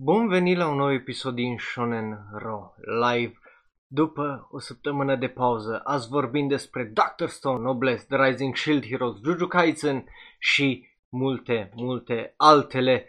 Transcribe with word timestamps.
Bun 0.00 0.28
venit 0.28 0.56
la 0.56 0.68
un 0.68 0.76
nou 0.76 0.92
episod 0.92 1.34
din 1.34 1.56
Shonen 1.58 2.18
Ro 2.32 2.74
live 2.84 3.38
după 3.86 4.48
o 4.50 4.58
săptămână 4.58 5.16
de 5.16 5.28
pauză. 5.28 5.80
Azi 5.84 6.08
vorbim 6.08 6.48
despre 6.48 6.84
Doctor 6.84 7.28
Stone, 7.28 7.62
Noblesse, 7.62 8.06
The 8.08 8.28
Rising 8.28 8.56
Shield 8.56 8.86
Heroes, 8.86 9.16
Juju 9.24 9.46
Kaisen 9.46 10.04
și 10.38 10.88
multe, 11.08 11.70
multe 11.74 12.34
altele, 12.36 13.06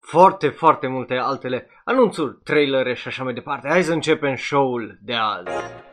foarte, 0.00 0.48
foarte 0.48 0.86
multe 0.86 1.14
altele, 1.14 1.68
anunțuri, 1.84 2.38
trailere 2.44 2.94
și 2.94 3.08
așa 3.08 3.24
mai 3.24 3.34
departe. 3.34 3.68
Hai 3.68 3.82
să 3.82 3.92
începem 3.92 4.34
show-ul 4.34 4.98
de 5.02 5.14
azi. 5.14 5.91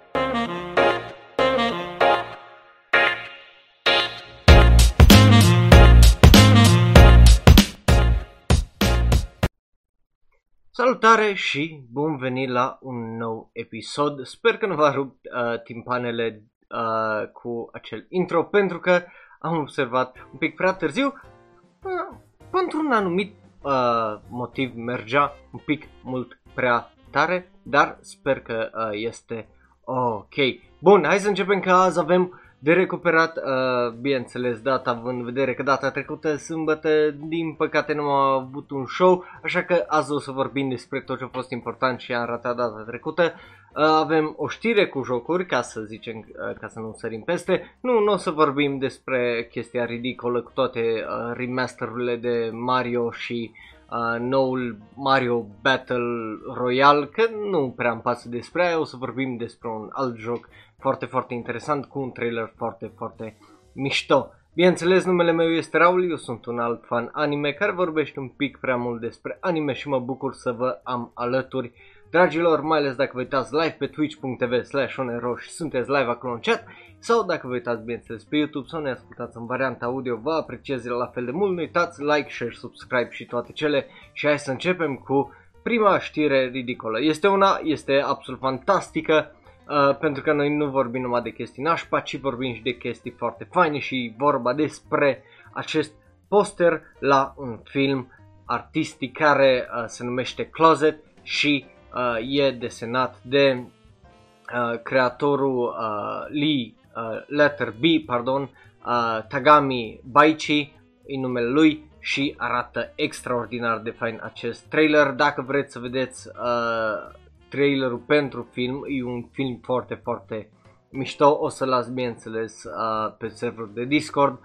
Salutare 10.79 11.33
și 11.33 11.83
bun 11.91 12.17
venit 12.17 12.49
la 12.49 12.77
un 12.81 13.17
nou 13.17 13.49
episod. 13.53 14.25
Sper 14.25 14.57
că 14.57 14.65
nu 14.65 14.75
v-a 14.75 14.91
rupt 14.91 15.25
uh, 15.25 15.61
timpanele 15.61 16.43
uh, 16.69 17.27
cu 17.31 17.69
acel 17.73 18.05
intro 18.09 18.43
pentru 18.43 18.79
că 18.79 19.03
am 19.39 19.57
observat 19.57 20.27
un 20.31 20.37
pic 20.37 20.55
prea 20.55 20.73
târziu. 20.73 21.05
Uh, 21.07 22.17
pentru 22.51 22.79
un 22.79 22.91
anumit 22.91 23.33
uh, 23.61 24.19
motiv 24.29 24.75
mergea 24.75 25.33
un 25.51 25.59
pic 25.65 25.87
mult 26.03 26.39
prea 26.53 26.91
tare, 27.11 27.51
dar 27.63 27.97
sper 28.01 28.41
că 28.41 28.69
uh, 28.73 28.89
este 28.91 29.47
ok. 29.83 30.35
Bun, 30.79 31.03
hai 31.05 31.19
să 31.19 31.27
începem 31.27 31.59
că 31.59 31.71
azi 31.71 31.99
avem 31.99 32.41
de 32.59 32.73
recuperat, 32.73 33.37
uh, 33.37 33.93
bineînțeles, 34.01 34.59
data 34.59 34.89
având 34.89 35.19
în 35.19 35.25
vedere 35.25 35.53
că 35.53 35.63
data 35.63 35.91
trecută, 35.91 36.35
sâmbătă, 36.35 36.89
din 37.27 37.53
păcate 37.53 37.93
nu 37.93 38.01
am 38.01 38.41
avut 38.41 38.71
un 38.71 38.85
show, 38.85 39.25
așa 39.43 39.63
că 39.63 39.83
azi 39.87 40.11
o 40.11 40.19
să 40.19 40.31
vorbim 40.31 40.69
despre 40.69 41.01
tot 41.01 41.17
ce 41.17 41.23
a 41.23 41.29
fost 41.31 41.51
important 41.51 41.99
și 41.99 42.13
am 42.13 42.25
ratat 42.25 42.55
data 42.55 42.83
trecută. 42.87 43.23
Uh, 43.23 43.83
avem 43.83 44.33
o 44.37 44.47
știre 44.47 44.87
cu 44.87 45.03
jocuri, 45.03 45.45
ca 45.45 45.61
să 45.61 45.81
zicem, 45.81 46.17
uh, 46.17 46.55
ca 46.59 46.67
să 46.67 46.79
nu 46.79 46.93
sărim 46.97 47.21
peste. 47.21 47.77
Nu, 47.81 47.99
nu 47.99 48.11
o 48.11 48.17
să 48.17 48.31
vorbim 48.31 48.77
despre 48.77 49.47
chestia 49.51 49.85
ridicolă 49.85 50.41
cu 50.41 50.51
toate 50.53 50.79
uh, 50.79 51.31
remasterurile 51.33 52.15
de 52.15 52.49
Mario 52.53 53.11
și 53.11 53.51
uh, 53.89 54.19
noul 54.19 54.77
Mario 54.95 55.45
Battle 55.61 56.37
Royale, 56.53 57.05
că 57.05 57.23
nu 57.49 57.73
prea 57.77 57.91
îmi 57.91 58.01
pasă 58.01 58.29
despre 58.29 58.67
aia, 58.67 58.79
o 58.79 58.83
să 58.83 58.95
vorbim 58.97 59.37
despre 59.37 59.69
un 59.69 59.89
alt 59.91 60.17
joc 60.17 60.49
foarte, 60.79 61.05
foarte 61.05 61.33
interesant 61.33 61.85
cu 61.85 61.99
un 61.99 62.11
trailer 62.11 62.53
foarte, 62.55 62.91
foarte 62.97 63.37
mișto. 63.73 64.31
Bineînțeles, 64.53 65.05
numele 65.05 65.31
meu 65.31 65.49
este 65.49 65.77
Raul, 65.77 66.09
eu 66.09 66.15
sunt 66.15 66.45
un 66.45 66.59
alt 66.59 66.85
fan 66.85 67.09
anime 67.13 67.51
care 67.51 67.71
vorbește 67.71 68.19
un 68.19 68.27
pic 68.27 68.57
prea 68.57 68.75
mult 68.75 69.01
despre 69.01 69.37
anime 69.39 69.73
și 69.73 69.87
mă 69.87 69.99
bucur 69.99 70.33
să 70.33 70.51
vă 70.51 70.79
am 70.83 71.11
alături. 71.13 71.71
Dragilor, 72.09 72.61
mai 72.61 72.79
ales 72.79 72.95
dacă 72.95 73.11
vă 73.13 73.19
uitați 73.19 73.53
live 73.53 73.75
pe 73.79 73.87
twitch.tv 73.87 74.63
slash 74.63 74.95
și 75.39 75.49
sunteți 75.49 75.89
live 75.89 76.09
acolo 76.09 76.33
în 76.33 76.39
chat 76.39 76.65
sau 76.99 77.23
dacă 77.23 77.47
vă 77.47 77.53
uitați 77.53 77.81
bineînțeles 77.81 78.23
pe 78.23 78.35
YouTube 78.35 78.67
sau 78.67 78.81
ne 78.81 78.91
ascultați 78.91 79.37
în 79.37 79.45
varianta 79.45 79.85
audio, 79.85 80.15
vă 80.15 80.31
apreciez 80.31 80.85
la 80.85 81.05
fel 81.05 81.25
de 81.25 81.31
mult. 81.31 81.51
Nu 81.51 81.57
uitați 81.57 82.03
like, 82.03 82.29
share, 82.29 82.51
subscribe 82.53 83.09
și 83.11 83.25
toate 83.25 83.51
cele 83.51 83.87
și 84.13 84.27
hai 84.27 84.39
să 84.39 84.51
începem 84.51 84.95
cu 84.95 85.33
prima 85.63 85.99
știre 85.99 86.49
ridicolă. 86.51 87.01
Este 87.01 87.27
una, 87.27 87.59
este 87.63 88.01
absolut 88.05 88.39
fantastică, 88.39 89.31
Uh, 89.69 89.97
pentru 89.97 90.23
că 90.23 90.33
noi 90.33 90.55
nu 90.55 90.69
vorbim 90.69 91.01
numai 91.01 91.21
de 91.21 91.29
chestii 91.29 91.63
nașpa, 91.63 91.99
ci 91.99 92.19
vorbim 92.19 92.53
și 92.53 92.61
de 92.61 92.77
chestii 92.77 93.11
foarte 93.11 93.47
faine 93.51 93.79
și 93.79 94.13
vorba 94.17 94.53
despre 94.53 95.23
acest 95.51 95.91
poster 96.27 96.81
la 96.99 97.33
un 97.37 97.59
film 97.63 98.11
artistic 98.45 99.17
care 99.17 99.67
uh, 99.75 99.83
se 99.87 100.03
numește 100.03 100.45
Closet 100.45 101.03
și 101.21 101.65
uh, 101.93 102.39
e 102.39 102.51
desenat 102.51 103.19
de 103.21 103.57
uh, 103.57 104.81
creatorul 104.83 105.57
uh, 105.57 106.39
Lee 106.39 106.73
uh, 106.95 107.23
Letter 107.27 107.71
B, 107.79 108.05
pardon, 108.05 108.41
uh, 108.41 109.19
Tagami 109.27 109.99
Baichi, 110.11 110.73
în 111.07 111.19
numele 111.19 111.49
lui 111.49 111.89
și 111.99 112.35
arată 112.37 112.91
extraordinar 112.95 113.79
de 113.79 113.89
fain 113.89 114.19
acest 114.23 114.65
trailer. 114.65 115.07
Dacă 115.07 115.41
vreți 115.41 115.71
să 115.71 115.79
vedeți 115.79 116.27
uh, 116.27 117.17
trailerul 117.49 117.97
pentru 117.97 118.47
film, 118.51 118.83
e 118.87 119.03
un 119.03 119.23
film 119.31 119.59
foarte, 119.63 119.93
foarte 120.03 120.49
mișto, 120.89 121.37
o 121.39 121.49
să 121.49 121.65
las 121.65 121.89
bineînțeles 121.89 122.63
uh, 122.63 123.15
pe 123.17 123.27
serverul 123.27 123.71
de 123.73 123.85
Discord 123.85 124.39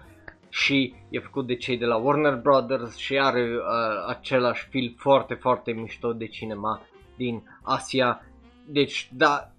și 0.49 0.93
e 1.09 1.19
făcut 1.19 1.47
de 1.47 1.55
cei 1.55 1.77
de 1.77 1.85
la 1.85 1.95
Warner 1.95 2.35
Brothers 2.35 2.95
și 2.95 3.19
are 3.19 3.55
uh, 3.55 4.05
același 4.07 4.67
film 4.69 4.93
foarte, 4.97 5.33
foarte 5.33 5.71
mișto 5.71 6.13
de 6.13 6.27
cinema 6.27 6.81
din 7.15 7.43
Asia. 7.61 8.25
Deci, 8.65 9.09
da, 9.13 9.51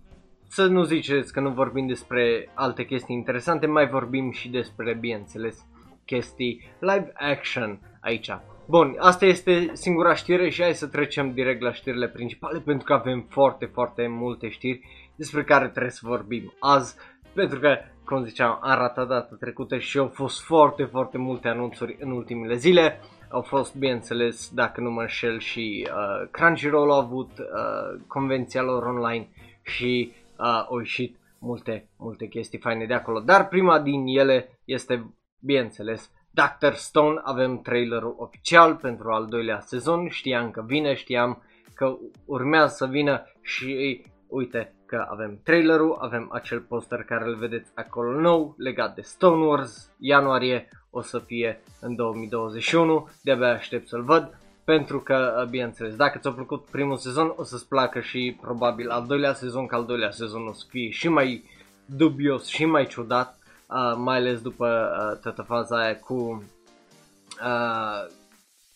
să 0.49 0.67
nu 0.67 0.83
ziceți 0.83 1.33
că 1.33 1.41
nu 1.41 1.51
vorbim 1.51 1.87
despre 1.87 2.51
alte 2.55 2.85
chestii 2.85 3.15
interesante, 3.15 3.67
mai 3.67 3.89
vorbim 3.89 4.31
și 4.31 4.49
despre, 4.49 4.97
bineînțeles, 5.01 5.67
chestii 6.05 6.61
live 6.79 7.13
action 7.15 7.81
aici. 8.01 8.31
Bun, 8.69 8.97
asta 8.99 9.25
este 9.25 9.71
singura 9.73 10.15
știre 10.15 10.49
și 10.49 10.63
hai 10.63 10.75
să 10.75 10.87
trecem 10.87 11.33
direct 11.33 11.61
la 11.61 11.73
știrile 11.73 12.09
principale 12.09 12.59
pentru 12.59 12.85
că 12.85 12.93
avem 12.93 13.27
foarte, 13.29 13.65
foarte 13.65 14.07
multe 14.07 14.49
știri 14.49 14.81
despre 15.17 15.45
care 15.45 15.69
trebuie 15.69 15.91
să 15.91 16.01
vorbim 16.03 16.53
azi 16.59 16.97
pentru 17.35 17.59
că, 17.61 17.77
cum 18.05 18.25
ziceam, 18.25 18.59
am 18.63 18.79
ratat 18.79 19.09
data 19.09 19.37
trecută 19.41 19.79
și 19.79 19.99
au 19.99 20.09
fost 20.09 20.43
foarte, 20.43 20.85
foarte 20.85 21.19
multe 21.19 21.49
anunțuri 21.49 21.97
în 22.01 22.11
ultimele 22.11 22.55
zile. 22.55 23.01
Au 23.31 23.43
fost, 23.43 23.77
bineînțeles, 23.77 24.51
dacă 24.55 24.81
nu 24.81 24.91
mă 24.91 25.01
înșel, 25.01 25.39
și 25.39 25.89
uh, 25.91 26.29
Crunchyroll 26.31 26.93
a 26.93 26.97
avut 26.97 27.31
uh, 27.39 28.01
convenția 28.07 28.63
lor 28.63 28.83
online 28.83 29.29
și 29.63 30.13
uh, 30.39 30.67
au 30.69 30.79
ieșit 30.79 31.17
multe, 31.39 31.89
multe 31.97 32.27
chestii 32.27 32.59
faine 32.59 32.87
de 32.87 32.95
acolo. 32.95 33.21
Dar 33.21 33.49
prima 33.49 33.81
din 33.81 34.07
ele 34.07 34.61
este, 34.65 35.15
bineînțeles, 35.41 36.11
Doctor 36.37 36.75
Stone 36.75 37.21
avem 37.23 37.61
trailerul 37.61 38.15
oficial 38.19 38.75
pentru 38.75 39.11
al 39.11 39.27
doilea 39.27 39.61
sezon, 39.61 40.09
știam 40.09 40.51
că 40.51 40.63
vine, 40.67 40.95
știam 40.95 41.43
că 41.75 41.97
urmează 42.25 42.75
să 42.75 42.87
vină 42.87 43.23
și 43.43 44.03
uite 44.29 44.75
că 44.87 45.07
avem 45.11 45.41
trailerul, 45.45 45.97
avem 46.01 46.29
acel 46.33 46.61
poster 46.61 47.03
care 47.03 47.25
îl 47.25 47.37
vedeți 47.37 47.71
acolo 47.75 48.21
nou 48.21 48.55
legat 48.59 48.95
de 48.95 49.01
Stone 49.01 49.45
Wars, 49.45 49.91
ianuarie 49.99 50.69
o 50.91 51.01
să 51.03 51.19
fie 51.19 51.63
în 51.81 51.95
2021, 51.95 53.09
de-abia 53.23 53.53
aștept 53.53 53.89
să-l 53.89 54.03
văd 54.03 54.39
pentru 54.65 55.01
că, 55.01 55.47
bineînțeles, 55.51 55.97
dacă 55.97 56.19
ți-a 56.19 56.31
plăcut 56.31 56.65
primul 56.65 56.97
sezon 56.97 57.33
o 57.37 57.43
să-ți 57.43 57.69
placă 57.69 58.01
și 58.01 58.39
probabil 58.41 58.91
al 58.91 59.07
doilea 59.07 59.33
sezon, 59.33 59.67
că 59.67 59.75
al 59.75 59.85
doilea 59.85 60.11
sezon 60.11 60.47
o 60.47 60.53
să 60.53 60.65
fie 60.69 60.91
și 60.91 61.09
mai 61.09 61.45
dubios 61.87 62.47
și 62.47 62.65
mai 62.65 62.87
ciudat 62.87 63.36
uh, 63.69 63.95
mai 63.97 64.17
ales 64.17 64.41
după 64.41 64.67
uh, 64.67 65.21
toată 65.21 65.43
faza 65.43 65.79
aia 65.79 65.99
cu 65.99 66.45
uh, 67.43 68.07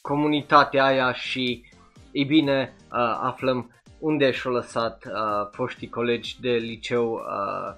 comunitatea 0.01 0.85
aia 0.85 1.13
și, 1.13 1.65
ei 2.13 2.25
bine, 2.25 2.77
uh, 2.93 3.19
aflăm 3.21 3.71
unde 3.99 4.31
și-au 4.31 4.53
lăsat 4.53 5.05
uh, 5.07 5.49
foștii 5.53 5.89
colegi 5.89 6.41
de 6.41 6.51
liceu 6.51 7.13
uh, 7.13 7.77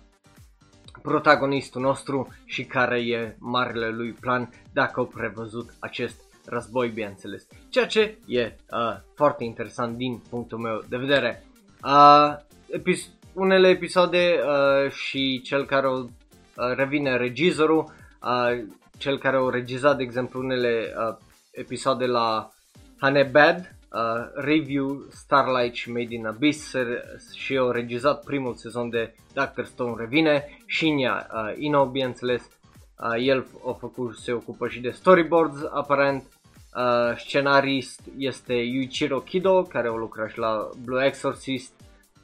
protagonistul 1.02 1.80
nostru 1.80 2.34
și 2.44 2.64
care 2.64 3.00
e 3.00 3.36
marele 3.38 3.88
lui 3.88 4.10
plan 4.10 4.50
dacă 4.72 5.00
au 5.00 5.06
prevăzut 5.06 5.74
acest 5.78 6.20
război, 6.46 6.88
bineînțeles. 6.88 7.46
Ceea 7.68 7.86
ce 7.86 8.18
e 8.26 8.56
uh, 8.70 8.96
foarte 9.14 9.44
interesant 9.44 9.96
din 9.96 10.22
punctul 10.30 10.58
meu 10.58 10.82
de 10.88 10.96
vedere. 10.96 11.44
Uh, 11.84 12.36
epis- 12.70 13.10
unele 13.32 13.68
episoade 13.68 14.40
uh, 14.46 14.90
și 14.90 15.40
cel 15.44 15.64
care 15.64 15.88
o 15.88 16.04
Uh, 16.56 16.74
revine 16.76 17.16
regizorul, 17.16 17.92
uh, 18.22 18.64
cel 18.98 19.18
care 19.18 19.36
a 19.36 19.50
regizat, 19.50 19.96
de 19.96 20.02
exemplu, 20.02 20.40
unele 20.40 20.94
uh, 20.96 21.16
episoade 21.50 22.06
la 22.06 22.50
Hanebad, 22.96 23.76
uh, 23.92 24.00
Review, 24.34 25.06
Starlight 25.10 25.74
și 25.74 25.90
Made 25.90 26.14
in 26.14 26.26
Abyss 26.26 26.74
și 27.34 27.56
au 27.56 27.70
regizat 27.70 28.24
primul 28.24 28.54
sezon 28.54 28.90
de 28.90 29.14
Doctor 29.32 29.64
Stone 29.64 29.94
revine, 29.98 30.58
Shinya 30.68 31.26
uh, 31.32 31.52
Ino, 31.56 31.86
bineînțeles, 31.86 32.42
uh, 32.98 33.26
el 33.26 33.46
a 33.66 33.72
făcut, 33.72 34.16
se 34.16 34.32
ocupă 34.32 34.68
și 34.68 34.80
de 34.80 34.90
storyboards, 34.90 35.58
aparent, 35.70 36.22
uh, 36.74 37.16
scenarist 37.16 38.00
este 38.18 38.54
Yuichiro 38.54 39.20
Kido, 39.20 39.62
care 39.62 39.88
a 39.88 39.92
lucrat 39.92 40.30
și 40.30 40.38
la 40.38 40.68
Blue 40.84 41.06
Exorcist, 41.06 41.72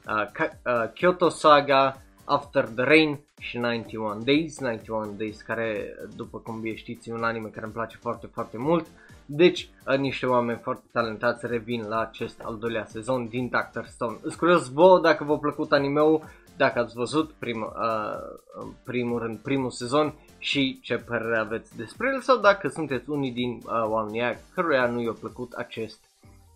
uh, 0.07 0.45
uh, 0.65 0.91
Kyoto 0.93 1.29
Saga, 1.29 2.01
After 2.25 2.65
the 2.65 2.83
Rain 2.83 3.19
și 3.39 3.57
91 3.57 4.21
Days, 4.23 4.59
91 4.59 5.13
Days 5.17 5.41
care 5.41 5.95
după 6.15 6.37
cum 6.37 6.59
bine 6.59 6.75
știți 6.75 7.09
e 7.09 7.13
un 7.13 7.23
anime 7.23 7.47
care 7.47 7.65
îmi 7.65 7.73
place 7.73 7.97
foarte 7.97 8.29
foarte 8.33 8.57
mult 8.57 8.87
deci 9.31 9.69
uh, 9.87 9.97
niște 9.97 10.25
oameni 10.25 10.59
foarte 10.63 10.83
talentați 10.91 11.47
revin 11.47 11.85
la 11.87 11.99
acest 11.99 12.41
al 12.43 12.57
doilea 12.57 12.85
sezon 12.85 13.27
din 13.27 13.49
Doctor 13.49 13.85
Stone. 13.85 14.17
Îți 14.21 14.37
curios 14.37 14.69
vouă 14.69 14.99
dacă 14.99 15.23
v-a 15.23 15.35
plăcut 15.35 15.71
animeul, 15.71 16.23
dacă 16.57 16.79
ați 16.79 16.95
văzut 16.95 17.31
prim, 17.31 17.61
uh, 17.61 18.61
în 18.61 18.71
primul 18.83 19.19
rând 19.19 19.37
primul 19.37 19.69
sezon 19.69 20.13
și 20.37 20.79
ce 20.81 20.95
părere 20.95 21.37
aveți 21.37 21.77
despre 21.77 22.11
el 22.13 22.21
sau 22.21 22.37
dacă 22.37 22.67
sunteți 22.67 23.09
unii 23.09 23.31
din 23.31 23.61
uh, 23.65 23.83
oamenii 23.87 24.37
căruia 24.53 24.85
nu 24.85 25.01
i-a 25.01 25.15
plăcut 25.19 25.53
acest 25.53 26.03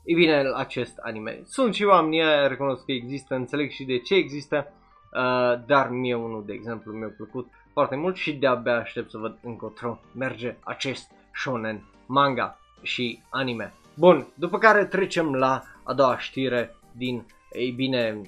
e 0.03 0.13
bine, 0.15 0.51
acest 0.55 0.97
anime. 0.97 1.41
Sunt 1.45 1.73
și 1.73 1.83
oameni, 1.83 2.47
recunosc 2.47 2.85
că 2.85 2.91
există, 2.91 3.35
înțeleg 3.35 3.71
și 3.71 3.83
de 3.83 3.97
ce 3.97 4.15
există, 4.15 4.73
uh, 5.15 5.59
dar 5.65 5.89
mie 5.89 6.15
unul, 6.15 6.43
de 6.45 6.53
exemplu, 6.53 6.91
mi-a 6.93 7.13
plăcut 7.17 7.51
foarte 7.73 7.95
mult 7.95 8.15
și 8.15 8.33
de-abia 8.33 8.77
aștept 8.77 9.09
să 9.09 9.17
văd 9.17 9.37
încotro 9.43 9.99
merge 10.15 10.55
acest 10.59 11.11
shonen 11.33 11.83
manga 12.05 12.59
și 12.81 13.21
anime. 13.29 13.73
Bun, 13.93 14.27
după 14.33 14.57
care 14.57 14.85
trecem 14.85 15.33
la 15.35 15.63
a 15.83 15.93
doua 15.93 16.17
știre 16.17 16.75
din, 16.91 17.25
ei 17.51 17.71
bine, 17.71 18.21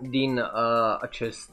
din 0.00 0.38
uh, 0.38 0.98
acest, 1.00 1.50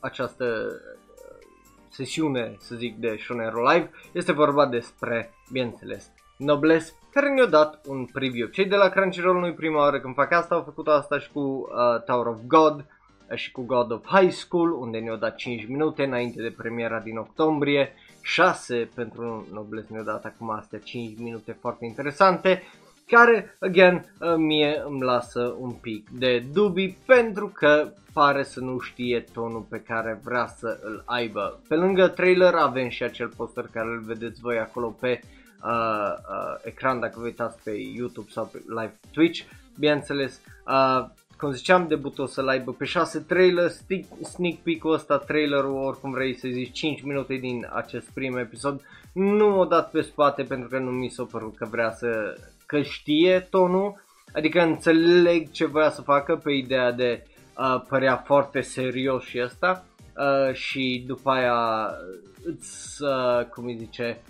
această 0.00 0.44
uh, 0.44 1.46
sesiune, 1.88 2.56
să 2.58 2.74
zic, 2.74 2.96
de 2.96 3.16
Shonen 3.20 3.52
Live. 3.54 3.90
Este 4.12 4.32
vorba 4.32 4.66
despre, 4.66 5.34
bineînțeles, 5.50 6.12
Nobles, 6.36 6.94
care 7.12 7.32
ne-a 7.32 7.46
dat 7.46 7.80
un 7.86 8.04
preview. 8.04 8.46
Cei 8.46 8.66
de 8.66 8.76
la 8.76 8.88
Crunchyroll 8.88 9.38
nu-i 9.38 9.54
prima 9.54 9.78
oară 9.78 10.00
când 10.00 10.14
fac 10.14 10.32
asta, 10.32 10.54
au 10.54 10.62
făcut 10.62 10.88
asta 10.88 11.18
și 11.18 11.30
cu 11.32 11.40
uh, 11.40 12.02
Tower 12.04 12.26
of 12.26 12.38
God 12.46 12.74
uh, 12.78 12.84
și 13.34 13.52
cu 13.52 13.62
God 13.62 13.90
of 13.90 14.06
High 14.06 14.32
School, 14.32 14.72
unde 14.72 14.98
ne-au 14.98 15.16
dat 15.16 15.36
5 15.36 15.66
minute 15.66 16.04
înainte 16.04 16.42
de 16.42 16.54
premiera 16.56 17.00
din 17.00 17.16
octombrie, 17.16 17.92
6 18.22 18.88
pentru 18.94 19.46
Nobles 19.52 19.88
ne-au 19.88 20.04
dat 20.04 20.24
acum 20.24 20.50
astea 20.50 20.78
5 20.78 21.18
minute 21.18 21.56
foarte 21.60 21.84
interesante, 21.84 22.62
care, 23.06 23.56
again, 23.60 24.06
uh, 24.20 24.34
mie 24.36 24.82
îmi 24.86 25.02
lasă 25.02 25.56
un 25.58 25.70
pic 25.70 26.10
de 26.10 26.44
dubii 26.52 26.98
pentru 27.06 27.48
că 27.48 27.92
pare 28.14 28.42
să 28.42 28.60
nu 28.60 28.78
știe 28.78 29.24
tonul 29.32 29.66
pe 29.68 29.80
care 29.80 30.20
vrea 30.24 30.46
să 30.46 30.78
îl 30.82 31.02
aibă. 31.06 31.60
Pe 31.68 31.74
lângă 31.74 32.08
trailer 32.08 32.54
avem 32.54 32.88
și 32.88 33.02
acel 33.02 33.28
poster 33.36 33.68
care 33.72 33.86
îl 33.86 34.00
vedeți 34.00 34.40
voi 34.40 34.58
acolo 34.58 34.96
pe 35.00 35.20
uh, 35.64 36.14
uh, 36.30 36.60
ecran 36.64 37.00
dacă 37.00 37.14
vă 37.16 37.24
uitați 37.24 37.62
pe 37.62 37.70
YouTube 37.70 38.30
sau 38.30 38.44
pe 38.52 38.62
live 38.66 38.98
Twitch, 39.12 39.42
bineînțeles. 39.78 40.40
Uh, 40.66 41.04
cum 41.38 41.52
ziceam, 41.52 41.86
debutul 41.86 42.24
o 42.24 42.26
să-l 42.26 42.48
aibă 42.48 42.72
pe 42.72 42.84
6 42.84 43.18
trailer, 43.18 43.68
sneak, 43.68 44.04
sneak 44.22 44.56
peek-ul 44.56 44.92
ăsta, 44.92 45.18
trailerul, 45.18 45.74
oricum 45.74 46.10
vrei 46.10 46.34
să 46.34 46.48
zici, 46.50 46.72
5 46.72 47.02
minute 47.02 47.34
din 47.34 47.68
acest 47.72 48.10
prim 48.10 48.36
episod, 48.36 48.80
nu 49.12 49.48
m-a 49.48 49.66
dat 49.66 49.90
pe 49.90 50.00
spate 50.00 50.42
pentru 50.42 50.68
că 50.68 50.78
nu 50.78 50.90
mi 50.90 51.08
s-a 51.08 51.26
părut 51.30 51.56
că 51.56 51.66
vrea 51.70 51.90
să, 51.90 52.38
că 52.66 52.82
știe 52.82 53.40
tonul, 53.50 54.02
adică 54.32 54.60
înțeleg 54.62 55.50
ce 55.50 55.66
vrea 55.66 55.90
să 55.90 56.02
facă 56.02 56.36
pe 56.36 56.52
ideea 56.52 56.92
de 56.92 57.26
uh, 57.58 57.82
părea 57.88 58.16
foarte 58.16 58.60
serios 58.60 59.24
și 59.24 59.40
asta 59.40 59.84
uh, 60.16 60.54
și 60.54 61.04
după 61.06 61.30
aia 61.30 61.90
îți, 62.44 63.02
uh, 63.02 63.44
cum 63.44 63.64
îi 63.64 63.76
zice, 63.78 64.22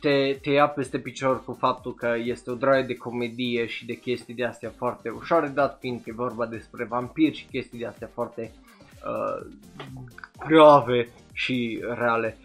te, 0.00 0.38
te 0.42 0.50
ia 0.50 0.68
peste 0.68 0.98
picior 0.98 1.44
cu 1.44 1.56
faptul 1.58 1.94
că 1.94 2.14
este 2.24 2.50
o 2.50 2.54
droaie 2.54 2.82
de 2.82 2.96
comedie 2.96 3.66
și 3.66 3.86
de 3.86 3.94
chestii 3.94 4.34
de 4.34 4.44
astea 4.44 4.72
foarte 4.76 5.08
ușoare, 5.08 5.46
dat 5.46 5.78
fiind 5.80 6.00
că 6.02 6.10
e 6.10 6.12
vorba 6.16 6.46
despre 6.46 6.84
vampiri 6.84 7.36
și 7.36 7.46
chestii 7.50 7.78
de 7.78 7.86
astea 7.86 8.10
foarte 8.14 8.52
uh, 9.06 9.46
grave 10.46 11.08
și 11.32 11.84
reale. 11.94 12.38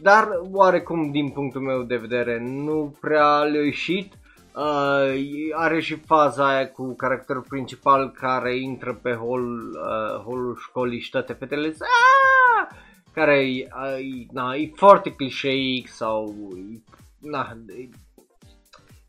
Dar 0.00 0.28
oarecum 0.52 1.10
din 1.10 1.30
punctul 1.30 1.60
meu 1.60 1.82
de 1.82 1.96
vedere 1.96 2.40
nu 2.40 2.96
prea 3.00 3.42
le-a 3.42 3.64
ieșit. 3.64 4.12
Uh, 4.54 5.14
are 5.52 5.80
și 5.80 5.94
faza 5.94 6.48
aia 6.48 6.70
cu 6.70 6.94
caracterul 6.94 7.44
principal 7.48 8.10
care 8.10 8.56
intră 8.56 8.98
pe 9.02 9.12
hol, 9.12 9.58
uh, 9.58 10.22
holul 10.24 10.58
școlii 10.60 11.00
și 11.00 11.10
toate 11.10 11.32
fetele 11.32 11.66
Aaaa! 11.66 12.87
Care 13.12 13.48
e, 13.48 13.58
e, 13.58 14.26
na, 14.32 14.54
e 14.54 14.72
foarte 14.74 15.14
clișeic 15.14 15.88
sau 15.88 16.34
e, 16.56 16.82
na, 17.18 17.56
e, 17.68 17.88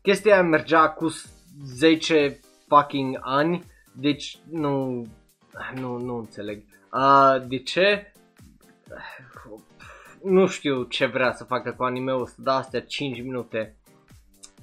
chestia 0.02 0.32
aia 0.32 0.42
mergea 0.42 0.88
cu 0.88 1.08
10 1.64 2.40
fucking 2.68 3.18
ani, 3.20 3.64
deci 3.92 4.38
nu, 4.50 5.06
nu, 5.74 5.98
nu 5.98 6.16
înțeleg. 6.16 6.62
Uh, 6.92 7.46
de 7.48 7.58
ce? 7.58 8.12
Nu 10.22 10.46
știu 10.46 10.82
ce 10.82 11.06
vrea 11.06 11.32
să 11.32 11.44
facă 11.44 11.72
cu 11.72 11.82
anime-ul 11.82 12.22
ăsta, 12.22 12.42
dar 12.42 12.58
astea 12.58 12.80
5 12.80 13.22
minute 13.22 13.76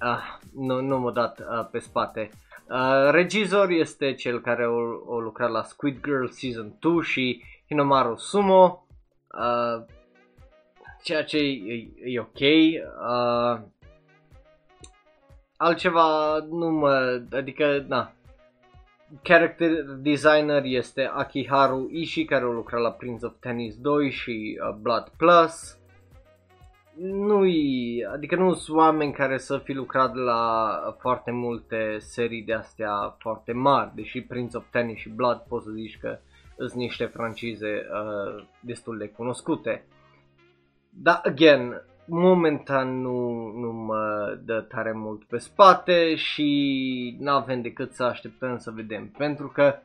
uh, 0.01 0.37
nu, 0.53 0.81
nu 0.81 0.99
m-a 0.99 1.11
dat 1.11 1.39
uh, 1.39 1.67
pe 1.71 1.79
spate. 1.79 2.29
Uh, 2.69 3.09
regizor 3.11 3.69
este 3.69 4.13
cel 4.13 4.41
care 4.41 4.63
a 4.63 5.19
lucrat 5.19 5.49
la 5.49 5.63
Squid 5.63 6.03
Girl 6.03 6.25
Season 6.25 6.75
2 6.79 7.01
și 7.01 7.43
Hinomaru 7.67 8.15
Sumo. 8.15 8.86
Uh, 9.37 9.85
ceea 11.03 11.23
ce 11.23 11.37
e, 11.37 11.89
e 12.03 12.19
ok. 12.19 12.39
Uh, 12.39 13.59
altceva 15.57 16.37
nu 16.49 16.69
mă, 16.69 17.21
adică, 17.31 17.85
na, 17.87 18.11
character 19.21 19.83
designer 19.83 20.61
este 20.63 21.11
Akiharu 21.13 21.89
Ishii 21.91 22.25
care 22.25 22.43
a 22.43 22.47
lucrat 22.47 22.81
la 22.81 22.91
Prince 22.91 23.25
of 23.25 23.33
Tennis 23.39 23.75
2 23.75 24.11
și 24.11 24.59
uh, 24.61 24.75
Blood 24.81 25.11
Plus. 25.17 25.77
nu 26.95 27.41
adică 28.13 28.35
nu 28.35 28.53
sunt 28.53 28.77
oameni 28.77 29.13
care 29.13 29.37
să 29.37 29.57
fi 29.57 29.73
lucrat 29.73 30.15
la 30.15 30.71
foarte 30.99 31.31
multe 31.31 31.97
serii 31.99 32.43
de 32.43 32.53
astea 32.53 33.15
foarte 33.17 33.51
mari, 33.51 33.91
deși 33.95 34.21
Prince 34.21 34.57
of 34.57 34.65
Tennis 34.71 34.97
și 34.97 35.09
Blood 35.09 35.43
poți 35.47 35.65
să 35.65 35.71
zici 35.71 35.97
că 36.01 36.19
sunt 36.57 36.73
niște 36.73 37.05
francize 37.05 37.85
uh, 37.91 38.43
destul 38.59 38.97
de 38.97 39.07
cunoscute. 39.07 39.85
Dar, 40.89 41.21
again, 41.23 41.81
momentan 42.05 43.01
nu, 43.01 43.47
nu 43.55 43.71
mă 43.71 44.37
dă 44.45 44.61
tare 44.61 44.91
mult 44.91 45.23
pe 45.23 45.37
spate 45.37 46.15
și 46.15 47.17
nu 47.19 47.31
avem 47.31 47.61
decât 47.61 47.93
să 47.93 48.03
așteptăm 48.03 48.57
să 48.57 48.71
vedem. 48.71 49.07
Pentru 49.17 49.47
că 49.47 49.75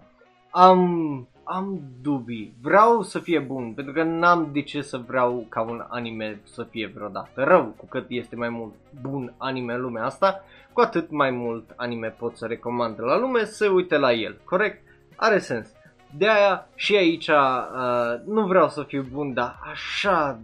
am, 0.50 1.28
am 1.44 1.82
dubii. 2.02 2.54
Vreau 2.60 3.02
să 3.02 3.18
fie 3.18 3.38
bun, 3.38 3.72
pentru 3.72 3.92
că 3.92 4.02
n-am 4.02 4.48
de 4.52 4.62
ce 4.62 4.82
să 4.82 4.96
vreau 5.06 5.46
ca 5.48 5.60
un 5.60 5.84
anime 5.88 6.40
să 6.44 6.62
fie 6.62 6.86
vreodată 6.94 7.44
rău. 7.44 7.74
Cu 7.76 7.86
cât 7.86 8.04
este 8.08 8.36
mai 8.36 8.48
mult 8.48 8.74
bun 9.00 9.34
anime 9.36 9.72
în 9.72 9.80
lumea 9.80 10.04
asta, 10.04 10.44
cu 10.72 10.80
atât 10.80 11.10
mai 11.10 11.30
mult 11.30 11.72
anime 11.76 12.08
pot 12.08 12.36
să 12.36 12.46
recomand 12.46 13.00
la 13.00 13.18
lume 13.18 13.44
să 13.44 13.68
uite 13.68 13.96
la 13.96 14.12
el. 14.12 14.40
Corect? 14.44 14.82
Are 15.16 15.38
sens. 15.38 15.72
De 16.16 16.28
aia 16.28 16.68
și 16.74 16.96
aici 16.96 17.28
uh, 17.28 18.20
nu 18.26 18.46
vreau 18.46 18.68
să 18.68 18.82
fiu 18.82 19.06
bun, 19.12 19.32
dar 19.32 19.58
așa 19.70 20.38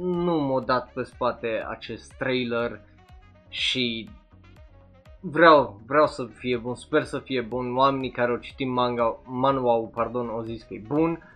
nu 0.00 0.38
m-a 0.38 0.60
dat 0.60 0.92
pe 0.92 1.02
spate 1.02 1.64
acest 1.68 2.14
trailer 2.18 2.80
și 3.48 4.08
vreau, 5.20 5.80
vreau 5.86 6.06
să 6.06 6.24
fie 6.24 6.56
bun, 6.56 6.74
sper 6.74 7.04
să 7.04 7.18
fie 7.18 7.40
bun. 7.40 7.76
Oamenii 7.76 8.10
care 8.10 8.30
au 8.30 8.36
citit 8.36 8.68
manga, 8.68 9.16
manual, 9.24 9.90
pardon, 9.94 10.28
au 10.28 10.42
zis 10.42 10.62
că 10.62 10.74
e 10.74 10.82
bun. 10.86 11.28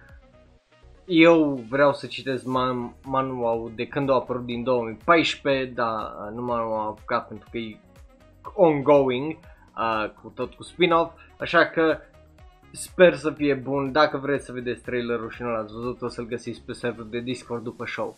Eu 1.07 1.65
vreau 1.69 1.93
să 1.93 2.07
citesc 2.07 2.45
man, 2.45 2.95
manual 3.05 3.71
de 3.75 3.87
când 3.87 4.11
a 4.11 4.15
apărut 4.15 4.45
din 4.45 4.63
2014, 4.63 5.65
dar 5.65 6.31
nu 6.35 6.43
m-am 6.43 6.73
apucat 6.73 7.29
pentru 7.29 7.49
că 7.51 7.59
e 7.59 7.79
ongoing, 8.55 9.37
uh, 9.77 10.11
cu 10.23 10.33
tot 10.35 10.55
cu 10.55 10.63
spin-off, 10.63 11.13
așa 11.39 11.67
că 11.67 11.99
Sper 12.73 13.15
să 13.15 13.31
fie 13.31 13.55
bun, 13.55 13.93
dacă 13.93 14.17
vreți 14.17 14.45
să 14.45 14.53
vedeți 14.53 14.83
trailerul 14.83 15.31
și 15.31 15.43
nu 15.43 15.51
l-ați 15.51 15.73
văzut, 15.73 16.03
o 16.03 16.09
să-l 16.09 16.27
găsiți 16.27 16.63
pe 16.67 16.73
serverul 16.73 17.11
de 17.11 17.21
Discord 17.21 17.63
după 17.63 17.85
show. 17.87 18.17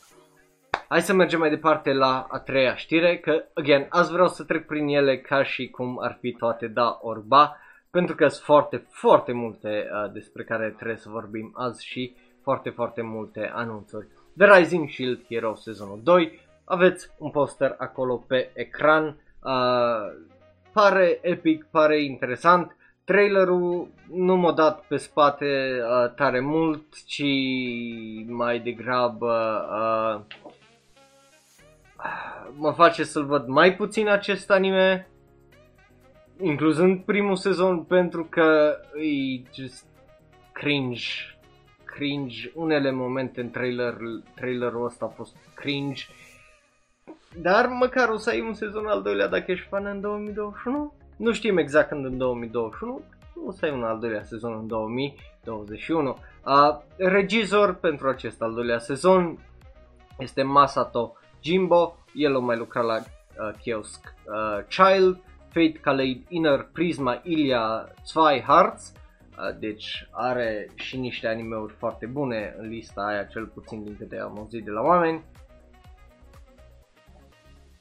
Hai 0.88 1.00
să 1.00 1.12
mergem 1.12 1.38
mai 1.38 1.50
departe 1.50 1.92
la 1.92 2.26
a 2.30 2.38
treia 2.38 2.76
știre, 2.76 3.18
că, 3.18 3.44
again, 3.54 3.86
azi 3.88 4.12
vreau 4.12 4.28
să 4.28 4.44
trec 4.44 4.66
prin 4.66 4.86
ele 4.86 5.18
ca 5.18 5.42
și 5.42 5.68
cum 5.68 5.98
ar 6.02 6.16
fi 6.20 6.32
toate 6.32 6.66
da 6.66 6.98
orba, 7.02 7.56
pentru 7.90 8.14
că 8.14 8.28
sunt 8.28 8.44
foarte, 8.44 8.86
foarte 8.88 9.32
multe 9.32 9.68
uh, 9.68 10.12
despre 10.12 10.44
care 10.44 10.70
trebuie 10.70 10.96
să 10.96 11.08
vorbim 11.08 11.52
azi 11.54 11.86
și 11.86 12.16
foarte, 12.42 12.70
foarte 12.70 13.02
multe 13.02 13.50
anunțuri. 13.54 14.06
The 14.36 14.58
Rising 14.58 14.88
Shield 14.88 15.24
Hero 15.28 15.54
sezonul 15.54 16.00
2, 16.02 16.40
aveți 16.64 17.10
un 17.18 17.30
poster 17.30 17.74
acolo 17.78 18.16
pe 18.16 18.50
ecran, 18.54 19.06
uh, 19.06 20.30
pare 20.72 21.18
epic, 21.22 21.66
pare 21.70 22.02
interesant, 22.02 22.76
Trailerul 23.04 23.88
nu 24.12 24.36
m-a 24.36 24.52
dat 24.52 24.84
pe 24.86 24.96
spate 24.96 25.80
uh, 25.80 26.14
tare 26.14 26.40
mult, 26.40 27.04
ci 27.06 27.24
mai 28.26 28.60
degrabă 28.60 29.64
uh, 29.72 30.38
mă 32.54 32.72
face 32.72 33.04
să-l 33.04 33.24
văd 33.24 33.46
mai 33.46 33.76
puțin 33.76 34.08
acest 34.08 34.50
anime, 34.50 35.08
incluzând 36.40 37.00
primul 37.00 37.36
sezon, 37.36 37.82
pentru 37.82 38.24
că 38.24 38.76
e 38.94 39.42
just 39.54 39.84
cringe, 40.52 41.08
cringe, 41.84 42.50
unele 42.54 42.90
momente 42.90 43.40
în 43.40 43.50
trailer, 43.50 43.96
trailerul 44.34 44.84
ăsta 44.84 45.04
a 45.04 45.14
fost 45.16 45.36
cringe, 45.54 46.04
dar 47.36 47.66
măcar 47.66 48.08
o 48.08 48.16
să 48.16 48.30
ai 48.30 48.40
un 48.40 48.54
sezon 48.54 48.86
al 48.86 49.02
doilea 49.02 49.26
dacă 49.26 49.50
ești 49.50 49.66
fan 49.68 49.86
în 49.86 50.00
2021. 50.00 50.94
Nu 51.20 51.32
știm 51.32 51.58
exact 51.58 51.88
când 51.88 52.04
în 52.04 52.18
2021, 52.18 53.02
o 53.46 53.50
să 53.50 53.64
ai 53.64 53.70
un 53.72 53.82
al 53.82 53.98
doilea 53.98 54.22
sezon 54.22 54.52
în 54.52 54.66
2021. 54.66 56.16
Uh, 56.46 56.78
regizor 56.96 57.74
pentru 57.74 58.08
acest 58.08 58.42
al 58.42 58.54
doilea 58.54 58.78
sezon 58.78 59.38
este 60.18 60.42
Masato 60.42 61.16
Jimbo, 61.42 61.96
el 62.14 62.36
a 62.36 62.38
mai 62.38 62.56
lucrat 62.56 62.84
la 62.84 62.96
uh, 62.96 63.54
Kiosk 63.62 64.14
uh, 64.24 64.64
Child 64.68 65.22
Fate 65.48 65.72
Kaleid 65.80 66.24
Inner 66.28 66.68
Prisma 66.72 67.20
Ilia 67.24 67.94
Zwei 68.04 68.40
Hearts, 68.40 68.92
uh, 68.92 69.58
deci 69.58 70.08
are 70.10 70.70
și 70.74 70.96
niște 70.96 71.26
animeuri 71.26 71.72
foarte 71.72 72.06
bune 72.06 72.54
în 72.58 72.68
lista 72.68 73.02
aia, 73.02 73.24
cel 73.24 73.46
puțin 73.46 73.84
din 73.84 73.96
câte 73.96 74.18
am 74.18 74.38
auzit 74.38 74.64
de 74.64 74.70
la 74.70 74.80
oameni. 74.80 75.24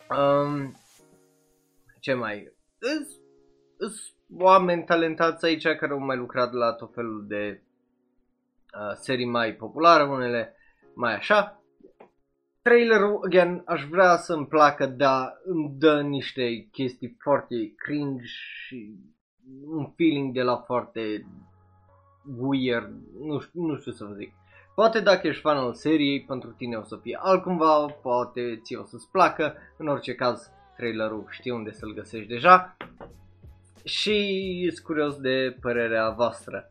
Um, 0.10 0.75
ce 2.00 2.13
mai? 2.13 2.53
Îs 2.79 3.19
oameni 4.38 4.84
talentați 4.84 5.46
aici 5.46 5.64
care 5.64 5.92
au 5.92 6.00
mai 6.00 6.18
lucrat 6.18 6.54
la 6.54 6.74
tot 6.74 6.94
felul 6.94 7.26
de 7.28 7.62
uh, 8.74 8.94
serii 8.94 9.26
mai 9.26 9.54
populare, 9.54 10.04
unele 10.04 10.56
mai 10.94 11.16
așa. 11.16 11.64
Trailerul, 12.62 13.22
again, 13.26 13.62
aș 13.66 13.86
vrea 13.86 14.16
să-mi 14.16 14.48
placă, 14.48 14.86
dar 14.86 15.42
îmi 15.46 15.74
dă 15.78 16.02
niște 16.02 16.68
chestii 16.72 17.16
foarte 17.20 17.74
cringe 17.76 18.24
și 18.26 18.96
un 19.66 19.92
feeling 19.96 20.34
de 20.34 20.42
la 20.42 20.56
foarte 20.56 21.26
weird, 22.38 22.94
nu 23.20 23.40
știu, 23.40 23.62
nu 23.66 23.76
știu 23.76 23.92
să 23.92 24.06
vă 24.06 24.14
zic. 24.14 24.34
Poate 24.76 25.00
dacă 25.00 25.28
ești 25.28 25.42
fan 25.42 25.58
al 25.58 25.74
seriei, 25.74 26.24
pentru 26.24 26.50
tine 26.50 26.76
o 26.76 26.84
să 26.84 26.96
fie 27.02 27.18
altcumva, 27.22 27.86
poate 27.86 28.60
ți 28.64 28.76
o 28.76 28.84
să-ți 28.86 29.12
placă, 29.12 29.54
în 29.78 29.88
orice 29.88 30.16
caz 30.16 30.52
trailerul 30.78 31.26
știi 31.30 31.52
unde 31.52 31.72
să-l 31.72 31.94
găsești 31.94 32.28
deja 32.28 32.78
și 33.84 34.70
sunt 34.74 34.86
curios 34.86 35.16
de 35.20 35.56
părerea 35.62 36.10
voastră. 36.10 36.70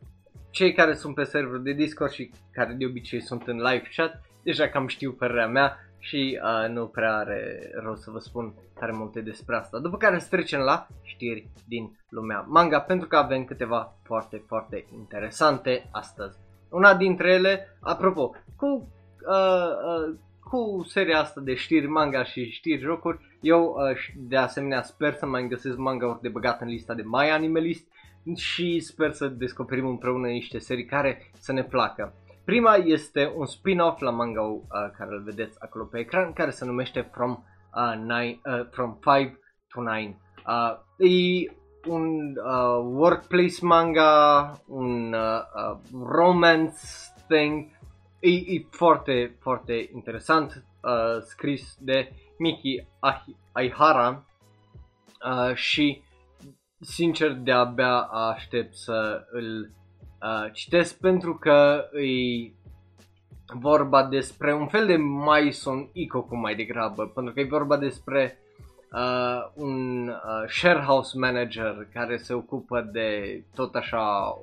Cei 0.50 0.72
care 0.72 0.94
sunt 0.94 1.14
pe 1.14 1.24
serverul 1.24 1.62
de 1.62 1.72
Discord 1.72 2.10
și 2.10 2.30
care 2.52 2.72
de 2.72 2.84
obicei 2.84 3.20
sunt 3.20 3.46
în 3.46 3.56
live 3.56 3.88
chat, 3.96 4.20
deja 4.42 4.68
cam 4.68 4.86
știu 4.86 5.12
părerea 5.12 5.48
mea 5.48 5.76
și 5.98 6.40
uh, 6.42 6.68
nu 6.68 6.86
prea 6.86 7.16
are 7.16 7.70
rost 7.82 8.02
să 8.02 8.10
vă 8.10 8.18
spun 8.18 8.54
tare 8.78 8.92
multe 8.92 9.20
despre 9.20 9.56
asta. 9.56 9.78
După 9.78 9.96
care 9.96 10.18
să 10.18 10.26
trecem 10.30 10.60
la 10.60 10.86
știri 11.02 11.48
din 11.66 11.98
lumea 12.08 12.44
manga, 12.48 12.80
pentru 12.80 13.08
că 13.08 13.16
avem 13.16 13.44
câteva 13.44 13.94
foarte, 14.02 14.42
foarte 14.46 14.84
interesante 14.92 15.88
astăzi. 15.92 16.38
Una 16.70 16.94
dintre 16.94 17.32
ele, 17.32 17.76
apropo, 17.80 18.34
cu 18.56 18.66
uh, 18.66 19.68
uh, 20.08 20.14
cu 20.48 20.84
seria 20.86 21.20
asta 21.20 21.40
de 21.40 21.54
știri 21.54 21.86
manga 21.86 22.24
și 22.24 22.50
știri 22.50 22.80
jocuri, 22.80 23.27
eu 23.40 23.76
uh, 23.78 23.98
de 24.16 24.36
asemenea 24.36 24.82
sper 24.82 25.14
să 25.14 25.26
mai 25.26 25.48
găsesc 25.48 25.76
manga-uri 25.76 26.20
de 26.20 26.28
băgat 26.28 26.60
în 26.60 26.68
lista 26.68 26.94
de 26.94 27.02
My 27.04 27.30
Animalist 27.30 27.86
și 28.34 28.80
sper 28.80 29.12
să 29.12 29.28
descoperim 29.28 29.86
împreună 29.86 30.26
niște 30.26 30.58
serii 30.58 30.84
care 30.84 31.30
să 31.38 31.52
ne 31.52 31.64
placă. 31.64 32.14
Prima 32.44 32.74
este 32.74 33.32
un 33.36 33.46
spin-off 33.46 34.00
la 34.00 34.10
manga 34.10 34.42
uh, 34.42 34.60
care 34.70 35.10
îl 35.10 35.22
vedeți 35.22 35.56
acolo 35.58 35.84
pe 35.84 35.98
ecran, 35.98 36.32
care 36.32 36.50
se 36.50 36.64
numește 36.64 37.08
From, 37.12 37.44
uh, 37.74 37.96
nine, 37.96 38.40
uh, 38.44 38.66
From 38.70 38.98
5 39.18 39.38
to 39.68 39.80
9. 39.80 40.16
Uh, 40.46 41.06
e 41.08 41.52
un 41.88 42.34
uh, 42.44 42.84
workplace 42.84 43.56
manga, 43.60 44.52
un 44.66 45.12
uh, 45.12 45.40
uh, 45.72 45.78
romance 46.02 46.78
thing 47.28 47.76
E, 48.20 48.30
e 48.30 48.66
foarte, 48.70 49.36
foarte 49.40 49.90
interesant, 49.94 50.64
uh, 50.82 51.22
scris 51.22 51.76
de 51.80 52.12
Miki 52.38 52.86
Aihara 53.52 54.24
uh, 55.24 55.54
și 55.54 56.02
sincer 56.80 57.32
de-abia 57.32 57.98
aștept 58.00 58.74
să 58.74 59.26
îl 59.30 59.70
uh, 60.22 60.52
citesc 60.52 60.98
pentru 60.98 61.34
că 61.34 61.84
e 61.92 62.52
vorba 63.54 64.04
despre 64.04 64.54
un 64.54 64.66
fel 64.66 64.86
de 64.86 64.96
Maison 64.96 65.88
Ico 65.92 66.26
mai 66.30 66.54
degrabă, 66.54 67.06
pentru 67.06 67.32
că 67.32 67.40
e 67.40 67.44
vorba 67.44 67.76
despre 67.76 68.38
uh, 68.92 69.50
un 69.54 70.08
uh, 70.08 70.48
sharehouse 70.48 71.18
manager 71.18 71.88
care 71.92 72.16
se 72.16 72.34
ocupă 72.34 72.80
de 72.92 73.42
tot 73.54 73.74
așa 73.74 74.34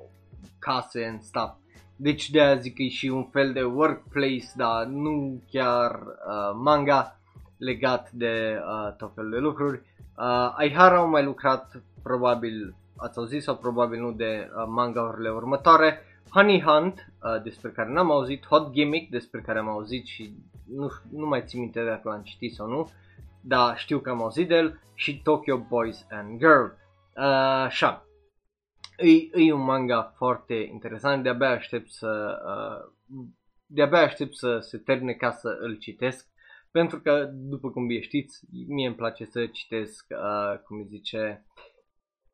case 0.58 1.04
and 1.04 1.22
stuff. 1.22 1.54
Deci 1.96 2.30
de 2.30 2.40
aia 2.40 2.56
zic 2.56 2.74
că 2.74 2.82
e 2.82 2.88
și 2.88 3.06
un 3.06 3.24
fel 3.24 3.52
de 3.52 3.62
workplace, 3.62 4.46
dar 4.54 4.84
nu 4.84 5.42
chiar 5.50 5.90
uh, 5.94 6.52
manga 6.62 7.20
legat 7.56 8.10
de 8.10 8.58
uh, 8.58 8.96
tot 8.96 9.12
felul 9.14 9.30
de 9.30 9.38
lucruri. 9.38 9.82
Uh, 10.16 10.54
Aihara 10.56 10.96
au 10.96 11.08
mai 11.08 11.24
lucrat 11.24 11.82
probabil, 12.02 12.74
ați 12.96 13.18
auzit 13.18 13.42
sau 13.42 13.56
probabil 13.56 14.00
nu 14.00 14.12
de 14.12 14.50
uh, 14.56 14.64
manga-urile 14.68 15.30
următoare. 15.30 16.00
Honey 16.30 16.62
Hunt, 16.62 17.12
uh, 17.22 17.42
despre 17.42 17.70
care 17.70 17.92
n-am 17.92 18.10
auzit, 18.10 18.46
Hot 18.46 18.72
Gimmick, 18.72 19.10
despre 19.10 19.40
care 19.40 19.58
am 19.58 19.68
auzit 19.68 20.06
și 20.06 20.32
nu, 20.74 20.90
nu 21.10 21.26
mai 21.26 21.42
țin 21.46 21.60
minte 21.60 21.84
dacă 21.84 22.08
l-am 22.08 22.22
citit 22.22 22.54
sau 22.54 22.68
nu, 22.68 22.90
dar 23.40 23.78
știu 23.78 23.98
că 23.98 24.10
am 24.10 24.22
auzit 24.22 24.48
de 24.48 24.54
el, 24.54 24.80
și 24.94 25.22
Tokyo 25.22 25.58
Boys 25.58 26.06
and 26.10 26.38
Girl. 26.38 26.64
Uh, 27.16 27.22
așa, 27.64 28.06
E, 28.96 29.28
e 29.44 29.52
un 29.52 29.64
manga 29.64 30.12
foarte 30.16 30.54
interesant, 30.54 31.22
de-abia 31.22 31.50
aștept 31.50 31.90
să, 31.90 32.38
uh, 32.46 33.26
de-abia 33.66 33.98
aștept 33.98 34.34
să 34.34 34.58
se 34.58 34.78
termine 34.78 35.12
ca 35.12 35.30
să 35.30 35.58
îl 35.60 35.74
citesc, 35.74 36.28
pentru 36.76 37.00
că, 37.00 37.30
după 37.32 37.70
cum 37.70 37.86
bine 37.86 38.00
știți, 38.00 38.40
mie 38.68 38.86
îmi 38.86 38.96
place 38.96 39.24
să 39.24 39.46
citesc, 39.46 40.06
uh, 40.10 40.58
cum 40.58 40.76
îi 40.76 40.86
zice, 40.88 41.46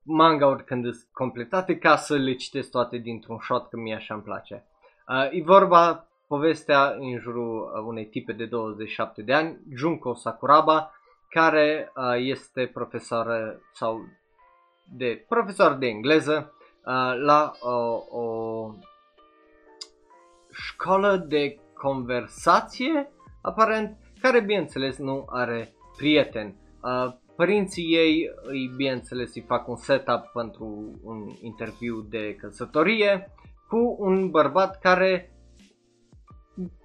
manga-uri 0.02 0.64
când 0.64 0.84
sunt 0.84 1.08
completate 1.12 1.78
ca 1.78 1.96
să 1.96 2.16
le 2.16 2.34
citesc 2.34 2.70
toate 2.70 2.96
dintr-un 2.96 3.38
shot, 3.38 3.68
că 3.68 3.76
mie 3.76 3.94
așa 3.94 4.14
îmi 4.14 4.22
place. 4.22 4.66
Uh, 5.08 5.38
e 5.38 5.42
vorba 5.42 6.08
povestea 6.26 6.94
în 6.98 7.18
jurul 7.18 7.84
unei 7.86 8.06
tipe 8.06 8.32
de 8.32 8.44
27 8.44 9.22
de 9.22 9.32
ani, 9.32 9.58
Junko 9.74 10.14
Sakuraba, 10.14 10.92
care 11.28 11.92
uh, 11.96 12.14
este 12.16 12.66
profesoară 12.66 13.60
sau 13.72 14.00
de 14.84 15.24
profesor 15.28 15.74
de 15.74 15.86
engleză 15.86 16.52
uh, 16.84 17.14
la 17.24 17.52
uh, 17.62 18.20
o 18.20 18.70
școală 20.52 21.16
de 21.16 21.58
conversație, 21.74 23.10
aparent, 23.42 24.01
care 24.22 24.40
bineînțeles 24.40 24.98
nu 24.98 25.24
are 25.28 25.72
prieteni. 25.96 26.54
Uh, 26.82 27.12
părinții 27.36 27.94
ei 27.94 28.30
îi 28.42 28.72
bineînțeles 28.76 29.34
îi 29.34 29.44
fac 29.46 29.68
un 29.68 29.76
setup 29.76 30.30
pentru 30.32 30.98
un 31.02 31.28
interviu 31.40 32.00
de 32.00 32.34
căsătorie 32.34 33.32
cu 33.68 33.96
un 33.98 34.30
bărbat 34.30 34.78
care 34.78 35.32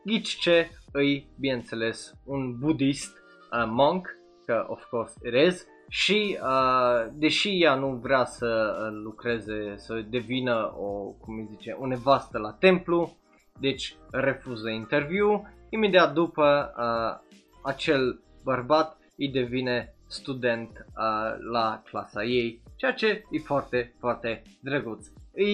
ghici 0.06 0.38
ce 0.38 0.70
îi 0.92 1.30
bineînțeles 1.40 2.14
un 2.26 2.58
budist 2.60 3.18
uh, 3.52 3.66
monk, 3.68 4.08
că 4.46 4.66
of 4.68 4.84
course 4.84 5.14
it 5.24 5.48
is, 5.48 5.68
și 5.90 6.40
uh, 6.42 7.12
deși 7.14 7.64
ea 7.64 7.76
nu 7.76 8.00
vrea 8.02 8.26
să 8.26 8.76
uh, 8.80 9.00
lucreze, 9.04 9.74
să 9.76 10.06
devină 10.10 10.74
o, 10.78 11.12
cum 11.12 11.38
îi 11.38 11.48
zice, 11.50 11.72
o 11.80 11.88
nevastă 11.88 12.38
la 12.38 12.52
templu, 12.52 13.18
deci 13.60 13.96
refuză 14.12 14.70
interviu, 14.70 15.48
imediat 15.70 16.14
după 16.14 16.74
uh, 16.78 17.36
acel 17.64 18.22
bărbat 18.44 18.98
îi 19.18 19.30
devine 19.30 19.96
student 20.08 20.70
uh, 20.70 21.36
la 21.52 21.82
clasa 21.90 22.24
ei, 22.24 22.62
ceea 22.76 22.94
ce 22.94 23.24
e 23.32 23.40
foarte, 23.40 23.96
foarte 24.00 24.42
drăguț. 24.62 25.08
E, 25.34 25.46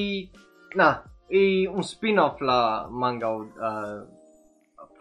na, 0.75 1.03
e 1.27 1.70
un 1.70 1.82
spin-off 1.82 2.39
la 2.39 2.88
manga 2.91 3.27
uh, 3.27 3.48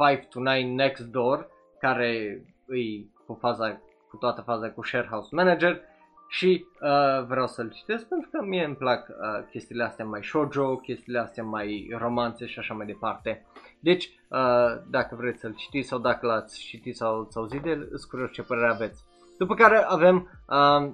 5 0.09 0.26
to 0.28 0.40
9 0.40 0.62
Next 0.64 1.04
Door, 1.04 1.49
care 1.81 2.45
e 2.69 3.07
cu 3.26 3.38
faza 3.40 3.81
cu 4.09 4.16
toată 4.16 4.40
faza 4.40 4.71
cu 4.71 4.83
Sharehouse 4.83 5.28
Manager 5.35 5.81
și 6.28 6.66
uh, 6.81 7.25
vreau 7.26 7.47
să-l 7.47 7.71
citesc 7.71 8.09
pentru 8.09 8.28
că 8.31 8.45
mie 8.45 8.64
îmi 8.64 8.76
plac 8.76 9.09
uh, 9.09 9.49
chestiile 9.50 9.85
astea 9.85 10.04
mai 10.04 10.25
shoujo, 10.25 10.76
chestiile 10.76 11.19
astea 11.19 11.45
mai 11.45 11.95
romanțe 11.99 12.47
și 12.47 12.59
așa 12.59 12.75
mai 12.75 12.87
departe. 12.87 13.47
Deci, 13.83 14.11
uh, 14.29 14.83
dacă 14.91 15.15
vreți 15.19 15.41
să-l 15.41 15.55
citiți 15.55 15.89
sau 15.89 15.99
dacă 15.99 16.27
l-ați 16.27 16.59
citit 16.59 16.97
sau 16.97 17.21
ați 17.21 17.37
auzit 17.37 17.62
de 17.62 17.71
el, 17.71 17.89
îți 17.91 18.09
curios 18.09 18.31
ce 18.33 18.43
părere 18.43 18.71
aveți. 18.71 19.05
După 19.39 19.55
care 19.55 19.85
avem 19.89 20.31
uh, 20.49 20.93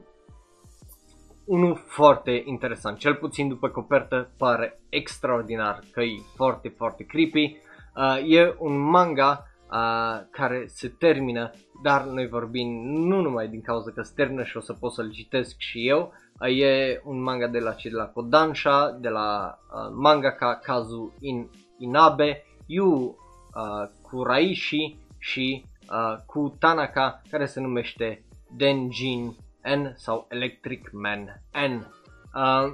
unul 1.46 1.82
foarte 1.86 2.42
interesant, 2.44 2.98
cel 2.98 3.14
puțin 3.14 3.48
după 3.48 3.68
copertă 3.68 4.30
pare 4.38 4.80
extraordinar 4.88 5.80
că 5.92 6.00
e 6.00 6.18
foarte, 6.36 6.68
foarte 6.68 7.04
creepy. 7.04 7.56
Uh, 7.96 8.20
e 8.26 8.54
un 8.58 8.78
manga 8.78 9.46
uh, 9.70 10.26
care 10.30 10.64
se 10.66 10.88
termină, 10.88 11.50
dar 11.82 12.04
noi 12.04 12.28
vorbim 12.28 12.68
nu 12.84 13.20
numai 13.20 13.48
din 13.48 13.60
cauza 13.60 13.90
că 13.90 14.02
se 14.02 14.12
termină 14.16 14.44
și 14.44 14.56
o 14.56 14.60
să 14.60 14.72
pot 14.72 14.92
să-l 14.92 15.10
citesc 15.12 15.54
și 15.58 15.88
eu, 15.88 16.12
uh, 16.40 16.58
e 16.58 17.00
un 17.04 17.22
manga 17.22 17.46
de 17.46 17.58
la 17.58 17.72
cei 17.72 17.90
de 17.90 17.96
la 17.96 18.06
Kodansha, 18.06 18.96
de 19.00 19.08
la 19.08 19.58
uh, 19.72 19.94
mangaka 19.94 20.54
Kazu 20.62 21.14
In, 21.20 21.50
Inabe, 21.78 22.42
Yu 22.68 22.86
uh, 22.94 23.88
Kuraishi 24.02 24.96
și 25.18 25.64
uh, 25.90 26.16
cu 26.26 26.56
Tanaka 26.58 27.22
care 27.30 27.46
se 27.46 27.60
numește 27.60 28.24
Denjin 28.56 29.36
N 29.62 29.94
sau 29.96 30.26
Electric 30.30 30.90
Man 30.92 31.42
N. 31.68 31.86
Uh, 32.34 32.72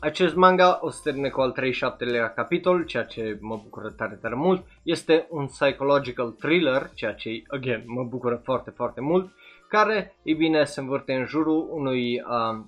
acest 0.00 0.34
manga 0.34 0.78
o 0.82 0.90
să 0.90 1.00
termine 1.02 1.28
cu 1.28 1.40
al 1.40 1.54
37-lea 1.60 2.34
capitol, 2.34 2.84
ceea 2.84 3.04
ce 3.04 3.38
mă 3.40 3.60
bucură 3.62 3.88
tare, 3.88 4.14
tare 4.14 4.34
mult. 4.34 4.66
Este 4.82 5.26
un 5.30 5.46
psychological 5.46 6.30
thriller, 6.30 6.90
ceea 6.94 7.14
ce, 7.14 7.42
again, 7.46 7.82
mă 7.86 8.04
bucură 8.04 8.40
foarte, 8.44 8.70
foarte 8.70 9.00
mult. 9.00 9.32
care, 9.68 10.16
e 10.22 10.34
bine, 10.34 10.64
se 10.64 10.80
învârte 10.80 11.14
în 11.14 11.24
jurul 11.24 11.68
unui 11.70 12.20
uh, 12.20 12.64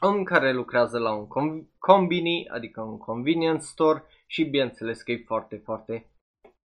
om 0.00 0.22
care 0.22 0.52
lucrează 0.52 0.98
la 0.98 1.12
un 1.12 1.26
com- 1.26 1.66
combini, 1.78 2.48
adică 2.48 2.80
un 2.80 2.98
convenience 2.98 3.64
store 3.64 4.04
și 4.32 4.44
bineînțeles 4.44 5.02
că 5.02 5.12
e 5.12 5.22
foarte, 5.26 5.56
foarte 5.64 6.06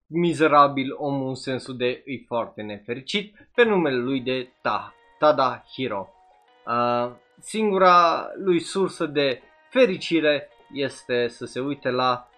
mizerabil 0.05 0.93
omul 0.97 1.27
în 1.27 1.35
sensul 1.35 1.77
de 1.77 2.03
e 2.05 2.25
foarte 2.25 2.61
nefericit 2.61 3.49
pe 3.55 3.63
numele 3.63 3.97
lui 3.97 4.21
de 4.21 4.49
Ta, 4.61 4.93
Tada 5.19 5.63
Hiro. 5.73 6.09
Uh, 6.65 7.11
singura 7.39 8.27
lui 8.35 8.59
sursă 8.59 9.05
de 9.05 9.41
fericire 9.69 10.49
este 10.73 11.27
să 11.27 11.45
se 11.45 11.59
uite 11.59 11.89
la 11.89 12.29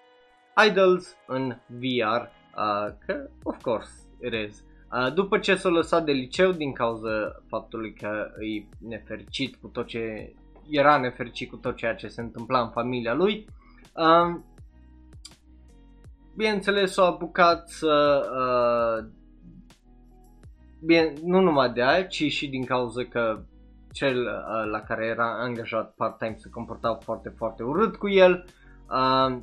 Idols 0.68 1.18
în 1.28 1.58
VR, 1.68 2.22
uh, 2.22 2.94
că 3.06 3.30
of 3.44 3.62
course 3.62 3.92
it 4.24 4.50
is. 4.50 4.64
Uh, 4.92 5.14
după 5.14 5.40
ce 5.40 5.56
s-a 5.56 5.70
lăsat 5.70 6.06
de 6.06 6.12
liceu 6.12 6.52
din 6.52 6.74
cauza 6.74 7.42
faptului 7.48 7.94
că 7.94 8.32
e 8.40 8.88
nefericit 8.88 9.56
cu 9.56 9.68
tot 9.68 9.88
ce 9.88 10.34
era 10.70 10.98
nefericit 10.98 11.50
cu 11.50 11.56
tot 11.56 11.76
ceea 11.76 11.96
ce 11.96 12.08
se 12.08 12.22
întâmpla 12.22 12.62
în 12.62 12.70
familia 12.70 13.14
lui, 13.14 13.46
uh, 13.94 14.48
bineînțeles 16.40 16.92
s-a 16.92 17.06
apucat 17.06 17.70
să 17.70 18.24
uh, 18.40 19.10
bine, 20.86 21.14
nu 21.24 21.40
numai 21.40 21.72
de 21.72 21.84
aia, 21.84 22.04
ci 22.04 22.24
și 22.32 22.48
din 22.48 22.66
cauza 22.66 23.04
că 23.04 23.44
cel 23.92 24.18
uh, 24.18 24.72
la 24.72 24.80
care 24.80 25.06
era 25.06 25.42
angajat 25.42 25.94
part-time 25.94 26.36
se 26.38 26.50
comportau 26.50 27.00
foarte, 27.04 27.30
foarte 27.30 27.64
urât 27.64 27.96
cu 27.96 28.10
el. 28.10 28.46
Uh, 28.90 29.38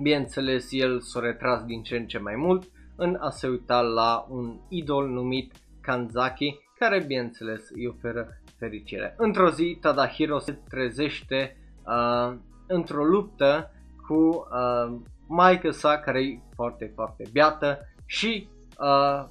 bineînțeles, 0.00 0.66
el 0.70 1.00
s-a 1.00 1.20
retras 1.20 1.64
din 1.64 1.82
ce 1.82 1.96
în 1.96 2.06
ce 2.06 2.18
mai 2.18 2.34
mult 2.36 2.70
în 2.96 3.16
a 3.20 3.30
se 3.30 3.48
uita 3.48 3.80
la 3.80 4.26
un 4.28 4.60
idol 4.68 5.08
numit 5.08 5.52
Kanzaki, 5.80 6.58
care, 6.78 7.04
bineînțeles, 7.06 7.70
îi 7.70 7.86
oferă 7.86 8.28
fericire. 8.58 9.14
Într-o 9.16 9.50
zi, 9.50 9.78
Tadahiro 9.80 10.38
se 10.38 10.58
trezește 10.68 11.56
uh, 11.86 12.36
într-o 12.66 13.04
luptă 13.04 13.70
cu 14.06 14.14
uh, 14.14 15.00
maica 15.26 15.70
sa, 15.70 15.98
care 15.98 16.22
e 16.22 16.40
foarte, 16.54 16.92
foarte 16.94 17.24
beată 17.32 17.78
și 18.06 18.48
uh, 18.78 19.24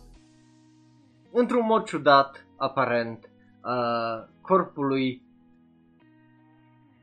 într-un 1.32 1.66
mod 1.66 1.84
ciudat, 1.84 2.46
aparent, 2.58 3.30
uh, 3.64 4.28
corpul 4.42 4.86
lui 4.86 5.22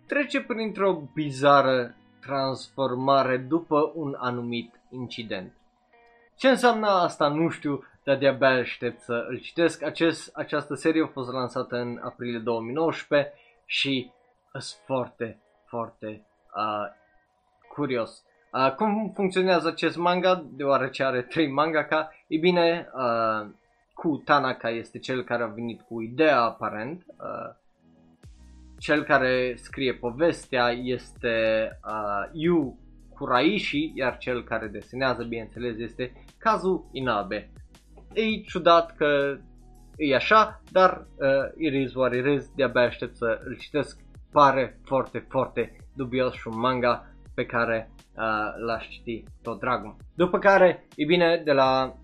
trece 0.06 0.40
printr-o 0.40 1.02
bizară 1.14 1.94
transformare 2.20 3.36
după 3.36 3.92
un 3.94 4.16
anumit 4.18 4.80
incident. 4.90 5.52
Ce 6.36 6.48
înseamnă 6.48 6.86
asta 6.86 7.28
nu 7.28 7.48
știu, 7.48 7.84
dar 8.04 8.16
de-abia 8.16 8.48
aștept 8.48 9.00
să 9.00 9.26
îl 9.28 9.38
citesc. 9.38 9.82
Acest, 9.82 10.36
această 10.36 10.74
serie 10.74 11.02
a 11.02 11.06
fost 11.06 11.32
lansată 11.32 11.76
în 11.76 12.00
aprilie 12.02 12.38
2019 12.38 13.32
și 13.66 14.12
sunt 14.52 14.82
foarte, 14.84 15.40
foarte 15.66 16.26
uh, 16.56 16.86
curios. 17.68 18.24
Uh, 18.52 18.74
cum 18.74 19.12
funcționează 19.14 19.68
acest 19.68 19.96
manga, 19.96 20.44
deoarece 20.52 21.04
are 21.04 21.22
trei 21.22 21.50
mangaka? 21.50 22.10
E 22.26 22.38
bine, 22.38 22.88
uh, 22.94 23.50
cu 23.94 24.22
Tanaka 24.24 24.70
este 24.70 24.98
cel 24.98 25.24
care 25.24 25.42
a 25.42 25.46
venit 25.46 25.80
cu 25.80 26.00
ideea 26.00 26.40
aparent. 26.40 27.04
Uh, 27.06 27.54
cel 28.78 29.02
care 29.02 29.54
scrie 29.56 29.94
povestea 29.94 30.70
este 30.70 31.68
uh, 31.86 32.30
Yu 32.32 32.78
Kuraishi, 33.14 33.92
iar 33.94 34.18
cel 34.18 34.44
care 34.44 34.66
desenează, 34.66 35.22
bineînțeles, 35.22 35.78
este 35.78 36.12
Kazu 36.38 36.90
Inabe. 36.92 37.50
E 38.12 38.40
ciudat 38.40 38.96
că 38.96 39.36
e 39.96 40.14
așa, 40.14 40.62
dar 40.72 41.06
uh, 41.16 41.52
Iris 41.56 41.94
what 41.94 42.14
it 42.14 42.26
is, 42.26 42.50
de-abia 42.54 42.82
aștept 42.82 43.16
să 43.16 43.40
îl 43.44 43.56
citesc. 43.56 44.00
Pare 44.32 44.80
foarte, 44.84 45.26
foarte 45.28 45.76
dubios 45.94 46.34
și 46.34 46.48
un 46.48 46.58
manga 46.58 47.09
pe 47.40 47.46
care 47.46 47.90
uh, 47.96 48.64
l-aș 48.66 48.88
citi 48.88 49.24
tot 49.42 49.60
dragul. 49.60 49.96
După 50.14 50.38
care, 50.38 50.86
e 50.96 51.04
bine, 51.04 51.42
de 51.44 51.52
la 51.52 51.94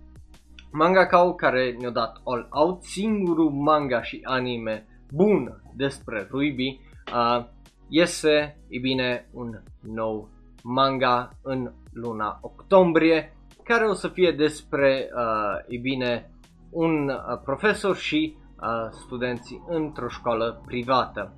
mangaka 0.73 1.35
care 1.35 1.77
ne-a 1.79 1.91
dat 1.91 2.21
All 2.25 2.49
Out, 2.51 2.83
singurul 2.83 3.51
manga 3.51 4.03
și 4.03 4.21
anime 4.23 4.87
bun 5.13 5.63
despre 5.75 6.27
Ruibi, 6.31 6.81
uh, 7.13 7.45
iese, 7.89 8.61
e 8.69 8.79
bine, 8.79 9.29
un 9.33 9.63
nou 9.83 10.29
manga 10.63 11.31
în 11.43 11.73
luna 11.93 12.39
octombrie, 12.41 13.37
care 13.65 13.85
o 13.85 13.93
să 13.93 14.09
fie 14.09 14.33
despre, 14.33 15.09
uh, 15.15 15.75
e 15.75 15.79
bine, 15.79 16.31
un 16.71 17.09
uh, 17.09 17.41
profesor 17.45 17.97
și 17.97 18.37
uh, 18.37 18.91
studenții 18.91 19.65
într-o 19.69 20.09
școală 20.09 20.63
privată. 20.67 21.35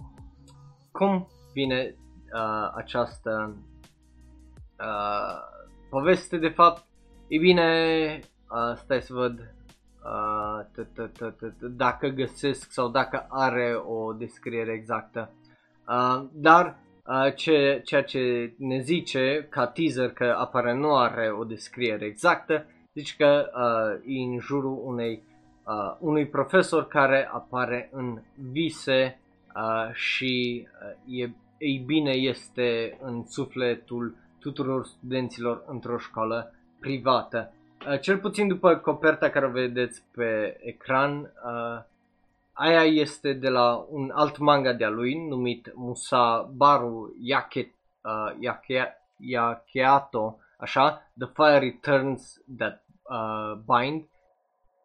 Cum 0.92 1.28
vine 1.52 1.94
uh, 2.34 2.70
această 2.74 3.56
uh, 4.80 5.38
poveste 5.90 6.36
de 6.36 6.48
fapt? 6.48 6.84
E 7.28 7.38
bine, 7.38 8.20
uh, 8.50 8.76
stai 8.76 9.02
să 9.02 9.12
văd 9.14 9.54
uh, 10.04 10.84
dacă 11.70 12.08
găsesc 12.08 12.72
sau 12.72 12.88
dacă 12.88 13.26
are 13.28 13.74
o 13.86 14.12
descriere 14.12 14.72
exactă. 14.72 15.32
Uh, 15.88 16.24
dar 16.32 16.78
uh, 17.06 17.34
ce, 17.34 17.80
ceea 17.84 18.02
ce 18.02 18.54
ne 18.58 18.80
zice 18.80 19.46
ca 19.50 19.66
teaser 19.66 20.10
că 20.10 20.34
apare 20.38 20.74
nu 20.74 20.96
are 20.96 21.30
o 21.30 21.44
descriere 21.44 22.04
exactă, 22.04 22.66
zice 22.94 23.14
că 23.18 23.50
uh, 23.54 24.14
e 24.16 24.22
în 24.22 24.38
jurul 24.38 24.80
unei, 24.84 25.22
uh, 25.64 25.96
unui 25.98 26.26
profesor 26.26 26.86
care 26.86 27.28
apare 27.32 27.88
în 27.92 28.22
vise 28.50 29.20
uh, 29.56 29.94
și 29.94 30.66
uh, 31.06 31.20
e, 31.20 31.30
ei 31.58 31.82
bine 31.86 32.10
este 32.10 32.98
în 33.02 33.24
sufletul 33.26 34.16
tuturor 34.40 34.86
studenților 34.86 35.64
într-o 35.66 35.98
școală 35.98 36.54
privată. 36.80 37.52
Uh, 37.86 38.00
cel 38.00 38.18
puțin 38.18 38.48
după 38.48 38.76
coperta 38.76 39.30
care 39.30 39.46
o 39.46 39.50
vedeți 39.50 40.02
pe 40.14 40.58
ecran, 40.60 41.18
uh, 41.20 41.82
aia 42.52 42.84
este 42.84 43.32
de 43.32 43.48
la 43.48 43.86
un 43.90 44.10
alt 44.14 44.38
manga 44.38 44.72
de-a 44.72 44.88
lui 44.88 45.26
numit 45.28 45.72
Musabaru 45.74 47.16
Yake, 47.20 47.74
uh, 48.02 48.36
Yake, 48.40 48.96
Yakeato, 49.16 50.38
așa, 50.58 51.10
The 51.18 51.28
Fire 51.34 51.58
Returns 51.58 52.40
That 52.56 52.84
uh, 53.02 53.52
Bind, 53.66 54.04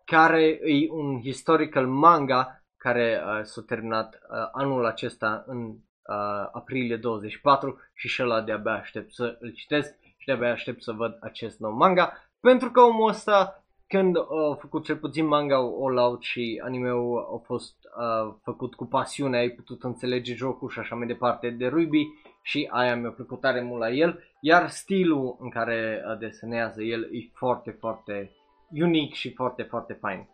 care 0.05 0.59
e 0.63 0.91
un 0.91 1.21
historical 1.21 1.87
manga 1.87 2.63
care 2.77 3.21
uh, 3.25 3.43
s-a 3.43 3.63
terminat 3.67 4.13
uh, 4.13 4.49
anul 4.51 4.85
acesta 4.85 5.43
în 5.47 5.75
uh, 6.07 6.49
aprilie 6.51 6.95
24 6.95 7.79
și 7.93 8.07
și 8.07 8.23
ăla 8.23 8.41
de-abia 8.41 8.73
aștept 8.73 9.13
să 9.13 9.37
îl 9.39 9.51
citesc 9.53 9.95
și 10.17 10.25
de-abia 10.25 10.51
aștept 10.51 10.81
să 10.81 10.91
văd 10.91 11.17
acest 11.21 11.59
nou 11.59 11.71
manga. 11.71 12.13
Pentru 12.39 12.71
că 12.71 12.79
omul 12.81 13.09
ăsta, 13.09 13.63
când 13.87 14.17
a 14.17 14.55
făcut 14.59 14.83
cel 14.83 14.97
puțin 14.97 15.25
manga 15.25 15.55
All 15.55 15.97
Out 15.97 16.21
și 16.21 16.61
anime-ul 16.63 17.29
a 17.33 17.37
fost 17.45 17.75
uh, 17.97 18.33
făcut 18.43 18.75
cu 18.75 18.85
pasiune, 18.85 19.37
ai 19.37 19.49
putut 19.49 19.83
înțelege 19.83 20.33
jocul 20.33 20.69
și 20.69 20.79
așa 20.79 20.95
mai 20.95 21.07
departe 21.07 21.49
de 21.49 21.67
Ruby 21.67 22.07
și 22.41 22.69
aia 22.71 22.95
mi-a 22.95 23.11
plăcut 23.11 23.39
tare 23.39 23.61
mult 23.61 23.79
la 23.79 23.89
el, 23.89 24.23
iar 24.39 24.69
stilul 24.69 25.37
în 25.39 25.49
care 25.49 26.03
uh, 26.07 26.17
desenează 26.17 26.81
el 26.81 27.03
e 27.03 27.29
foarte, 27.33 27.71
foarte 27.71 28.31
unic 28.69 29.13
și 29.13 29.33
foarte, 29.33 29.63
foarte 29.63 29.93
fain. 29.93 30.27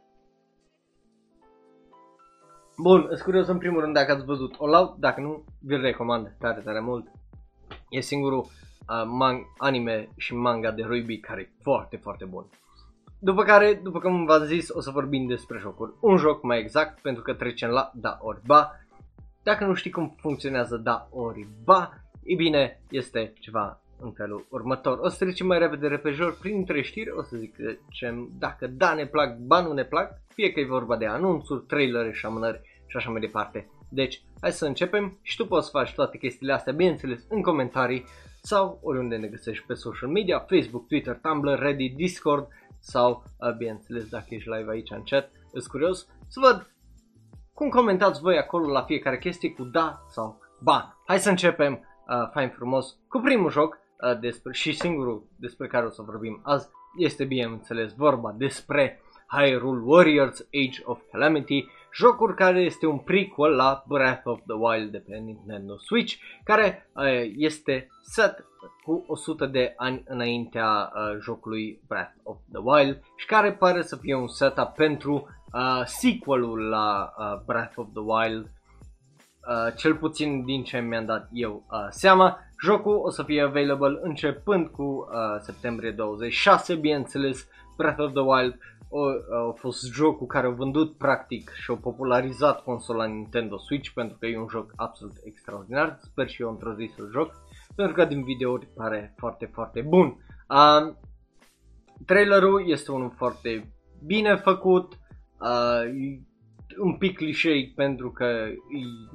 Bun, 2.82 3.06
sunt 3.08 3.22
curios 3.22 3.48
în 3.48 3.58
primul 3.58 3.82
rând 3.82 3.94
dacă 3.94 4.12
ați 4.12 4.26
văzut 4.26 4.56
All 4.60 4.74
Out, 4.74 4.96
dacă 4.98 5.22
nu, 5.22 5.44
vi-l 5.62 5.82
recomand 5.82 6.36
tare, 6.39 6.62
tare 6.62 6.80
mult. 6.80 7.08
E 7.89 8.00
singurul 8.00 8.39
uh, 8.39 9.04
man- 9.06 9.54
anime 9.58 10.10
și 10.18 10.36
manga 10.36 10.72
de 10.72 10.84
Ruby 10.84 11.20
care 11.20 11.42
e 11.42 11.50
foarte, 11.62 11.98
foarte 11.98 12.26
bun. 12.26 12.46
După 13.20 13.44
care, 13.44 13.80
după 13.84 14.00
cum 14.00 14.26
v-am 14.26 14.44
zis, 14.44 14.70
o 14.70 14.82
să 14.82 14.92
vorbim 14.92 15.28
despre 15.28 15.60
jocuri. 15.60 15.94
Un 16.00 16.18
joc 16.18 16.44
mai 16.44 16.60
exact, 16.60 17.02
pentru 17.02 17.24
că 17.24 17.34
trecem 17.34 17.70
la 17.70 17.92
da 17.94 18.18
ori 18.22 18.42
ba. 18.46 18.72
Dacă 19.44 19.65
nu 19.65 19.74
știi 19.74 19.92
cum 19.92 20.15
funcționează 20.18 20.78
da 20.78 21.08
ori 21.12 21.48
ba, 21.63 21.94
e 22.24 22.36
bine, 22.36 22.82
este 22.89 23.34
ceva 23.39 23.82
în 24.02 24.12
felul 24.12 24.46
următor. 24.50 24.98
O 25.02 25.08
să 25.08 25.18
trecem 25.26 25.48
mai 25.48 25.60
repede 25.60 25.88
repejor 25.88 26.38
printre 26.38 26.82
știri, 26.82 27.12
o 27.12 27.22
să 27.22 27.38
zic 27.38 27.56
ce, 27.89 28.28
dacă 28.39 28.68
da 28.68 28.94
ne 28.94 29.06
plac, 29.06 29.38
ba 29.38 29.62
nu 29.62 29.74
ne 29.74 29.84
plac, 29.84 30.12
fie 30.34 30.52
că 30.52 30.60
e 30.60 30.65
vorba 30.65 30.98
de 30.98 31.06
anunțuri, 31.06 31.65
trailere 31.65 32.12
și 32.12 32.26
amânări 32.26 32.68
și 32.89 32.97
așa 32.97 33.10
mai 33.10 33.19
departe. 33.19 33.69
Deci, 33.89 34.21
hai 34.41 34.52
să 34.52 34.65
începem 34.65 35.19
și 35.21 35.36
tu 35.36 35.45
poți 35.45 35.65
să 35.65 35.71
faci 35.71 35.93
toate 35.93 36.17
chestiile 36.17 36.54
astea, 36.54 36.73
bineînțeles, 36.73 37.25
în 37.30 37.41
comentarii 37.41 38.06
sau 38.41 38.80
oriunde 38.84 39.15
ne 39.15 39.28
găsești 39.28 39.65
pe 39.65 39.73
social 39.73 40.10
media, 40.10 40.45
Facebook, 40.49 40.88
Twitter, 40.88 41.19
Tumblr, 41.21 41.60
Reddit, 41.60 41.95
Discord 41.95 42.47
sau, 42.80 43.23
bineînțeles, 43.58 44.10
dacă 44.10 44.25
ești 44.30 44.49
live 44.49 44.71
aici 44.71 44.91
în 44.91 45.04
chat, 45.04 45.32
îs 45.52 45.67
curios 45.67 46.08
să 46.28 46.39
văd 46.39 46.73
cum 47.54 47.69
comentați 47.69 48.21
voi 48.21 48.38
acolo 48.38 48.71
la 48.71 48.82
fiecare 48.82 49.17
chestie 49.17 49.54
cu 49.54 49.63
da 49.63 50.04
sau 50.08 50.39
ba. 50.60 51.02
Hai 51.06 51.19
să 51.19 51.30
începem 51.30 51.73
uh, 51.73 52.30
fain 52.34 52.49
frumos 52.49 52.97
cu 53.08 53.19
primul 53.19 53.52
joc 53.52 53.78
uh, 53.78 54.19
despre, 54.19 54.54
și 54.54 54.73
singurul 54.73 55.28
despre 55.36 55.67
care 55.67 55.86
o 55.86 55.89
să 55.89 56.02
vorbim 56.02 56.41
azi 56.43 56.69
este 56.97 57.23
bineînțeles 57.23 57.93
vorba 57.93 58.36
despre 58.38 59.02
Hyrule 59.28 59.82
Warriors 59.84 60.39
Age 60.39 60.82
of 60.84 61.02
Calamity 61.12 61.67
jocul 61.93 62.34
care 62.34 62.60
este 62.60 62.86
un 62.86 62.97
prequel 62.97 63.56
la 63.56 63.84
Breath 63.88 64.25
of 64.25 64.39
the 64.47 64.56
Wild 64.56 64.91
de 64.91 64.97
pe 64.97 65.17
Nintendo 65.17 65.78
Switch, 65.78 66.15
care 66.43 66.89
uh, 66.93 67.32
este 67.36 67.88
set 68.04 68.43
cu 68.84 69.04
100 69.08 69.45
de 69.45 69.73
ani 69.78 70.04
înaintea 70.08 70.91
uh, 70.95 71.17
jocului 71.21 71.82
Breath 71.88 72.13
of 72.23 72.38
the 72.52 72.62
Wild 72.63 73.02
și 73.15 73.25
care 73.25 73.52
pare 73.54 73.82
să 73.82 73.95
fie 73.95 74.15
un 74.15 74.28
setup 74.28 74.67
pentru 74.75 75.28
uh, 75.54 75.82
sequelul 75.86 76.60
la 76.60 77.13
uh, 77.17 77.41
Breath 77.45 77.73
of 77.75 77.88
the 77.93 78.04
Wild, 78.06 78.43
uh, 78.45 79.73
cel 79.75 79.95
puțin 79.95 80.45
din 80.45 80.63
ce 80.63 80.80
mi-am 80.80 81.06
dat 81.06 81.30
eu 81.32 81.65
uh, 81.71 81.88
seama. 81.89 82.39
Jocul 82.62 82.95
o 83.04 83.10
să 83.10 83.23
fie 83.23 83.41
available 83.41 83.99
începând 84.02 84.67
cu 84.67 84.84
uh, 84.84 85.39
septembrie 85.39 85.91
26, 85.91 86.75
bineînțeles 86.75 87.47
Breath 87.78 87.99
of 87.99 88.12
the 88.12 88.21
Wild 88.21 88.54
o, 88.54 88.79
a 89.49 89.52
fost 89.56 89.93
jocul 89.93 90.28
care 90.28 90.47
a 90.47 90.49
vândut 90.49 90.97
practic 90.97 91.52
și 91.54 91.71
a 91.71 91.75
popularizat 91.75 92.63
consola 92.63 93.06
Nintendo 93.06 93.58
Switch 93.58 93.89
pentru 93.89 94.17
că 94.17 94.25
e 94.25 94.39
un 94.39 94.47
joc 94.49 94.71
absolut 94.75 95.15
extraordinar. 95.23 95.97
Sper 96.02 96.30
și 96.30 96.41
eu 96.41 96.49
într-o 96.49 96.73
zi 96.73 96.91
să-l 96.95 97.10
joc 97.12 97.32
pentru 97.75 97.95
că 97.95 98.06
din 98.06 98.23
videouri 98.23 98.67
pare 98.75 99.13
foarte, 99.17 99.45
foarte 99.54 99.82
bun. 99.82 100.06
Uh, 100.49 100.95
trailerul 102.06 102.69
este 102.69 102.91
unul 102.91 103.13
foarte 103.17 103.73
bine 104.06 104.36
făcut, 104.36 104.93
uh, 105.39 105.82
un 106.78 106.97
pic 106.97 107.17
clișei 107.17 107.73
pentru 107.75 108.12
că 108.12 108.25
e 108.25 108.54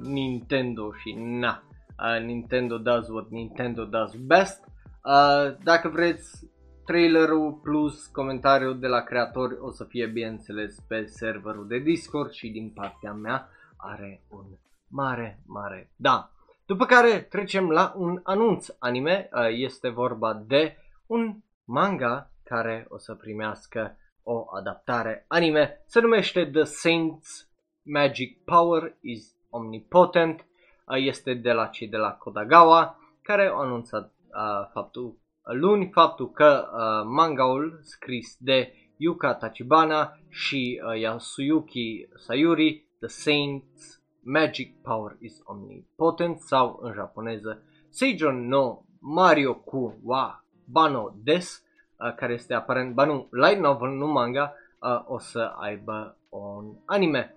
Nintendo 0.09 0.91
și 0.93 1.15
na, 1.19 1.63
uh, 1.99 2.25
Nintendo 2.25 2.77
does 2.77 3.07
what 3.07 3.29
Nintendo 3.29 3.83
does 3.83 4.15
best. 4.15 4.63
Uh, 5.03 5.55
dacă 5.63 5.89
vreți 5.89 6.49
trailerul 6.85 7.53
plus 7.53 8.05
comentariul 8.05 8.79
de 8.79 8.87
la 8.87 9.01
creatori 9.01 9.57
o 9.59 9.71
să 9.71 9.83
fie 9.83 10.05
bineînțeles 10.05 10.79
pe 10.87 11.05
serverul 11.05 11.67
de 11.67 11.77
Discord 11.77 12.31
și 12.31 12.49
din 12.49 12.69
partea 12.69 13.13
mea 13.13 13.49
are 13.77 14.23
un 14.29 14.45
mare, 14.87 15.39
mare 15.45 15.91
da. 15.95 16.29
După 16.65 16.85
care 16.85 17.19
trecem 17.19 17.69
la 17.69 17.93
un 17.95 18.19
anunț 18.23 18.67
anime, 18.79 19.29
uh, 19.33 19.47
este 19.49 19.89
vorba 19.89 20.33
de 20.33 20.77
un 21.05 21.35
manga 21.63 22.31
care 22.43 22.85
o 22.89 22.97
să 22.97 23.13
primească 23.13 23.97
o 24.23 24.45
adaptare 24.57 25.25
anime, 25.27 25.83
se 25.85 25.99
numește 25.99 26.45
The 26.45 26.63
Saints 26.63 27.49
Magic 27.81 28.43
Power 28.43 28.95
is 29.01 29.35
Omnipotent, 29.49 30.39
uh, 30.39 30.95
este 30.97 31.33
de 31.33 31.51
la 31.51 31.65
cei 31.65 31.87
de 31.87 31.97
la 31.97 32.11
Kodagawa, 32.11 32.97
care 33.21 33.47
au 33.47 33.59
anunțat 33.59 34.03
uh, 34.03 34.69
faptul 34.73 35.17
luni 35.53 35.89
faptul 35.93 36.31
că 36.31 36.67
uh, 36.71 37.09
mangaul 37.15 37.79
scris 37.81 38.37
de 38.39 38.73
Yuka 38.97 39.33
Tachibana 39.33 40.19
și 40.29 40.81
uh, 40.85 40.99
Yasuyuki 40.99 42.07
Sayuri, 42.15 42.85
The 42.99 43.07
Saints 43.07 44.01
Magic 44.23 44.81
Power 44.81 45.17
is 45.19 45.41
Omnipotent 45.43 46.39
sau 46.39 46.79
în 46.81 46.93
japoneză 46.93 47.63
Seijon 47.89 48.47
no 48.47 48.79
Mario 48.99 49.53
ku 49.53 49.99
wa 50.03 50.45
Bano 50.65 51.13
Des, 51.23 51.63
uh, 51.99 52.15
care 52.15 52.33
este 52.33 52.53
aparent, 52.53 52.93
ba 52.93 53.05
nu, 53.05 53.27
light 53.31 53.59
novel, 53.59 53.89
nu 53.89 54.07
manga, 54.07 54.53
uh, 54.79 55.03
o 55.05 55.19
să 55.19 55.53
aibă 55.57 56.17
un 56.29 56.75
anime. 56.85 57.35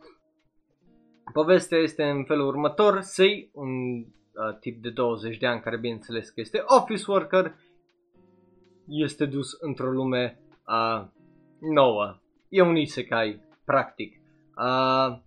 Povestea 1.33 1.79
este 1.79 2.05
în 2.05 2.25
felul 2.25 2.47
următor, 2.47 3.01
Sei, 3.01 3.51
un 3.53 3.99
uh, 3.99 4.59
tip 4.61 4.83
de 4.83 4.91
20 4.91 5.37
de 5.37 5.47
ani 5.47 5.61
care 5.61 5.79
bineînțeles 5.79 6.29
că 6.29 6.41
este 6.41 6.63
office 6.67 7.05
worker, 7.07 7.55
este 8.89 9.27
dus 9.27 9.53
într-o 9.61 9.91
lume 9.91 10.41
uh, 10.67 11.07
nouă. 11.75 12.19
E 12.49 12.63
un 12.63 12.77
isekai, 12.77 13.41
practic. 13.65 14.21
Uh, 14.57 15.19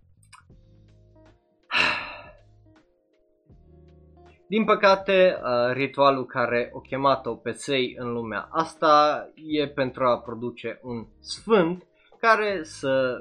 Din 4.52 4.64
păcate, 4.64 5.38
uh, 5.42 5.72
ritualul 5.72 6.26
care 6.26 6.70
o 6.72 6.80
chemat-o 6.80 7.34
pe 7.34 7.50
Sei 7.50 7.96
în 7.98 8.12
lumea 8.12 8.48
asta 8.50 9.26
e 9.34 9.68
pentru 9.68 10.04
a 10.04 10.18
produce 10.18 10.80
un 10.82 11.06
sfânt 11.20 11.86
care 12.18 12.60
să 12.62 13.18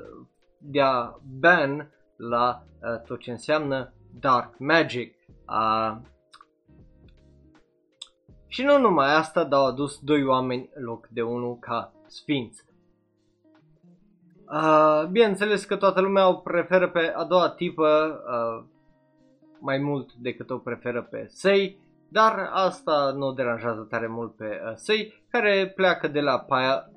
dea 0.57 1.19
ban 1.39 1.91
la 2.17 2.63
uh, 2.81 3.01
tot 3.05 3.19
ce 3.19 3.31
înseamnă 3.31 3.93
dark 4.19 4.59
magic. 4.59 5.15
Uh, 8.51 8.57
și 8.57 8.63
nu 8.63 8.79
numai 8.79 9.15
asta, 9.15 9.43
dar 9.43 9.59
au 9.59 9.65
adus 9.65 9.99
doi 9.99 10.25
oameni 10.25 10.69
în 10.73 10.83
loc 10.83 11.07
de 11.07 11.21
unul 11.21 11.57
ca 11.59 11.93
sfinți. 12.07 12.63
Uh, 14.53 15.07
bineînțeles 15.11 15.65
că 15.65 15.75
toată 15.75 16.01
lumea 16.01 16.29
o 16.29 16.33
preferă 16.33 16.89
pe 16.89 17.13
a 17.15 17.23
doua 17.23 17.49
tipă 17.49 18.21
uh, 18.27 18.63
mai 19.59 19.77
mult 19.77 20.13
decât 20.13 20.49
o 20.49 20.57
preferă 20.57 21.01
pe 21.01 21.25
Sei, 21.27 21.77
dar 22.09 22.49
asta 22.53 23.13
nu 23.17 23.27
o 23.27 23.31
deranjează 23.31 23.87
tare 23.89 24.07
mult 24.07 24.35
pe 24.35 24.45
uh, 24.45 24.71
Sei, 24.75 25.23
care 25.29 25.71
pleacă 25.75 26.07
de 26.07 26.19
la 26.19 26.45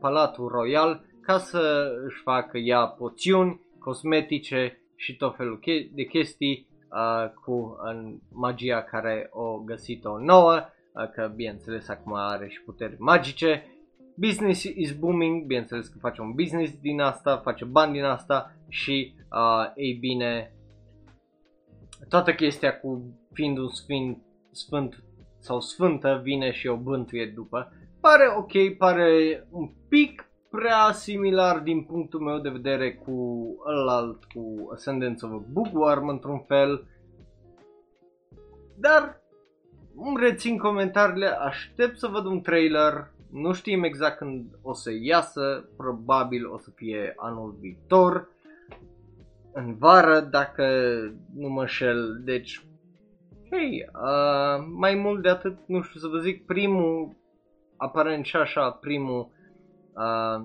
Palatul 0.01 0.49
Royal 0.49 1.05
ca 1.21 1.39
să 1.39 1.93
își 2.07 2.23
facă 2.23 2.59
ea 2.59 2.87
poțiuni 2.87 3.61
cosmetice 3.79 4.79
și 4.97 5.17
tot 5.17 5.37
felul 5.37 5.61
de 5.93 6.03
chestii 6.03 6.69
uh, 6.91 7.31
cu 7.45 7.53
uh, 7.53 8.15
magia 8.33 8.83
care 8.83 9.29
o 9.33 9.59
găsit-o 9.59 10.19
nouă 10.19 10.69
că 11.15 11.33
bineînțeles 11.35 11.89
acum 11.89 12.15
are 12.15 12.49
și 12.49 12.63
puteri 12.63 12.97
magice. 12.99 13.67
Business 14.17 14.63
is 14.63 14.93
booming, 14.93 15.45
bineînțeles 15.47 15.87
că 15.87 15.99
face 15.99 16.21
un 16.21 16.33
business 16.33 16.73
din 16.81 17.01
asta, 17.01 17.37
face 17.37 17.65
bani 17.65 17.93
din 17.93 18.05
asta 18.05 18.53
și, 18.69 19.15
uh, 19.33 19.73
ei 19.75 19.93
bine, 19.93 20.53
toată 22.09 22.33
chestia 22.33 22.79
cu 22.79 23.19
fiind 23.33 23.59
un 23.59 23.69
sfânt, 23.69 24.23
sfânt 24.51 25.03
sau 25.39 25.61
sfântă 25.61 26.21
vine 26.23 26.51
și 26.51 26.67
o 26.67 26.77
bântuie 26.77 27.27
după. 27.27 27.73
Pare 28.01 28.25
ok, 28.37 28.77
pare 28.79 29.47
un 29.51 29.71
pic 29.89 30.29
prea 30.51 30.93
similar 30.93 31.59
din 31.59 31.83
punctul 31.83 32.21
meu 32.21 32.39
de 32.39 32.49
vedere 32.49 32.95
cu 32.95 33.47
ălalt, 33.67 34.25
cu 34.25 34.71
Ascendance 34.73 35.27
of 35.27 35.33
a 35.33 35.45
Bookworm 35.53 36.09
într-un 36.09 36.39
fel. 36.39 36.87
Dar 38.77 39.24
îmi 39.97 40.21
rețin 40.21 40.59
comentariile, 40.59 41.27
aștept 41.27 41.99
să 41.99 42.07
văd 42.07 42.25
un 42.25 42.41
trailer, 42.41 43.13
nu 43.31 43.53
știm 43.53 43.83
exact 43.83 44.17
când 44.19 44.45
o 44.63 44.73
să 44.73 44.91
iasă, 45.01 45.69
probabil 45.77 46.51
o 46.51 46.59
să 46.59 46.71
fie 46.71 47.13
anul 47.17 47.57
viitor, 47.61 48.29
în 49.53 49.77
vară, 49.77 50.21
dacă 50.21 50.65
nu 51.35 51.49
mă 51.49 51.67
șel, 51.67 52.21
deci, 52.25 52.67
hei, 53.51 53.91
uh, 53.95 54.65
mai 54.77 54.95
mult 54.95 55.23
de 55.23 55.29
atât, 55.29 55.59
nu 55.67 55.83
știu 55.83 56.01
să 56.01 56.07
vă 56.07 56.19
zic, 56.19 56.47
primul, 56.47 57.17
aparent 57.77 58.25
și 58.25 58.37
așa, 58.37 58.71
primul, 58.71 59.29
uh, 59.93 60.45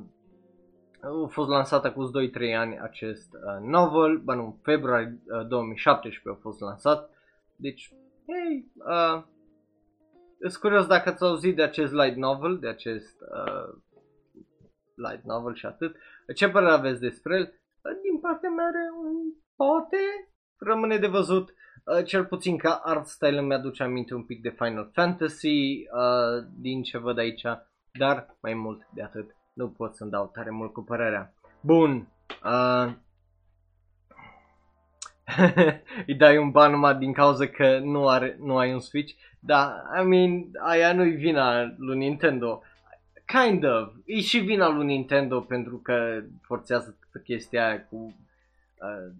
a 1.02 1.28
fost 1.28 1.50
lansat 1.50 1.94
cu 1.94 2.12
2-3 2.12 2.56
ani 2.58 2.80
acest 2.80 3.34
uh, 3.34 3.68
novel, 3.68 4.18
ba 4.18 4.34
nu, 4.34 4.60
februarie 4.62 5.20
uh, 5.40 5.48
2017 5.48 6.30
a 6.30 6.42
fost 6.42 6.60
lansat, 6.60 7.10
deci, 7.56 7.94
hei, 8.28 8.72
uh, 8.76 9.24
sunt 10.40 10.56
curios 10.62 10.86
dacă 10.86 11.10
ați 11.10 11.24
auzit 11.24 11.56
de 11.56 11.64
acest 11.64 11.94
light 11.94 12.16
novel, 12.16 12.60
de 12.60 12.68
acest 12.68 13.16
uh, 13.22 13.82
light 14.96 15.24
novel 15.24 15.56
și 15.56 15.66
atât. 15.66 15.96
Ce 16.36 16.50
părere 16.50 16.72
aveți 16.72 17.00
despre 17.00 17.36
el? 17.36 17.44
Uh, 17.44 18.00
din 18.02 18.20
partea 18.20 18.50
mea 18.50 18.66
are 18.66 18.90
un 19.04 19.16
poate, 19.56 19.98
rămâne 20.58 20.98
de 20.98 21.08
văzut. 21.08 21.54
Uh, 21.86 22.06
cel 22.06 22.26
puțin 22.26 22.58
ca 22.58 22.82
art 22.84 23.06
style 23.06 23.40
îmi 23.40 23.54
aduce 23.54 23.84
aminte 23.84 24.14
un 24.14 24.24
pic 24.24 24.42
de 24.42 24.50
Final 24.50 24.90
Fantasy 24.94 25.48
uh, 25.48 26.48
din 26.60 26.84
ce 26.84 26.98
văd 26.98 27.18
aici, 27.18 27.44
dar 28.00 28.38
mai 28.42 28.54
mult 28.54 28.88
de 28.94 29.04
atât 29.04 29.36
nu 29.54 29.70
pot 29.70 29.96
să-mi 29.96 30.12
dau 30.12 30.30
tare 30.34 30.50
mult 30.50 30.74
cu 30.74 30.82
părerea. 30.84 31.34
Bun, 31.62 32.08
uh, 32.44 32.94
îi 36.08 36.16
dai 36.16 36.38
un 36.38 36.52
ban 36.52 36.72
numai 36.72 36.96
din 36.96 37.14
cauza 37.14 37.48
că 37.48 37.80
nu, 37.80 38.08
are, 38.08 38.38
nu 38.40 38.58
ai 38.58 38.74
un 38.74 38.80
Switch. 38.80 39.14
Da, 39.40 39.82
I 40.02 40.06
mean, 40.06 40.46
aia 40.66 40.94
nu-i 40.94 41.12
vina 41.12 41.74
lui 41.78 41.98
Nintendo. 41.98 42.62
Kind 43.26 43.64
of. 43.64 43.94
E 44.06 44.22
și 44.22 44.40
vina 44.40 44.70
lui 44.70 44.86
Nintendo 44.86 45.42
pentru 45.42 45.78
că 45.78 46.24
forțează 46.42 46.98
chestia 47.24 47.68
aia 47.68 47.86
cu... 47.90 47.96
Uh, 47.96 49.12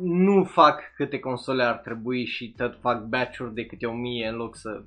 nu 0.00 0.44
fac 0.44 0.80
câte 0.96 1.18
console 1.18 1.64
ar 1.64 1.76
trebui 1.76 2.24
și 2.24 2.54
tot 2.56 2.78
fac 2.80 3.02
batch-uri 3.02 3.54
de 3.54 3.66
câte 3.66 3.86
o 3.86 3.92
mie 3.92 4.28
în 4.28 4.36
loc 4.36 4.56
să... 4.56 4.82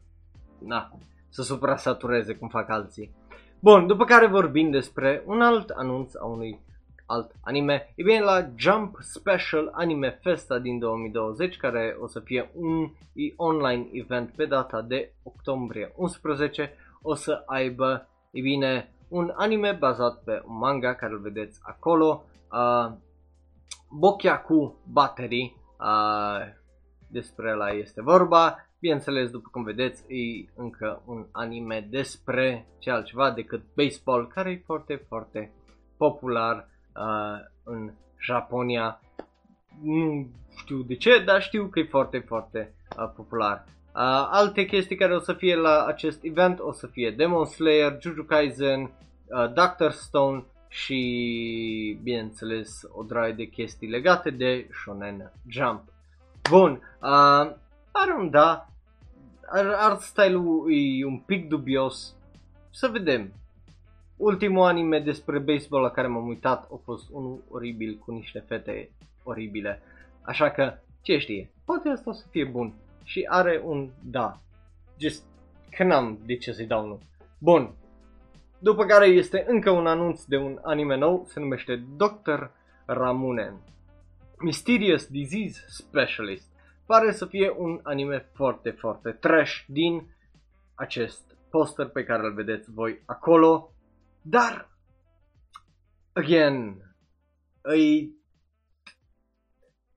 Na, 0.65 0.91
să 1.29 1.43
suprasatureze 1.43 2.34
cum 2.36 2.47
fac 2.47 2.69
alții. 2.69 3.12
Bun, 3.60 3.88
după 3.88 4.05
care 4.05 4.27
vorbim 4.27 4.71
despre 4.71 5.23
un 5.25 5.41
alt 5.41 5.69
anunț 5.69 6.15
a 6.15 6.25
unui 6.25 6.60
alt 7.12 7.32
anime. 7.41 7.93
E 7.95 8.04
bine, 8.04 8.19
la 8.19 8.50
Jump 8.56 8.95
Special 9.00 9.71
Anime 9.74 10.19
Festa 10.21 10.60
din 10.60 10.80
2020, 10.80 11.58
care 11.58 11.97
o 12.00 12.08
să 12.08 12.19
fie 12.19 12.52
un 12.54 12.91
online 13.36 13.89
event 13.91 14.36
pe 14.36 14.45
data 14.45 14.82
de 14.82 15.13
octombrie 15.24 15.93
11, 15.95 16.74
o 17.02 17.13
să 17.13 17.43
aibă, 17.45 18.10
e 18.32 18.41
bine, 18.41 18.93
un 19.08 19.34
anime 19.36 19.71
bazat 19.71 20.24
pe 20.24 20.41
un 20.45 20.58
manga 20.58 20.95
care 20.95 21.13
îl 21.13 21.19
vedeți 21.19 21.60
acolo. 21.63 22.24
Uh, 22.52 22.93
Bokyaku 23.89 24.82
Battery, 24.91 25.56
uh, 25.80 26.60
despre 27.08 27.56
la 27.56 27.69
este 27.69 28.02
vorba. 28.02 28.56
Bineînțeles, 28.80 29.32
după 29.32 29.47
cum 29.52 29.63
vedeți, 29.63 30.04
e 30.13 30.52
încă 30.56 31.02
un 31.06 31.28
anime 31.32 31.88
despre 31.89 32.67
ce 32.80 32.91
altceva 32.91 33.32
decât 33.32 33.63
baseball, 33.76 34.28
care 34.28 34.52
e 34.52 34.63
foarte, 34.65 35.06
foarte 35.08 35.54
popular 35.97 36.70
uh, 36.95 37.39
în 37.63 37.91
Japonia. 38.19 39.01
Nu 39.84 40.27
știu 40.58 40.82
de 40.82 40.95
ce, 40.95 41.23
dar 41.25 41.41
știu 41.41 41.65
că 41.65 41.80
e 41.80 41.84
foarte, 41.84 42.19
foarte 42.19 42.73
uh, 42.97 43.12
popular. 43.15 43.63
Uh, 43.67 44.27
alte 44.30 44.65
chestii 44.65 44.95
care 44.95 45.15
o 45.15 45.19
să 45.19 45.34
fie 45.34 45.56
la 45.56 45.86
acest 45.86 46.23
event 46.23 46.60
o 46.60 46.71
să 46.71 46.88
fie 46.88 47.12
Demon 47.12 47.45
Slayer, 47.45 47.97
Jujutsu 48.01 48.23
Kaisen, 48.23 48.82
uh, 48.82 49.54
Doctor 49.54 49.91
Stone 49.91 50.43
și, 50.67 51.99
bineînțeles, 52.04 52.82
o 52.91 53.04
draie 53.04 53.34
de 53.34 53.45
chestii 53.45 53.89
legate 53.89 54.30
de 54.30 54.67
Shonen 54.71 55.32
Jump. 55.47 55.84
Bun, 56.49 56.71
uh, 57.01 57.51
are 57.91 58.15
un 58.19 58.30
da, 58.30 58.67
art 59.77 60.01
style-ul 60.01 60.71
e 60.71 61.06
un 61.06 61.17
pic 61.17 61.47
dubios, 61.47 62.15
să 62.69 62.88
vedem. 62.88 63.34
Ultimul 64.21 64.63
anime 64.63 64.99
despre 64.99 65.39
baseball 65.39 65.84
la 65.84 65.89
care 65.89 66.07
m-am 66.07 66.27
uitat 66.27 66.63
a 66.71 66.79
fost 66.84 67.10
unul 67.12 67.43
oribil 67.49 67.97
cu 67.97 68.12
niște 68.12 68.39
fete 68.47 68.91
oribile. 69.23 69.81
Așa 70.21 70.51
că, 70.51 70.77
ce 71.01 71.17
știe, 71.17 71.51
poate 71.65 71.89
asta 71.89 72.10
o 72.10 72.13
să 72.13 72.25
fie 72.29 72.45
bun. 72.45 72.73
Și 73.03 73.25
are 73.29 73.62
un 73.63 73.89
da. 74.03 74.39
Just 74.97 75.23
că 75.69 75.84
n-am 75.84 76.19
de 76.25 76.38
ce 76.38 76.51
să-i 76.51 76.65
dau 76.65 76.88
nu. 76.88 76.99
Bun. 77.38 77.73
După 78.60 78.86
care 78.86 79.05
este 79.05 79.45
încă 79.47 79.69
un 79.69 79.88
anunț 79.88 80.23
de 80.23 80.38
un 80.38 80.60
anime 80.63 80.97
nou, 80.97 81.25
se 81.27 81.39
numește 81.39 81.84
Dr. 81.97 82.43
Ramunen. 82.86 83.53
Mysterious 84.39 85.05
Disease 85.05 85.65
Specialist. 85.67 86.47
Pare 86.86 87.12
să 87.12 87.25
fie 87.25 87.53
un 87.57 87.79
anime 87.84 88.29
foarte, 88.34 88.69
foarte 88.69 89.12
trash 89.12 89.63
din 89.67 90.03
acest 90.75 91.38
poster 91.49 91.88
pe 91.88 92.03
care 92.03 92.25
îl 92.25 92.34
vedeți 92.34 92.71
voi 92.71 93.01
acolo. 93.05 93.71
Dar, 94.21 94.69
again, 96.13 96.81
îi... 97.62 98.19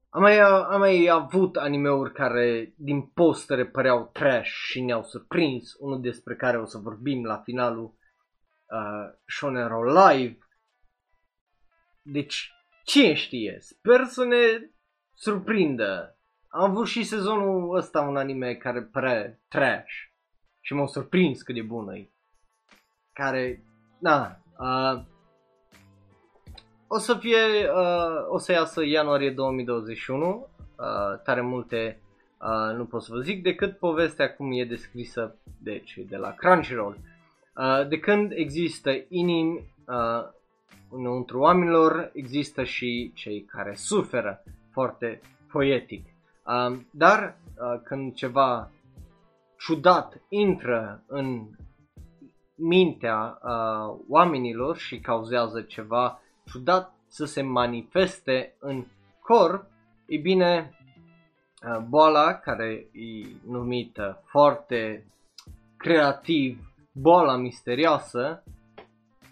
Am 0.08 0.20
mai, 0.20 0.38
am 0.40 0.78
mai 0.78 1.08
avut 1.08 1.56
animeuri 1.56 2.12
care 2.12 2.74
din 2.76 3.06
postere 3.06 3.66
păreau 3.66 4.10
trash 4.12 4.50
și 4.50 4.80
ne-au 4.80 5.02
surprins, 5.02 5.74
unul 5.78 6.00
despre 6.00 6.36
care 6.36 6.58
o 6.60 6.64
să 6.64 6.78
vorbim 6.78 7.24
la 7.24 7.36
finalul 7.36 7.84
uh, 7.84 9.18
Shonen 9.26 9.68
Live. 9.84 10.38
Deci, 12.02 12.52
cine 12.84 13.14
știe, 13.14 13.56
sper 13.60 14.04
să 14.04 14.24
ne 14.24 14.70
surprindă. 15.14 16.18
Am 16.48 16.70
avut 16.70 16.86
și 16.86 17.04
sezonul 17.04 17.76
ăsta 17.76 18.00
un 18.00 18.16
anime 18.16 18.54
care 18.54 18.82
părea 18.82 19.40
trash 19.48 19.92
și 20.60 20.74
m-a 20.74 20.86
surprins 20.86 21.42
cât 21.42 21.54
de 21.54 21.62
bun 21.62 21.88
e. 21.88 22.10
Care 23.12 23.64
da, 24.04 24.38
uh, 24.58 25.02
o 26.86 26.98
să 26.98 27.14
fie, 27.14 27.68
uh, 27.74 28.28
o 28.28 28.38
să 28.38 28.52
iasă 28.52 28.84
ianuarie 28.84 29.30
2021, 29.30 30.46
uh, 30.76 31.20
tare 31.22 31.40
multe 31.40 32.00
uh, 32.40 32.76
nu 32.76 32.84
pot 32.84 33.02
să 33.02 33.12
vă 33.12 33.20
zic 33.20 33.42
decât 33.42 33.78
povestea 33.78 34.34
cum 34.34 34.52
e 34.52 34.64
descrisă 34.64 35.36
de 35.62 35.78
cei 35.78 36.04
de 36.04 36.16
la 36.16 36.30
Crunchyroll. 36.30 36.96
Uh, 37.56 37.88
de 37.88 37.98
când 37.98 38.32
există 38.34 38.90
inimi 39.08 39.74
uh, 39.86 40.28
înăuntru 40.90 41.38
oamenilor, 41.38 42.10
există 42.12 42.64
și 42.64 43.12
cei 43.14 43.42
care 43.42 43.74
suferă 43.74 44.42
foarte 44.70 45.20
poetic. 45.52 46.06
Uh, 46.46 46.76
dar 46.90 47.36
uh, 47.58 47.80
când 47.84 48.14
ceva 48.14 48.70
ciudat 49.58 50.20
intră 50.28 51.02
în 51.06 51.46
mintea 52.64 53.38
uh, 53.42 53.96
oamenilor 54.08 54.76
și 54.76 55.00
cauzează 55.00 55.60
ceva 55.60 56.20
ciudat 56.44 56.94
să 57.06 57.24
se 57.24 57.42
manifeste 57.42 58.54
în 58.58 58.84
corp, 59.20 59.66
e 60.06 60.16
bine, 60.16 60.78
uh, 61.66 61.84
boala 61.88 62.34
care 62.34 62.86
e 62.92 63.26
numită 63.46 64.22
foarte 64.26 65.06
creativ 65.76 66.72
boala 66.92 67.36
misterioasă, 67.36 68.42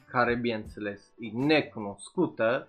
care 0.06 0.34
bineînțeles 0.34 1.12
e 1.18 1.28
necunoscută 1.32 2.68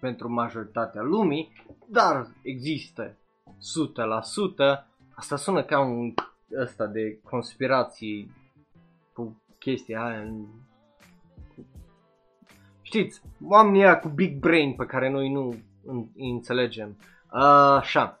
pentru 0.00 0.32
majoritatea 0.32 1.02
lumii, 1.02 1.52
dar 1.86 2.26
există 2.42 3.16
100%, 3.46 4.86
asta 5.14 5.36
sună 5.36 5.62
ca 5.62 5.80
un 5.80 6.14
ăsta 6.58 6.86
de 6.86 7.20
conspirații 7.22 8.30
cu 8.34 8.41
chestia 9.62 10.04
aia 10.04 10.20
în... 10.20 10.46
Știți, 12.82 13.22
oamenii 13.44 13.82
aia 13.82 13.98
cu 13.98 14.08
big 14.08 14.38
brain 14.38 14.74
pe 14.74 14.86
care 14.86 15.10
noi 15.10 15.32
nu 15.32 15.54
îi 16.16 16.30
înțelegem. 16.30 16.96
Uh, 17.32 17.76
așa. 17.78 18.20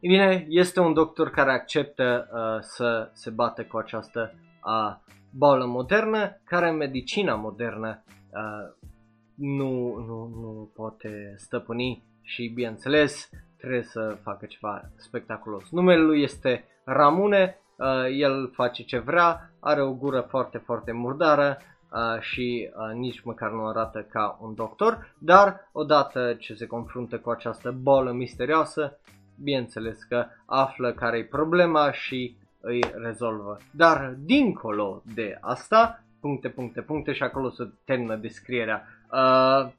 E 0.00 0.08
bine, 0.08 0.46
este 0.48 0.80
un 0.80 0.92
doctor 0.92 1.30
care 1.30 1.50
acceptă 1.52 2.28
uh, 2.32 2.60
să 2.60 3.10
se 3.12 3.30
bată 3.30 3.64
cu 3.64 3.76
această 3.76 4.34
uh, 4.64 4.96
boală 5.30 5.66
modernă, 5.66 6.40
care 6.44 6.68
în 6.68 6.76
medicina 6.76 7.34
modernă 7.34 8.02
uh, 8.30 8.88
nu, 9.34 9.96
nu, 10.06 10.26
nu 10.40 10.70
poate 10.74 11.34
stăpâni 11.36 12.02
și, 12.22 12.52
bineînțeles, 12.54 13.30
trebuie 13.56 13.82
să 13.82 14.18
facă 14.22 14.46
ceva 14.46 14.90
spectaculos. 14.96 15.70
Numele 15.70 16.00
lui 16.02 16.22
este 16.22 16.64
Ramune 16.84 17.58
uh, 17.76 17.86
el 18.18 18.50
face 18.52 18.82
ce 18.82 18.98
vrea, 18.98 19.49
are 19.60 19.82
o 19.82 19.92
gură 19.92 20.20
foarte, 20.20 20.58
foarte 20.58 20.92
murdară 20.92 21.58
uh, 21.92 22.20
și 22.20 22.70
uh, 22.74 22.94
nici 22.94 23.20
măcar 23.20 23.50
nu 23.50 23.66
arată 23.66 24.06
ca 24.10 24.38
un 24.40 24.54
doctor, 24.54 25.14
dar 25.18 25.68
odată 25.72 26.34
ce 26.38 26.54
se 26.54 26.66
confruntă 26.66 27.18
cu 27.18 27.30
această 27.30 27.70
bolă 27.70 28.12
misterioasă, 28.12 28.98
bineînțeles 29.42 30.02
că 30.02 30.26
află 30.46 30.92
care 30.92 31.18
e 31.18 31.24
problema 31.24 31.92
și 31.92 32.36
îi 32.60 32.80
rezolvă. 32.94 33.56
Dar 33.70 34.14
dincolo 34.18 35.02
de 35.14 35.38
asta, 35.40 36.02
puncte, 36.20 36.48
puncte, 36.48 36.80
puncte 36.80 37.12
și 37.12 37.22
acolo 37.22 37.50
se 37.50 37.70
termină 37.84 38.16
descrierea. 38.16 38.86
Uh, 39.12 39.72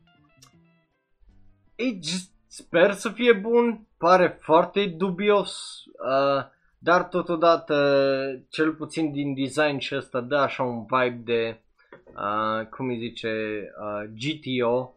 sper 2.48 2.94
să 2.94 3.10
fie 3.10 3.34
bun, 3.34 3.88
pare 3.98 4.38
foarte 4.42 4.86
dubios. 4.86 5.84
Uh, 5.86 6.46
dar 6.84 7.04
totodată, 7.04 7.76
cel 8.50 8.74
puțin 8.74 9.12
din 9.12 9.34
design 9.34 9.78
și 9.78 9.96
ăsta 9.96 10.22
dă 10.22 10.36
așa 10.36 10.64
un 10.64 10.86
vibe 10.86 11.22
de, 11.24 11.62
uh, 12.16 12.68
cum 12.68 12.88
îi 12.88 12.98
zice, 12.98 13.30
uh, 13.82 14.10
GTO. 14.18 14.94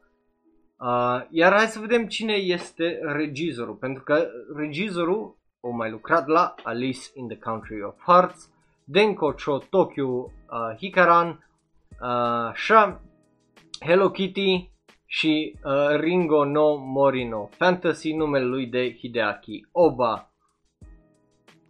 Uh, 0.79 1.27
iar 1.31 1.53
hai 1.53 1.67
să 1.67 1.79
vedem 1.79 2.07
cine 2.07 2.33
este 2.33 3.01
regizorul, 3.03 3.75
pentru 3.75 4.03
că 4.03 4.27
regizorul 4.57 5.37
a 5.61 5.69
mai 5.69 5.91
lucrat 5.91 6.27
la 6.27 6.55
Alice 6.63 7.07
in 7.15 7.29
the 7.29 7.39
Country 7.39 7.83
of 7.83 7.95
Hearts, 8.07 8.51
Denko 8.85 9.33
Cho 9.33 9.59
Tokyo 9.59 10.07
uh, 10.07 10.77
Hikaran, 10.77 11.47
uh, 12.01 12.55
Sha, 12.55 13.01
Hello 13.81 14.11
Kitty 14.11 14.71
și 15.07 15.59
uh, 15.65 15.97
Ringo 16.01 16.45
no 16.45 16.77
Morino 16.77 17.49
Fantasy, 17.53 18.13
numele 18.13 18.45
lui 18.45 18.67
de 18.67 18.95
Hideaki 18.99 19.67
Oba. 19.73 20.34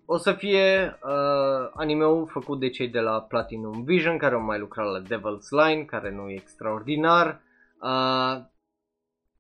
O 0.07 0.17
să 0.17 0.33
fie 0.33 0.99
uh, 1.03 1.71
anime-ul 1.75 2.27
făcut 2.27 2.61
de 2.61 2.69
cei 2.69 2.89
de 2.89 3.01
la 3.01 3.21
Platinum 3.21 3.83
Vision, 3.83 4.19
care 4.19 4.35
au 4.35 4.41
mai 4.41 4.59
lucrat 4.59 4.87
la 4.87 5.01
Devil's 5.01 5.49
Line, 5.65 5.85
care 5.85 6.11
nu 6.11 6.29
e 6.29 6.35
extraordinar. 6.35 7.41
Uh, 7.81 8.43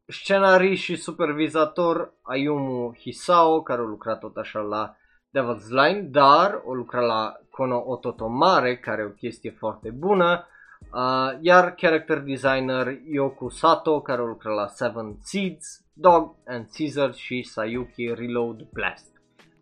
scenarist 0.06 0.82
și 0.82 0.96
supervizator 0.96 2.14
Ayumu 2.22 2.94
Hisao, 2.98 3.62
care 3.62 3.80
a 3.80 3.84
lucrat 3.84 4.20
tot 4.20 4.36
așa 4.36 4.60
la 4.60 4.96
Devil's 5.30 5.68
Line, 5.68 6.00
dar 6.00 6.60
o 6.64 6.74
lucrat 6.74 7.06
la 7.06 7.36
Kono 7.50 7.82
Ototomare, 7.86 8.76
care 8.76 9.02
e 9.02 9.04
o 9.04 9.08
chestie 9.08 9.50
foarte 9.50 9.90
bună. 9.90 10.46
Uh, 10.92 11.38
iar 11.40 11.74
character 11.74 12.18
designer 12.18 12.98
Yoku 13.06 13.48
Sato, 13.48 14.00
care 14.00 14.20
a 14.20 14.24
lucrat 14.24 14.54
la 14.54 14.66
Seven 14.66 15.16
Seeds, 15.20 15.84
Dog 15.92 16.34
and 16.46 16.66
Caesar 16.76 17.14
și 17.14 17.42
Sayuki 17.42 18.14
Reload 18.14 18.62
Blast. 18.72 19.13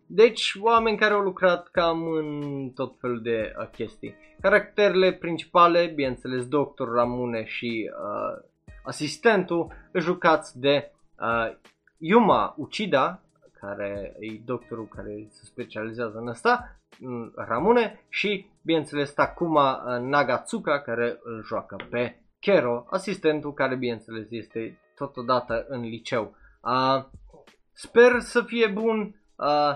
Deci, 0.05 0.55
oameni 0.59 0.97
care 0.97 1.13
au 1.13 1.19
lucrat 1.19 1.67
cam 1.67 2.07
în 2.07 2.69
tot 2.75 2.95
felul 2.99 3.21
de 3.21 3.53
uh, 3.59 3.67
chestii. 3.67 4.15
Caracterele 4.41 5.13
principale, 5.13 5.91
bineînțeles, 5.95 6.47
Dr. 6.47 6.83
Ramune 6.93 7.45
și 7.45 7.91
uh, 7.91 8.43
asistentul, 8.83 9.73
jucați 9.99 10.59
de 10.59 10.91
uh, 11.19 11.55
Yuma 11.97 12.53
Uchida, 12.57 13.21
care 13.59 14.15
e 14.19 14.41
doctorul 14.45 14.87
care 14.87 15.27
se 15.29 15.45
specializează 15.45 16.17
în 16.17 16.27
asta, 16.27 16.77
Ramune, 17.35 18.05
și, 18.09 18.49
bineînțeles, 18.61 19.13
Takuma 19.13 19.83
uh, 19.85 20.01
Nagatsuka, 20.01 20.81
care 20.81 21.19
îl 21.23 21.43
joacă 21.45 21.75
pe 21.89 22.17
Kero, 22.39 22.85
asistentul 22.89 23.53
care, 23.53 23.75
bineînțeles, 23.75 24.27
este 24.29 24.79
totodată 24.95 25.65
în 25.67 25.81
liceu. 25.81 26.35
Uh, 26.61 27.03
sper 27.71 28.19
să 28.19 28.41
fie 28.41 28.67
bun, 28.67 29.21
uh, 29.35 29.75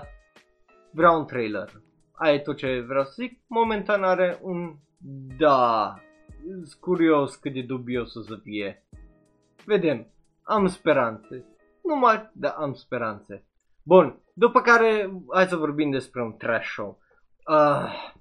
vreau 0.90 1.18
un 1.18 1.26
trailer. 1.26 1.82
Aia 2.12 2.34
e 2.34 2.38
tot 2.38 2.56
ce 2.56 2.80
vreau 2.80 3.04
să 3.04 3.12
zic. 3.16 3.40
Momentan 3.46 4.02
are 4.02 4.38
un 4.42 4.76
da. 5.38 5.94
Sunt 6.42 6.80
curios 6.80 7.36
cât 7.36 7.52
de 7.52 7.62
dubios 7.62 8.14
o 8.14 8.22
să 8.22 8.36
fie. 8.42 8.86
Vedem. 9.64 10.06
Am 10.42 10.66
speranțe. 10.66 11.44
Nu 11.82 11.96
mai, 11.96 12.30
dar 12.32 12.54
am 12.56 12.72
speranțe. 12.72 13.46
Bun, 13.82 14.22
după 14.32 14.60
care 14.60 15.10
hai 15.34 15.46
să 15.46 15.56
vorbim 15.56 15.90
despre 15.90 16.22
un 16.22 16.36
trash 16.36 16.68
show. 16.68 16.98
Uh, 17.46 18.12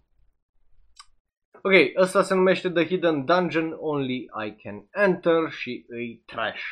ok, 1.61 1.73
ăsta 1.95 2.21
se 2.21 2.33
numește 2.33 2.69
The 2.69 2.85
Hidden 2.85 3.25
Dungeon 3.25 3.77
Only 3.79 4.17
I 4.45 4.55
Can 4.63 4.87
Enter 4.91 5.51
și 5.51 5.85
îi 5.87 6.23
trash. 6.25 6.63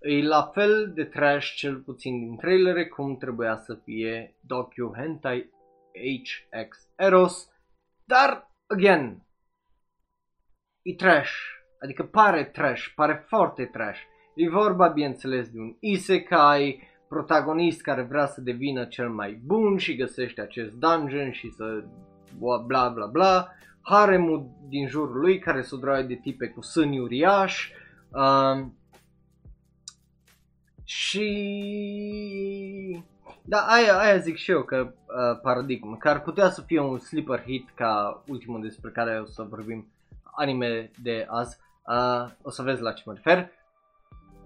E 0.00 0.22
la 0.22 0.42
fel 0.42 0.92
de 0.94 1.04
trash, 1.04 1.54
cel 1.54 1.76
puțin 1.76 2.18
din 2.18 2.36
trailere, 2.36 2.86
cum 2.86 3.16
trebuia 3.16 3.56
să 3.56 3.74
fie 3.74 4.36
Docu 4.40 4.92
Hentai 4.96 5.50
HX 5.92 6.88
Eros, 6.96 7.50
dar, 8.04 8.50
again, 8.66 9.22
e 10.82 10.94
trash, 10.94 11.32
adică 11.80 12.02
pare 12.02 12.44
trash, 12.44 12.86
pare 12.94 13.24
foarte 13.26 13.64
trash. 13.64 14.00
E 14.34 14.48
vorba, 14.48 14.88
bineînțeles, 14.88 15.48
de 15.48 15.58
un 15.60 15.76
isekai, 15.80 16.82
protagonist 17.08 17.80
care 17.80 18.02
vrea 18.02 18.26
să 18.26 18.40
devină 18.40 18.84
cel 18.84 19.08
mai 19.08 19.40
bun 19.44 19.76
și 19.76 19.96
găsește 19.96 20.40
acest 20.40 20.74
dungeon 20.74 21.32
și 21.32 21.50
să 21.50 21.84
bla 22.66 22.88
bla 22.88 23.06
bla, 23.06 23.48
haremul 23.80 24.50
din 24.68 24.88
jurul 24.88 25.20
lui 25.20 25.38
care 25.38 25.62
se 25.62 25.76
droaie 25.80 26.02
de 26.02 26.14
tipe 26.14 26.46
cu 26.46 26.62
sâni 26.62 27.00
uriași, 27.00 27.72
uh, 28.10 28.66
și... 30.88 31.26
Da, 33.42 33.58
aia, 33.58 33.98
aia 33.98 34.16
zic 34.16 34.36
și 34.36 34.50
eu 34.50 34.62
că 34.62 34.76
uh, 34.76 35.40
paradigmă, 35.42 35.96
că 35.96 36.08
ar 36.08 36.22
putea 36.22 36.50
să 36.50 36.62
fie 36.62 36.80
un 36.80 36.98
sleeper 36.98 37.42
hit 37.42 37.68
ca 37.74 38.22
ultimul 38.26 38.62
despre 38.62 38.90
care 38.90 39.20
o 39.20 39.24
să 39.24 39.42
vorbim 39.42 39.92
anime 40.22 40.90
de 41.02 41.26
azi. 41.28 41.58
Uh, 41.86 42.30
o 42.42 42.50
să 42.50 42.62
vezi 42.62 42.82
la 42.82 42.92
ce 42.92 43.02
mă 43.06 43.12
refer. 43.12 43.50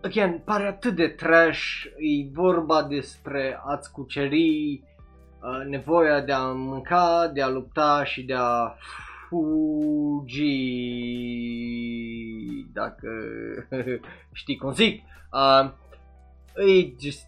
Again, 0.02 0.42
pare 0.44 0.66
atât 0.66 0.94
de 0.94 1.08
trash, 1.08 1.84
e 1.84 2.30
vorba 2.32 2.82
despre 2.82 3.60
a-ți 3.64 3.92
cuceri 3.92 4.72
uh, 4.72 5.64
nevoia 5.68 6.20
de 6.20 6.32
a 6.32 6.46
mânca, 6.46 7.30
de 7.34 7.42
a 7.42 7.48
lupta 7.48 8.04
și 8.04 8.22
de 8.22 8.34
a 8.34 8.74
fugi, 9.28 10.36
dacă 12.72 13.08
știi 14.32 14.56
cum 14.56 14.72
zic. 14.72 15.02
Uh, 15.32 15.80
e 16.56 16.94
just 17.00 17.26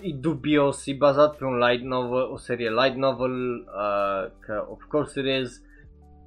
e 0.00 0.12
dubios, 0.12 0.86
e 0.86 0.94
bazat 0.94 1.36
pe 1.36 1.44
un 1.44 1.58
light 1.58 1.84
novel, 1.84 2.30
o 2.30 2.36
serie 2.36 2.70
light 2.70 2.96
novel, 2.96 3.66
uh, 3.66 4.30
că 4.40 4.66
of 4.68 4.82
course 4.88 5.20
it 5.20 5.44
is, 5.44 5.62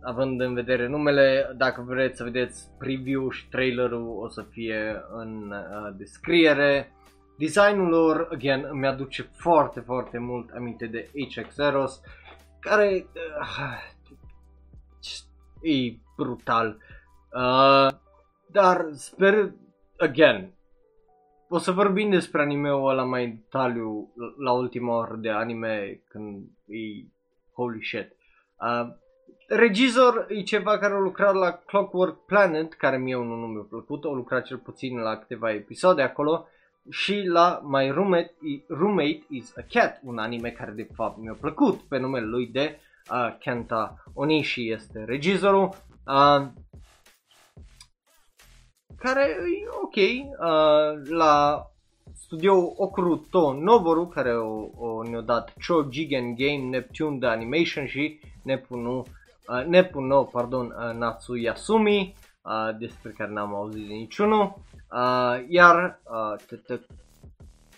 având 0.04 0.42
în 0.42 0.54
vedere 0.54 0.88
numele, 0.88 1.54
dacă 1.58 1.82
vreți 1.82 2.18
să 2.18 2.24
vedeți 2.24 2.70
preview 2.78 3.30
și 3.30 3.48
trailerul 3.50 4.18
o 4.20 4.30
să 4.30 4.46
fie 4.50 5.04
în 5.12 5.52
uh, 5.52 5.94
descriere. 5.98 6.92
Designul 7.38 7.90
lor, 7.90 8.28
again, 8.32 8.68
îmi 8.70 8.88
aduce 8.88 9.22
foarte, 9.22 9.80
foarte 9.80 10.18
mult 10.18 10.50
aminte 10.50 10.86
de 10.86 11.10
HX 11.14 11.58
Eros, 11.58 12.02
care 12.60 13.06
uh, 13.42 13.84
e 15.72 15.98
brutal. 16.16 16.78
Uh, 17.34 17.92
dar 18.52 18.88
sper, 18.92 19.52
again, 19.98 20.54
o 21.54 21.58
să 21.58 21.72
vorbim 21.72 22.10
despre 22.10 22.42
anime-ul 22.42 22.90
ăla 22.90 23.04
mai 23.04 23.24
în 23.24 23.36
detaliu 23.36 24.14
la 24.38 24.52
ultima 24.52 24.98
oră 24.98 25.16
de 25.16 25.30
anime 25.30 26.02
când 26.10 26.44
e 26.66 27.06
holy 27.54 27.84
shit. 27.84 28.12
Uh, 28.60 28.88
regizor 29.48 30.26
e 30.30 30.42
ceva 30.42 30.78
care 30.78 30.94
a 30.94 30.98
lucrat 30.98 31.34
la 31.34 31.52
Clockwork 31.52 32.26
Planet, 32.26 32.74
care 32.74 32.98
mie 32.98 33.16
unul 33.16 33.40
nu 33.40 33.46
mi-a 33.46 33.66
plăcut, 33.70 34.04
a 34.04 34.08
lucrat 34.08 34.46
cel 34.46 34.58
puțin 34.58 34.98
la 34.98 35.18
câteva 35.18 35.52
episoade 35.52 36.02
acolo 36.02 36.48
și 36.90 37.24
la 37.26 37.62
My 37.64 37.90
Roommate, 37.90 38.34
Roommate 38.68 39.24
is 39.30 39.54
a 39.58 39.62
Cat, 39.70 40.02
un 40.04 40.18
anime 40.18 40.50
care 40.50 40.72
de 40.72 40.88
fapt 40.94 41.18
mi-a 41.18 41.38
plăcut 41.40 41.82
pe 41.82 41.98
numele 41.98 42.26
lui 42.26 42.48
de 42.48 42.80
uh, 43.12 43.36
Kenta 43.40 44.04
Onishi 44.14 44.70
este 44.70 45.04
regizorul. 45.04 45.70
Uh, 46.08 46.46
care 48.98 49.22
e 49.30 49.68
ok 49.82 49.96
uh, 49.96 51.10
la 51.10 51.68
studio 52.16 52.74
Okuruto 52.84 53.54
Noboru 53.54 54.08
care 54.08 54.34
o, 54.34 54.70
o 54.76 55.04
ne-a 55.04 55.22
dat 55.22 55.54
Cho 55.60 55.88
Jigen 55.90 56.36
Game 56.36 56.70
Neptune 56.70 57.18
de 57.18 57.28
Animation 57.28 57.86
și 57.86 58.20
Nepunu, 58.44 58.98
uh, 58.98 59.66
Nepuno 59.66 60.24
pardon, 60.24 60.66
uh, 60.66 60.96
Natsu 60.96 61.36
Yasumi 61.36 62.16
uh, 62.42 62.78
despre 62.80 63.12
care 63.12 63.32
n-am 63.32 63.54
auzit 63.54 63.88
de 63.88 63.94
niciunul. 63.94 64.54
Uh, 64.92 65.46
iar 65.48 66.00
uh, 66.70 66.80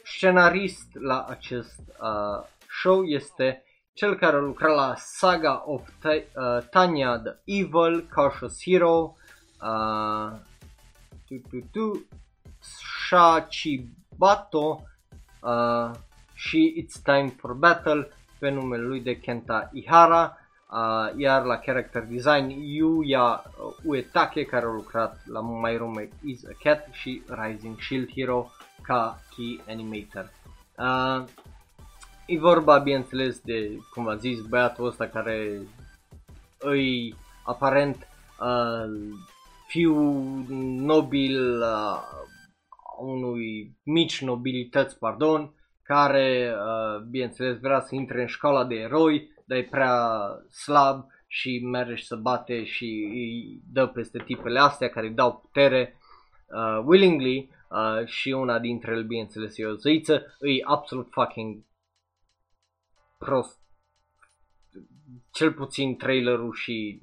scenarist 0.03 0.87
la 0.93 1.25
acest 1.29 1.81
uh, 2.01 2.47
show 2.67 3.03
este 3.03 3.63
cel 3.93 4.15
care 4.15 4.35
a 4.35 4.39
lucrat 4.39 4.75
la 4.75 4.93
Saga 4.97 5.63
of 5.65 5.81
T- 6.01 6.27
uh, 6.35 6.63
Tanya 6.69 7.17
the 7.19 7.35
Evil, 7.45 8.07
Cautious 8.13 8.63
Hero, 8.63 9.15
uh, 9.61 10.31
tu, 11.27 11.41
tu, 11.49 11.67
tu, 11.71 12.05
Shachibato 13.07 14.83
uh, 15.41 15.91
și 16.33 16.85
It's 16.85 17.01
Time 17.03 17.29
for 17.37 17.53
Battle 17.53 18.09
pe 18.39 18.49
numele 18.49 18.83
lui 18.83 19.01
de 19.01 19.19
Kenta 19.19 19.69
Ihara, 19.73 20.37
uh, 20.71 21.09
iar 21.17 21.43
la 21.43 21.57
character 21.57 22.03
design 22.03 22.49
Yuya 22.49 23.43
Uetake 23.83 24.43
care 24.43 24.65
a 24.65 24.71
lucrat 24.71 25.21
la 25.27 25.41
My 25.41 25.77
Roommate 25.77 26.13
is 26.23 26.45
a 26.45 26.55
Cat 26.63 26.87
și 26.91 27.21
Rising 27.27 27.79
Shield 27.79 28.11
Hero 28.15 28.51
ca 28.81 29.19
key 29.35 29.61
animator. 29.67 30.31
Uh, 30.77 31.23
e 32.25 32.39
vorba, 32.39 32.77
bineînțeles, 32.77 33.39
de, 33.39 33.77
cum 33.93 34.07
a 34.07 34.15
zis, 34.15 34.41
băiatul 34.41 34.85
ăsta 34.85 35.07
care 35.07 35.59
îi 36.57 37.15
aparent 37.43 38.07
uh, 38.39 39.15
fiu 39.67 39.93
nobil 40.85 41.61
uh, 41.61 41.99
unui 42.99 43.77
mici 43.83 44.21
nobilități, 44.21 44.97
pardon, 44.97 45.53
care, 45.83 46.55
uh, 46.55 47.01
bineînțeles, 47.09 47.59
vrea 47.59 47.79
să 47.79 47.95
intre 47.95 48.21
în 48.21 48.27
școala 48.27 48.65
de 48.65 48.75
eroi, 48.75 49.31
dar 49.45 49.57
e 49.57 49.63
prea 49.63 50.27
slab 50.49 51.05
și 51.27 51.59
merge 51.59 51.95
și 51.95 52.05
să 52.05 52.15
bate 52.15 52.63
și 52.63 52.85
îi 53.09 53.61
dă 53.71 53.87
peste 53.87 54.19
tipele 54.25 54.59
astea 54.59 54.89
care 54.89 55.07
îi 55.07 55.13
dau 55.13 55.37
putere 55.37 55.99
uh, 56.47 56.83
willingly 56.85 57.49
uh, 57.69 58.07
și 58.07 58.29
una 58.29 58.59
dintre 58.59 58.91
ele, 58.91 59.03
bineînțeles, 59.03 59.57
e 59.57 59.65
o 59.65 59.73
zăiță, 59.73 60.13
e 60.39 60.63
absolut 60.63 61.07
fucking 61.11 61.63
prost. 63.17 63.59
Cel 65.31 65.53
puțin 65.53 65.97
trailerul 65.97 66.53
și 66.53 67.01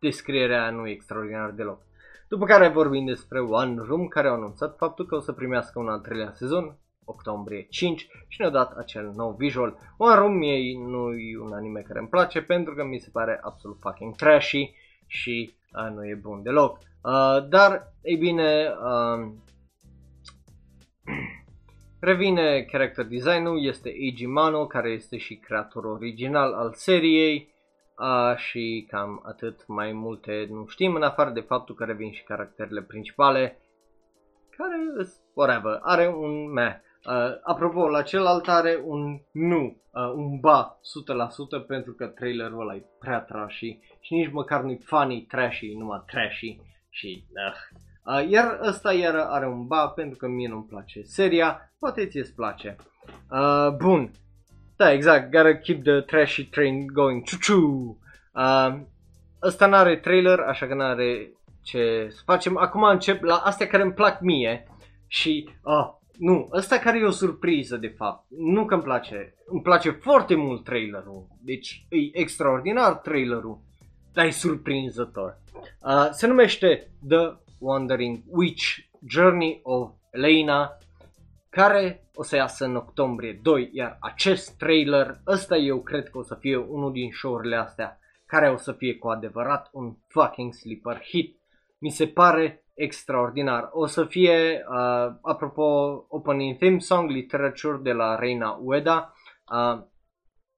descrierea 0.00 0.70
nu 0.70 0.86
e 0.86 0.90
extraordinar 0.90 1.50
deloc. 1.50 1.82
După 2.28 2.44
care 2.44 2.68
vorbim 2.68 3.06
despre 3.06 3.40
One 3.40 3.82
Room, 3.86 4.06
care 4.06 4.28
au 4.28 4.34
anunțat 4.34 4.76
faptul 4.76 5.06
că 5.06 5.14
o 5.14 5.20
să 5.20 5.32
primească 5.32 5.78
un 5.78 5.88
al 5.88 6.00
treilea 6.00 6.32
sezon, 6.32 6.78
octombrie 7.04 7.66
5, 7.70 8.08
și 8.28 8.40
ne-au 8.40 8.52
dat 8.52 8.72
acel 8.76 9.12
nou 9.16 9.34
visual. 9.38 9.78
One 9.96 10.14
Room 10.14 10.42
e, 10.42 10.56
nu 10.76 11.12
e 11.12 11.38
un 11.38 11.52
anime 11.52 11.80
care 11.80 11.98
îmi 11.98 12.08
place 12.08 12.42
pentru 12.42 12.74
că 12.74 12.84
mi 12.84 12.98
se 12.98 13.08
pare 13.12 13.38
absolut 13.42 13.78
fucking 13.80 14.16
trashy 14.16 14.74
și 15.06 15.54
uh, 15.72 15.94
nu 15.94 16.06
e 16.06 16.14
bun 16.14 16.42
deloc. 16.42 16.78
Uh, 16.78 17.48
dar, 17.48 17.94
ei 18.02 18.16
bine, 18.16 18.72
uh, 18.82 19.32
revine 22.08 22.62
character 22.62 23.04
design-ul, 23.04 23.64
este 23.64 23.88
Eiji 23.88 24.26
Mano, 24.26 24.66
care 24.66 24.90
este 24.90 25.16
și 25.16 25.34
creatorul 25.34 25.92
original 25.92 26.52
al 26.52 26.72
seriei 26.74 27.48
Uh, 28.00 28.36
și 28.36 28.86
cam 28.90 29.22
atât 29.26 29.66
mai 29.66 29.92
multe 29.92 30.46
nu 30.50 30.66
știm, 30.66 30.94
în 30.94 31.02
afară 31.02 31.30
de 31.30 31.40
faptul 31.40 31.74
că 31.74 31.84
revin 31.84 32.12
și 32.12 32.22
caracterele 32.22 32.82
principale, 32.82 33.60
care, 34.56 35.08
whatever, 35.34 35.78
are 35.82 36.08
un 36.08 36.52
meh. 36.52 36.74
Uh, 37.06 37.38
apropo, 37.42 37.88
la 37.88 38.02
celălalt 38.02 38.48
are 38.48 38.82
un 38.84 39.20
nu, 39.32 39.82
uh, 39.92 40.12
un 40.14 40.40
ba, 40.40 40.80
100% 41.62 41.66
pentru 41.66 41.92
că 41.92 42.06
trailerul 42.06 42.60
ăla 42.60 42.74
e 42.74 42.84
prea 42.98 43.20
trashy 43.20 43.78
și 44.00 44.14
nici 44.14 44.32
măcar 44.32 44.62
nu-i 44.62 44.80
funny, 44.84 45.22
trashy, 45.22 45.74
numai 45.74 46.02
trashy 46.06 46.58
și 46.90 47.24
uh. 47.30 47.78
Uh, 48.04 48.28
iar 48.30 48.58
ăsta 48.62 48.92
iar 48.92 49.14
are 49.14 49.46
un 49.46 49.66
ba 49.66 49.88
pentru 49.88 50.18
că 50.18 50.28
mie 50.28 50.48
nu-mi 50.48 50.66
place 50.68 51.02
seria, 51.02 51.74
poate 51.78 52.06
ți-ți 52.06 52.34
place. 52.34 52.76
Uh, 53.30 53.68
bun, 53.76 54.10
da, 54.80 54.92
exact, 54.92 55.30
gotta 55.30 55.56
keep 55.56 55.84
the 55.84 56.00
trashy 56.00 56.44
train 56.44 56.86
going. 56.86 57.24
Ciu-ciu! 57.24 57.98
Uh, 58.34 58.80
ăsta 59.42 59.66
n-are 59.66 59.96
trailer, 59.96 60.38
așa 60.38 60.66
că 60.66 60.74
n-are 60.74 61.32
ce 61.62 62.08
să 62.10 62.22
facem. 62.24 62.56
Acum 62.56 62.82
încep 62.82 63.22
la 63.22 63.34
astea 63.34 63.66
care 63.66 63.82
îmi 63.82 63.92
plac 63.92 64.20
mie. 64.20 64.64
și 65.06 65.48
uh, 65.62 65.88
nu, 66.18 66.48
ăsta 66.52 66.78
care 66.78 66.98
e 66.98 67.04
o 67.04 67.10
surpriză 67.10 67.76
de 67.76 67.88
fapt, 67.88 68.26
nu 68.28 68.64
că 68.64 68.74
îmi 68.74 68.82
place, 68.82 69.34
îmi 69.46 69.62
place 69.62 69.90
foarte 69.90 70.34
mult 70.34 70.64
trailerul, 70.64 71.26
deci 71.40 71.86
e 71.88 72.18
extraordinar 72.18 72.92
trailerul, 72.92 73.60
dar 74.12 74.24
e 74.24 74.30
surprinzător. 74.30 75.38
Uh, 75.80 76.08
se 76.10 76.26
numește 76.26 76.90
The 77.08 77.36
Wandering 77.58 78.22
Witch 78.26 78.76
Journey 79.06 79.60
of 79.62 79.90
Elena, 80.10 80.78
care 81.50 82.10
o 82.14 82.22
să 82.22 82.36
iasă 82.36 82.64
în 82.64 82.76
octombrie 82.76 83.38
2, 83.42 83.70
iar 83.72 83.96
acest 84.00 84.56
trailer, 84.56 85.20
ăsta 85.26 85.56
eu 85.56 85.82
cred 85.82 86.08
că 86.08 86.18
o 86.18 86.22
să 86.22 86.34
fie 86.34 86.56
unul 86.56 86.92
din 86.92 87.10
show-urile 87.12 87.56
astea 87.56 87.98
care 88.26 88.50
o 88.50 88.56
să 88.56 88.72
fie 88.72 88.96
cu 88.96 89.08
adevărat 89.08 89.68
un 89.72 89.96
fucking 90.08 90.52
sleeper 90.52 91.02
hit. 91.02 91.40
Mi 91.78 91.90
se 91.90 92.06
pare 92.06 92.64
extraordinar. 92.74 93.68
O 93.72 93.86
să 93.86 94.04
fie, 94.04 94.64
uh, 94.68 95.14
apropo, 95.22 95.62
opening 96.08 96.56
theme 96.56 96.78
song, 96.78 97.10
literature 97.10 97.78
de 97.82 97.92
la 97.92 98.14
Reina 98.14 98.58
Ueda. 98.60 99.14
Uh, 99.52 99.82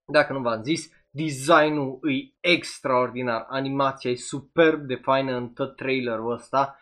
dacă 0.05 0.33
nu 0.33 0.41
v-am 0.41 0.63
zis, 0.63 0.91
designul 1.11 1.99
e 2.03 2.49
extraordinar, 2.49 3.47
animația 3.49 4.11
e 4.11 4.15
superb 4.15 4.81
de 4.81 4.95
faină 4.95 5.37
în 5.37 5.49
tot 5.49 5.77
trailerul 5.77 6.33
ăsta. 6.33 6.79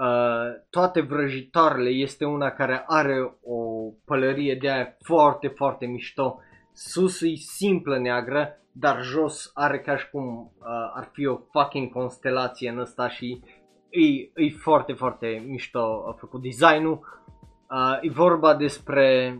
Uh, 0.00 0.60
toate 0.70 1.00
vrăjitoarele 1.00 1.88
este 1.88 2.24
una 2.24 2.50
care 2.50 2.84
are 2.86 3.38
o 3.42 3.90
pălărie 4.04 4.54
de 4.54 4.70
aia 4.70 4.96
foarte, 5.02 5.48
foarte 5.48 5.86
mișto. 5.86 6.40
Sus 6.72 7.20
e 7.20 7.34
simplă 7.34 7.98
neagră, 7.98 8.60
dar 8.72 9.02
jos 9.02 9.50
are 9.54 9.80
ca 9.80 9.96
și 9.96 10.10
cum 10.10 10.52
uh, 10.58 10.66
ar 10.94 11.08
fi 11.12 11.26
o 11.26 11.38
fucking 11.50 11.92
constelație 11.92 12.70
în 12.70 12.78
ăsta 12.78 13.08
și 13.08 13.40
e, 13.88 14.42
e 14.42 14.50
foarte, 14.58 14.92
foarte 14.92 15.44
mișto 15.46 16.04
a 16.08 16.12
făcut 16.18 16.42
designul. 16.42 17.00
Uh, 17.70 17.98
e 18.00 18.10
vorba 18.10 18.54
despre 18.54 19.38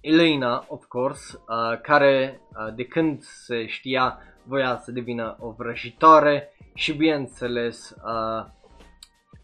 Elena, 0.00 0.64
of 0.68 0.84
course, 0.84 1.38
uh, 1.48 1.80
care 1.80 2.40
uh, 2.48 2.74
de 2.74 2.84
când 2.84 3.22
se 3.22 3.66
știa 3.66 4.18
voia 4.44 4.76
să 4.76 4.92
devină 4.92 5.36
o 5.40 5.50
vrăjitoare 5.50 6.52
și 6.74 6.92
bineînțeles 6.92 7.90
uh, 7.90 8.46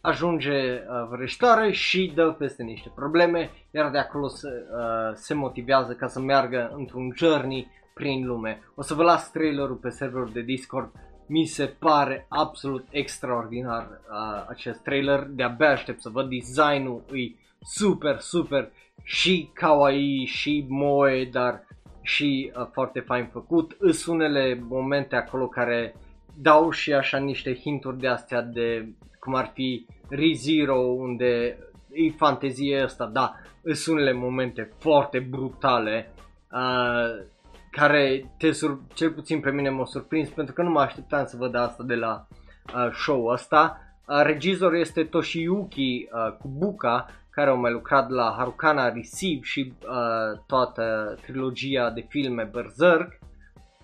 ajunge 0.03 0.72
uh, 0.72 1.07
vrăjitoare 1.11 1.72
și 1.72 2.12
dă 2.14 2.34
peste 2.38 2.62
niște 2.62 2.92
probleme, 2.94 3.50
iar 3.70 3.90
de 3.90 3.98
acolo 3.98 4.28
se, 4.28 4.48
uh, 4.48 5.14
se 5.14 5.34
motivează 5.34 5.92
ca 5.92 6.07
să 6.07 6.20
meargă 6.20 6.72
într-un 6.76 7.12
journey 7.16 7.70
prin 7.94 8.26
lume. 8.26 8.62
O 8.74 8.82
să 8.82 8.94
vă 8.94 9.03
las 9.03 9.30
trailerul 9.30 9.76
pe 9.76 9.88
serverul 9.88 10.30
de 10.32 10.40
Discord 10.40 10.92
mi 11.32 11.44
se 11.44 11.66
pare 11.66 12.26
absolut 12.28 12.86
extraordinar 12.90 13.82
uh, 13.90 14.44
acest 14.48 14.82
trailer, 14.82 15.26
de-abia 15.30 15.70
aștept 15.70 16.00
să 16.00 16.09
văd 16.09 16.28
designul, 16.28 17.03
e 17.12 17.34
super, 17.62 18.18
super 18.18 18.70
și 19.03 19.50
kawaii 19.53 20.24
și 20.24 20.66
moe, 20.68 21.24
dar 21.24 21.66
și 22.03 22.53
uh, 22.57 22.66
foarte 22.72 23.00
fain 23.00 23.28
făcut. 23.32 23.76
Îs 23.78 24.07
unele 24.07 24.64
momente 24.68 25.16
acolo 25.16 25.46
care 25.46 25.94
dau 26.40 26.70
și 26.70 26.92
așa 26.92 27.18
niște 27.18 27.55
hinturi 27.55 27.98
de 27.98 28.09
astea 28.09 28.42
de 28.42 28.88
cum 29.25 29.35
ar 29.35 29.51
fi 29.55 29.87
ReZero 30.09 30.77
unde 30.79 31.59
e 31.93 32.11
fantezie 32.11 32.81
asta, 32.81 33.07
da, 33.07 33.35
sunt 33.73 33.97
unele 33.97 34.12
momente 34.12 34.73
foarte 34.79 35.18
brutale 35.18 36.12
uh, 36.53 37.25
care 37.70 38.33
te 38.39 38.53
sur- 38.53 38.81
cel 38.95 39.12
puțin 39.12 39.41
pe 39.41 39.51
mine 39.51 39.70
m-a 39.70 39.85
surprins 39.85 40.29
pentru 40.29 40.55
că 40.55 40.62
nu 40.62 40.70
mă 40.70 40.81
așteptam 40.81 41.27
să 41.27 41.37
văd 41.37 41.55
asta 41.55 41.83
de 41.83 41.95
la 41.95 42.27
uh, 42.75 42.93
show 42.93 43.27
ăsta. 43.27 43.81
Uh, 44.07 44.20
regizor 44.23 44.75
este 44.75 45.05
Toshiyuki 45.05 46.09
uh, 46.12 46.37
Kubuka 46.41 47.07
care 47.31 47.51
au 47.51 47.57
mai 47.57 47.73
lucrat 47.73 48.11
la 48.11 48.35
Harukana 48.37 48.89
Receive 48.89 49.41
și 49.43 49.73
uh, 49.83 50.41
toată 50.47 51.16
trilogia 51.23 51.91
de 51.91 52.07
filme 52.09 52.49
Berserk. 52.53 53.18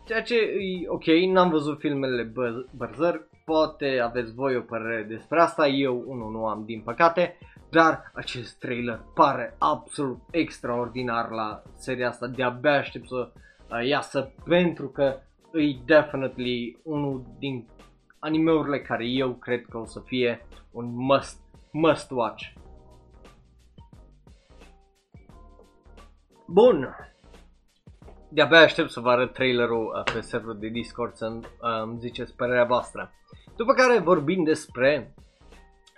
Ceea 0.06 0.22
ce 0.22 0.34
e 0.36 0.88
ok, 0.88 1.04
n-am 1.06 1.50
văzut 1.50 1.78
filmele 1.78 2.32
Berserk, 2.76 3.28
poate 3.48 4.00
aveți 4.04 4.34
voi 4.34 4.56
o 4.56 4.60
părere 4.60 5.02
despre 5.02 5.40
asta, 5.40 5.66
eu 5.66 6.04
unul 6.06 6.30
nu 6.30 6.46
am 6.46 6.64
din 6.64 6.80
păcate, 6.80 7.38
dar 7.70 8.10
acest 8.14 8.58
trailer 8.58 9.00
pare 9.14 9.54
absolut 9.58 10.20
extraordinar 10.30 11.30
la 11.30 11.62
seria 11.76 12.08
asta, 12.08 12.26
de-abia 12.26 12.72
aștept 12.72 13.06
să 13.08 13.32
uh, 13.70 13.86
iasă 13.86 14.32
pentru 14.44 14.88
că 14.88 15.20
e 15.52 15.76
definitely 15.84 16.78
unul 16.82 17.24
din 17.38 17.68
animeurile 18.18 18.80
care 18.80 19.06
eu 19.06 19.32
cred 19.32 19.64
că 19.64 19.78
o 19.78 19.84
să 19.84 20.00
fie 20.04 20.46
un 20.72 20.94
must, 20.94 21.40
must 21.70 22.10
watch. 22.10 22.44
Bun. 26.46 26.96
De-abia 28.28 28.60
aștept 28.60 28.90
să 28.90 29.00
vă 29.00 29.10
arăt 29.10 29.32
trailerul 29.32 29.94
uh, 29.96 30.12
pe 30.12 30.20
serverul 30.20 30.58
de 30.58 30.68
Discord 30.68 31.14
să 31.14 31.26
uh, 31.26 31.42
îmi 31.82 31.98
ziceți 31.98 32.36
părerea 32.36 32.64
voastră. 32.64 33.12
După 33.58 33.72
care 33.72 33.98
vorbim 33.98 34.44
despre 34.44 35.14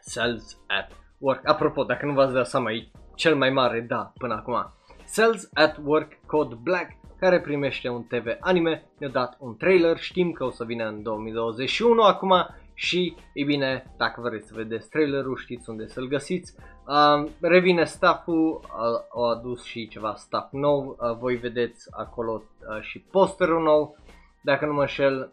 Sales 0.00 0.58
at 0.66 0.92
Work. 1.18 1.48
Apropo, 1.48 1.84
dacă 1.84 2.06
nu 2.06 2.12
v-ați 2.12 2.32
dat 2.32 2.46
seama, 2.46 2.72
e 2.72 2.90
cel 3.14 3.36
mai 3.36 3.50
mare 3.50 3.80
da 3.80 4.12
până 4.18 4.34
acum. 4.34 4.72
Sales 5.04 5.50
at 5.54 5.78
Work 5.84 6.12
Code 6.26 6.54
Black 6.62 6.90
care 7.18 7.40
primește 7.40 7.88
un 7.88 8.02
TV 8.02 8.26
anime, 8.40 8.84
ne-a 8.98 9.08
dat 9.08 9.36
un 9.38 9.56
trailer, 9.56 9.98
știm 9.98 10.32
că 10.32 10.44
o 10.44 10.50
să 10.50 10.64
vină 10.64 10.88
în 10.88 11.02
2021 11.02 12.02
acum 12.02 12.32
și, 12.74 13.14
e 13.34 13.44
bine, 13.44 13.94
dacă 13.96 14.20
vreți 14.20 14.46
să 14.46 14.52
vedeți 14.56 14.88
trailerul, 14.88 15.36
știți 15.36 15.70
unde 15.70 15.86
să-l 15.86 16.08
găsiți. 16.08 16.54
Uh, 16.86 17.30
revine 17.40 17.84
stafful, 17.84 18.60
uh, 18.62 19.06
au 19.14 19.30
adus 19.30 19.64
și 19.64 19.88
ceva 19.88 20.14
staff 20.14 20.52
nou, 20.52 20.96
uh, 21.00 21.16
voi 21.18 21.36
vedeți 21.36 21.88
acolo 21.90 22.42
uh, 22.42 22.80
și 22.80 22.98
posterul 22.98 23.62
nou, 23.62 23.96
dacă 24.42 24.66
nu 24.66 24.72
mă 24.72 24.86
șel. 24.86 25.30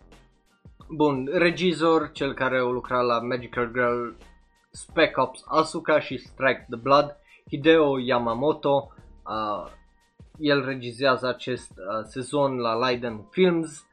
Bun, 0.90 1.30
regizor, 1.34 2.12
cel 2.12 2.34
care 2.34 2.58
a 2.58 2.64
lucrat 2.64 3.06
la 3.06 3.20
Magical 3.20 3.72
Girl, 3.72 4.10
Spec 4.72 5.18
Ops 5.18 5.44
Asuka 5.48 6.00
și 6.00 6.18
Strike 6.18 6.66
the 6.70 6.80
Blood, 6.80 7.16
Hideo 7.50 8.00
Yamamoto, 8.00 8.94
uh, 9.26 9.72
el 10.40 10.66
regizează 10.66 11.28
acest 11.28 11.72
uh, 11.72 12.04
sezon 12.04 12.58
la 12.58 12.88
Leiden 12.88 13.28
Films. 13.32 13.86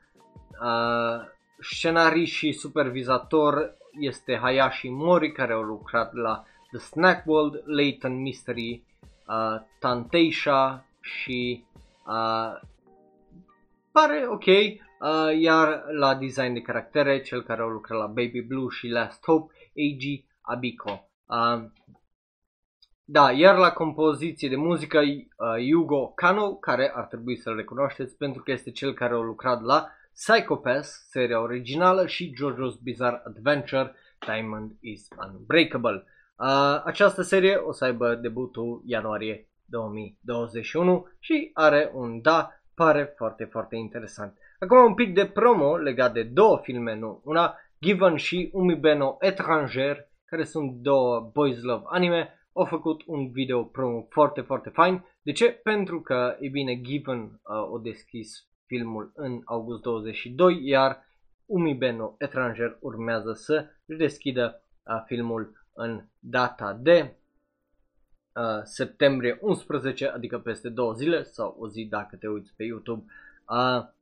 Uh, 0.62 1.26
scenarii 1.61 2.26
și 2.26 2.53
supervizator 2.53 3.76
este 4.01 4.38
Hayashi 4.38 4.88
Mori 4.88 5.32
care 5.32 5.53
a 5.53 5.59
lucrat 5.59 6.12
la 6.12 6.45
The 6.70 6.78
Snack 6.78 7.26
World, 7.26 7.62
Leighton 7.64 8.20
Mystery, 8.20 8.82
uh, 9.26 9.61
Tanteisha 9.78 10.86
și 11.01 11.64
uh, 12.07 12.61
pare 13.92 14.26
ok, 14.28 14.45
uh, 15.05 15.39
iar 15.41 15.85
la 15.91 16.15
design 16.15 16.53
de 16.53 16.61
caractere, 16.61 17.21
cel 17.21 17.43
care 17.43 17.63
a 17.63 17.67
lucrat 17.67 17.99
la 17.99 18.07
Baby 18.07 18.41
Blue 18.41 18.69
și 18.71 18.89
Last 18.89 19.25
Hope, 19.25 19.55
Eiji 19.73 20.27
Abiko. 20.41 21.09
Uh, 21.27 21.65
da, 23.05 23.31
iar 23.31 23.57
la 23.57 23.73
compoziție 23.73 24.49
de 24.49 24.57
muzică, 24.57 24.99
uh, 24.99 25.27
Yugo 25.59 26.07
Kano, 26.07 26.55
care 26.55 26.93
ar 26.95 27.05
trebui 27.05 27.37
să-l 27.37 27.57
recunoașteți 27.57 28.17
pentru 28.17 28.43
că 28.43 28.51
este 28.51 28.71
cel 28.71 28.95
care 28.95 29.15
a 29.15 29.19
lucrat 29.19 29.63
la 29.63 29.89
Psychopath, 30.15 30.89
seria 31.11 31.41
originală, 31.41 32.07
și 32.07 32.35
JoJo's 32.35 32.83
Bizarre 32.83 33.23
Adventure, 33.25 33.95
Diamond 34.27 34.73
is 34.81 35.09
Unbreakable. 35.27 36.05
Uh, 36.39 36.83
această 36.85 37.23
serie 37.23 37.55
o 37.57 37.73
să 37.73 37.85
aibă 37.85 38.15
debutul 38.15 38.83
ianuarie 38.85 39.49
2021 39.65 41.09
și 41.19 41.51
are 41.55 41.91
un 41.95 42.21
da, 42.21 42.51
pare 42.75 43.13
foarte, 43.17 43.45
foarte 43.45 43.77
interesant. 43.77 44.39
Acum 44.65 44.85
un 44.85 44.95
pic 44.95 45.15
de 45.15 45.27
promo 45.27 45.77
legat 45.77 46.12
de 46.12 46.23
două 46.23 46.59
filme, 46.62 46.95
nu 46.95 47.21
una, 47.25 47.59
Given 47.81 48.17
și 48.17 48.51
Umibeno 48.53 49.17
Etranger, 49.21 50.09
care 50.25 50.45
sunt 50.45 50.73
două 50.73 51.31
boys 51.33 51.62
love 51.62 51.85
anime, 51.87 52.29
au 52.53 52.65
făcut 52.65 53.03
un 53.07 53.31
video 53.31 53.65
promo 53.65 54.07
foarte, 54.11 54.41
foarte 54.41 54.69
fain. 54.69 55.05
De 55.23 55.33
ce? 55.33 55.51
Pentru 55.51 56.01
că, 56.01 56.37
e 56.41 56.49
bine, 56.49 56.81
Given 56.81 57.21
uh, 57.21 57.71
o 57.71 57.79
deschis 57.79 58.49
filmul 58.67 59.12
în 59.15 59.41
august 59.45 59.83
22, 59.83 60.67
iar 60.67 61.07
Umi 61.47 61.75
Beno 61.75 62.15
Etranger 62.19 62.77
urmează 62.81 63.33
să 63.33 63.67
își 63.87 63.99
deschidă 63.99 64.62
uh, 64.83 65.03
filmul 65.07 65.67
în 65.73 66.05
data 66.19 66.73
de 66.73 67.17
uh, 68.33 68.62
septembrie 68.62 69.39
11, 69.41 70.07
adică 70.07 70.39
peste 70.39 70.69
două 70.69 70.93
zile 70.93 71.23
sau 71.23 71.57
o 71.59 71.69
zi 71.69 71.85
dacă 71.85 72.17
te 72.17 72.29
uiți 72.29 72.55
pe 72.57 72.65
YouTube. 72.65 73.05
Uh, 73.49 73.93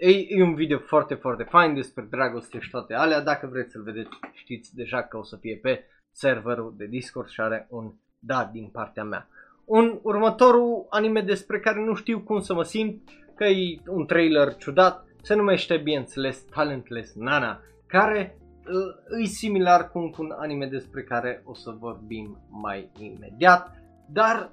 e, 0.00 0.26
e 0.28 0.42
un 0.42 0.54
video 0.54 0.78
foarte, 0.78 1.14
foarte 1.14 1.42
fain 1.42 1.74
despre 1.74 2.06
dragoste 2.10 2.58
și 2.58 2.70
toate 2.70 2.94
alea. 2.94 3.20
Dacă 3.20 3.46
vreți 3.46 3.72
să-l 3.72 3.82
vedeți, 3.82 4.08
știți 4.32 4.74
deja 4.74 5.02
că 5.02 5.16
o 5.16 5.22
să 5.22 5.36
fie 5.36 5.56
pe 5.56 5.84
serverul 6.12 6.74
de 6.76 6.86
Discord 6.86 7.28
și 7.28 7.40
are 7.40 7.66
un 7.70 7.92
da 8.18 8.50
din 8.52 8.68
partea 8.72 9.04
mea. 9.04 9.28
Un 9.64 9.98
următorul 10.02 10.86
anime 10.90 11.20
despre 11.20 11.60
care 11.60 11.84
nu 11.84 11.94
știu 11.94 12.20
cum 12.20 12.40
să 12.40 12.54
mă 12.54 12.62
simt, 12.62 13.08
că 13.34 13.44
e 13.44 13.80
un 13.86 14.06
trailer 14.06 14.56
ciudat, 14.56 15.04
se 15.22 15.34
numește 15.34 15.76
bineînțeles 15.76 16.42
Talentless 16.42 17.14
Nana, 17.14 17.60
care 17.86 18.38
uh, 18.66 19.22
e 19.22 19.26
similar 19.26 19.90
cu 19.90 19.98
un 19.98 20.34
anime 20.38 20.66
despre 20.66 21.02
care 21.02 21.42
o 21.44 21.54
să 21.54 21.70
vorbim 21.78 22.38
mai 22.50 22.90
imediat. 22.98 23.74
dar 24.08 24.52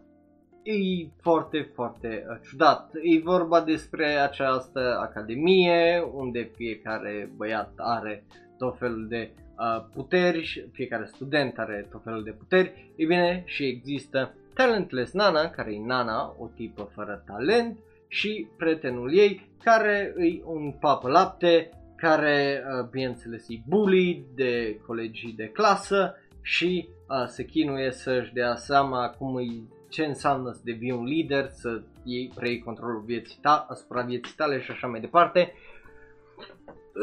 e 0.71 1.07
foarte, 1.21 1.71
foarte 1.73 2.25
uh, 2.29 2.37
ciudat. 2.49 2.91
E 3.01 3.19
vorba 3.19 3.61
despre 3.61 4.05
această 4.05 4.97
academie 5.01 6.03
unde 6.13 6.51
fiecare 6.55 7.31
băiat 7.35 7.73
are 7.75 8.23
tot 8.57 8.77
felul 8.77 9.07
de 9.07 9.31
uh, 9.59 9.85
puteri 9.93 10.43
și 10.43 10.63
fiecare 10.71 11.05
student 11.05 11.57
are 11.57 11.87
tot 11.91 12.03
felul 12.03 12.23
de 12.23 12.31
puteri. 12.31 12.91
E 12.95 13.05
bine, 13.05 13.43
și 13.45 13.63
există 13.63 14.33
Talentless 14.53 15.13
Nana, 15.13 15.49
care 15.49 15.73
e 15.73 15.85
Nana, 15.85 16.35
o 16.39 16.49
tipă 16.55 16.89
fără 16.93 17.23
talent, 17.25 17.77
și 18.07 18.47
prietenul 18.57 19.17
ei, 19.17 19.49
care 19.63 20.15
e 20.17 20.41
un 20.45 20.71
papă 20.79 21.09
lapte, 21.09 21.69
care, 21.95 22.63
uh, 22.63 22.89
bineînțeles, 22.89 23.45
e 23.49 23.61
bully 23.67 24.25
de 24.35 24.79
colegii 24.85 25.33
de 25.33 25.45
clasă 25.45 26.15
și 26.41 26.87
uh, 27.09 27.27
se 27.27 27.45
chinuie 27.45 27.91
să-și 27.91 28.33
dea 28.33 28.55
seama 28.55 29.09
cum 29.09 29.35
îi, 29.35 29.63
ce 29.89 30.05
înseamnă 30.05 30.51
să 30.51 30.61
devii 30.63 30.91
un 30.91 31.03
lider, 31.03 31.49
să 31.49 31.81
iei, 32.03 32.31
preiei 32.35 32.59
controlul 32.59 33.01
vieții 33.05 33.37
ta, 33.41 33.65
asupra 33.69 34.01
vieții 34.01 34.33
tale 34.35 34.61
și 34.61 34.71
așa 34.71 34.87
mai 34.87 34.99
departe. 34.99 35.53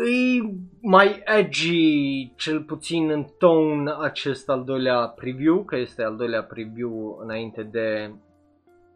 E 0.06 0.54
mai 0.80 1.22
edgy, 1.24 2.32
cel 2.36 2.62
puțin 2.62 3.10
în 3.10 3.26
ton 3.38 3.94
acest 4.00 4.48
al 4.48 4.64
doilea 4.64 5.06
preview, 5.06 5.64
că 5.64 5.76
este 5.76 6.02
al 6.02 6.16
doilea 6.16 6.42
preview 6.42 7.18
înainte 7.22 7.62
de, 7.62 8.14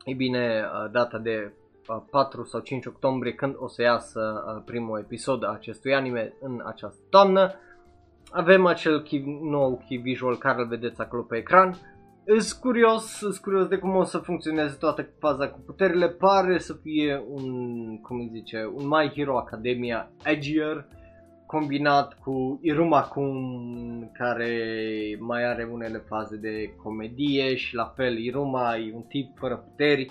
e 0.04 0.14
bine, 0.14 0.64
uh, 0.64 0.90
data 0.90 1.18
de 1.18 1.52
4 2.10 2.44
sau 2.44 2.60
5 2.60 2.86
octombrie 2.86 3.32
când 3.32 3.54
o 3.58 3.68
să 3.68 3.82
iasă 3.82 4.42
primul 4.64 4.98
episod 4.98 5.44
a 5.44 5.52
acestui 5.52 5.94
anime 5.94 6.32
în 6.40 6.62
această 6.64 7.00
toamnă. 7.10 7.54
Avem 8.30 8.66
acel 8.66 9.02
key, 9.02 9.40
nou 9.42 9.82
key 9.88 9.96
visual 9.96 10.38
care 10.38 10.60
îl 10.60 10.66
vedeți 10.66 11.00
acolo 11.00 11.22
pe 11.22 11.36
ecran. 11.36 11.97
Îs 12.30 12.52
curios, 12.52 13.04
sunt 13.04 13.36
curios 13.36 13.66
de 13.66 13.76
cum 13.76 13.94
o 13.94 14.04
să 14.04 14.18
funcționeze 14.18 14.76
toată 14.78 15.08
faza 15.18 15.48
cu 15.48 15.60
puterile. 15.66 16.08
Pare 16.08 16.58
să 16.58 16.74
fie 16.82 17.22
un, 17.28 17.44
cum 18.00 18.18
îi 18.18 18.30
zice, 18.32 18.70
un 18.74 18.86
My 18.86 19.12
Hero 19.14 19.38
Academia 19.38 20.10
edgier 20.24 20.86
combinat 21.46 22.18
cu 22.18 22.60
Iruma-kun 22.62 24.10
care 24.12 24.52
mai 25.18 25.44
are 25.44 25.68
unele 25.72 25.98
faze 25.98 26.36
de 26.36 26.74
comedie 26.82 27.54
și 27.54 27.74
la 27.74 27.92
fel 27.96 28.18
Iruma 28.18 28.76
e 28.76 28.94
un 28.94 29.02
tip 29.02 29.38
fără 29.38 29.56
puteri 29.56 30.10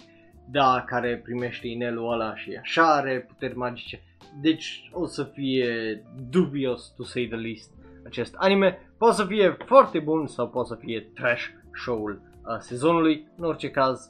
da, 0.51 0.83
care 0.87 1.21
primește 1.23 1.67
inelul 1.67 2.11
ăla 2.11 2.35
și 2.35 2.57
așa 2.61 2.95
are 2.95 3.25
puteri 3.27 3.57
magice. 3.57 4.01
Deci 4.41 4.89
o 4.93 5.05
să 5.05 5.23
fie 5.23 6.03
dubios, 6.29 6.93
to 6.95 7.03
say 7.03 7.25
the 7.25 7.37
least, 7.37 7.71
acest 8.05 8.35
anime. 8.37 8.91
Poate 8.97 9.15
să 9.15 9.25
fie 9.25 9.57
foarte 9.65 9.99
bun 9.99 10.27
sau 10.27 10.49
poate 10.49 10.67
să 10.67 10.75
fie 10.75 11.11
trash 11.13 11.45
show-ul 11.77 12.21
uh, 12.21 12.57
sezonului. 12.59 13.27
În 13.37 13.45
orice 13.45 13.71
caz, 13.71 14.07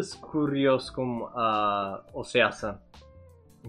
sunt 0.00 0.20
curios 0.20 0.88
cum 0.88 1.20
uh, 1.20 1.98
o 2.12 2.22
să 2.22 2.38
iasă 2.38 2.82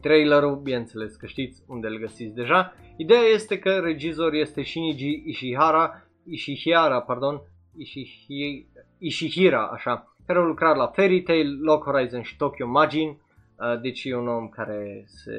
trailerul, 0.01 0.55
bineînțeles 0.55 1.15
că 1.15 1.26
știți 1.26 1.63
unde 1.67 1.88
îl 1.88 1.97
găsiți 1.97 2.36
deja. 2.36 2.74
Ideea 2.97 3.22
este 3.22 3.59
că 3.59 3.80
regizor 3.80 4.34
este 4.34 4.61
Shinji 4.61 5.24
Ishihara, 5.26 6.03
Ishihara, 6.26 7.01
pardon, 7.01 7.41
Ishihi, 7.78 8.67
Ishihira, 8.97 9.67
așa, 9.67 10.15
care 10.26 10.39
au 10.39 10.45
lucrat 10.45 10.76
la 10.76 10.88
Fairy 10.88 11.22
Tail, 11.22 11.59
Lock 11.61 11.84
Horizon 11.84 12.22
și 12.22 12.38
Tokyo 12.38 12.67
Majin, 12.67 13.09
uh, 13.09 13.82
deci 13.82 14.03
e 14.03 14.15
un 14.15 14.28
om 14.28 14.47
care 14.49 15.03
se 15.07 15.34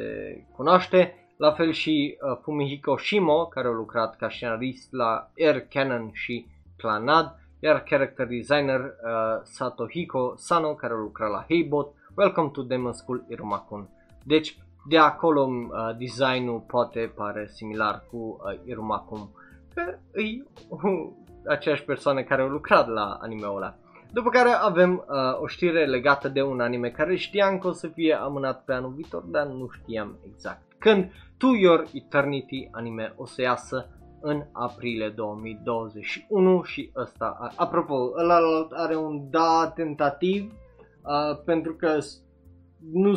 cunoaște. 0.56 1.14
La 1.36 1.52
fel 1.52 1.72
și 1.72 2.16
uh, 2.20 2.38
Fumihiko 2.42 2.96
Shimo, 2.96 3.46
care 3.46 3.68
a 3.68 3.70
lucrat 3.70 4.16
ca 4.16 4.28
scenarist 4.28 4.92
la 4.92 5.30
Air 5.38 5.60
Cannon 5.60 6.10
și 6.12 6.46
Planad, 6.80 7.36
iar 7.60 7.82
character 7.82 8.26
designer 8.26 8.80
uh, 8.80 9.40
Satohiko 9.42 10.34
Sano, 10.36 10.74
care 10.74 10.92
a 10.92 10.96
lucrat 10.96 11.30
la 11.30 11.44
Heybot, 11.48 11.94
Welcome 12.14 12.50
to 12.52 12.62
Demon 12.62 12.92
School 12.92 13.24
Irumakun. 13.28 13.88
Deci, 14.24 14.58
de 14.88 14.98
acolo 14.98 15.42
uh, 15.46 15.96
designul 15.98 16.60
poate 16.66 17.12
pare 17.14 17.46
similar 17.52 18.04
cu 18.10 18.16
uh, 18.16 18.60
Irumakun, 18.64 19.28
că 19.74 19.82
e 20.20 20.44
uh, 20.68 21.08
aceeași 21.46 21.84
persoană 21.84 22.22
care 22.22 22.42
a 22.42 22.46
lucrat 22.46 22.88
la 22.88 23.18
anime-ul 23.20 23.56
ăla. 23.56 23.74
După 24.12 24.30
care 24.30 24.50
avem 24.50 24.92
uh, 24.92 25.40
o 25.40 25.46
știre 25.46 25.86
legată 25.86 26.28
de 26.28 26.42
un 26.42 26.60
anime 26.60 26.90
care 26.90 27.16
știam 27.16 27.58
că 27.58 27.66
o 27.66 27.72
să 27.72 27.88
fie 27.88 28.14
amânat 28.14 28.64
pe 28.64 28.72
anul 28.72 28.92
viitor, 28.92 29.22
dar 29.22 29.46
nu 29.46 29.68
știam 29.68 30.18
exact 30.26 30.62
când. 30.78 31.12
To 31.36 31.54
Your 31.54 31.84
Eternity 31.92 32.68
anime 32.70 33.12
o 33.16 33.26
să 33.26 33.42
iasă 33.42 33.88
în 34.20 34.44
aprilie 34.52 35.08
2021 35.08 36.62
și 36.62 36.90
ăsta, 36.96 37.52
apropo, 37.56 38.12
ăla 38.18 38.38
are 38.70 38.96
un 38.96 39.30
da 39.30 39.72
tentativ 39.74 40.52
uh, 41.02 41.42
pentru 41.44 41.74
că 41.74 41.98
nu 42.92 43.16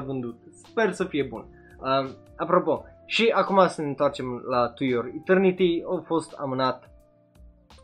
100% 0.00 0.04
vândut. 0.04 0.36
Sper 0.52 0.92
să 0.92 1.04
fie 1.04 1.22
bun. 1.22 1.46
Uh, 1.80 2.10
apropo, 2.36 2.84
și 3.06 3.32
acum 3.34 3.66
să 3.66 3.80
ne 3.80 3.88
întoarcem 3.88 4.44
la 4.48 4.68
To 4.68 4.84
Your 4.84 5.10
Eternity, 5.16 5.82
a 5.96 6.02
fost 6.06 6.32
amânat 6.32 6.90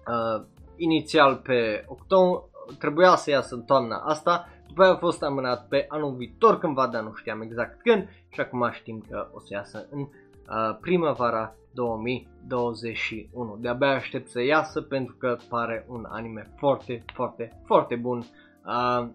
uh, 0.08 0.44
inițial 0.76 1.36
pe 1.36 1.84
octombrie, 1.86 2.48
trebuia 2.78 3.16
să 3.16 3.30
iasă 3.30 3.54
în 3.54 3.62
toamna 3.62 3.96
asta, 3.96 4.48
după 4.66 4.82
aia 4.82 4.92
a 4.92 4.96
fost 4.96 5.22
amânat 5.22 5.68
pe 5.68 5.84
anul 5.88 6.14
viitor 6.14 6.58
cândva, 6.58 6.86
dar 6.86 7.02
nu 7.02 7.14
știam 7.14 7.40
exact 7.40 7.80
când 7.80 8.08
și 8.28 8.40
acum 8.40 8.70
știm 8.72 9.04
că 9.10 9.28
o 9.32 9.40
să 9.40 9.46
iasă 9.50 9.86
în 9.90 10.00
uh, 10.00 10.76
primăvara 10.80 11.54
2021. 11.74 13.56
De-abia 13.60 13.88
aștept 13.88 14.28
să 14.28 14.42
iasă 14.42 14.80
pentru 14.80 15.16
că 15.18 15.36
pare 15.48 15.86
un 15.88 16.06
anime 16.08 16.50
foarte, 16.56 17.04
foarte, 17.14 17.62
foarte 17.64 17.94
bun. 17.94 18.24
Uh, 18.66 19.08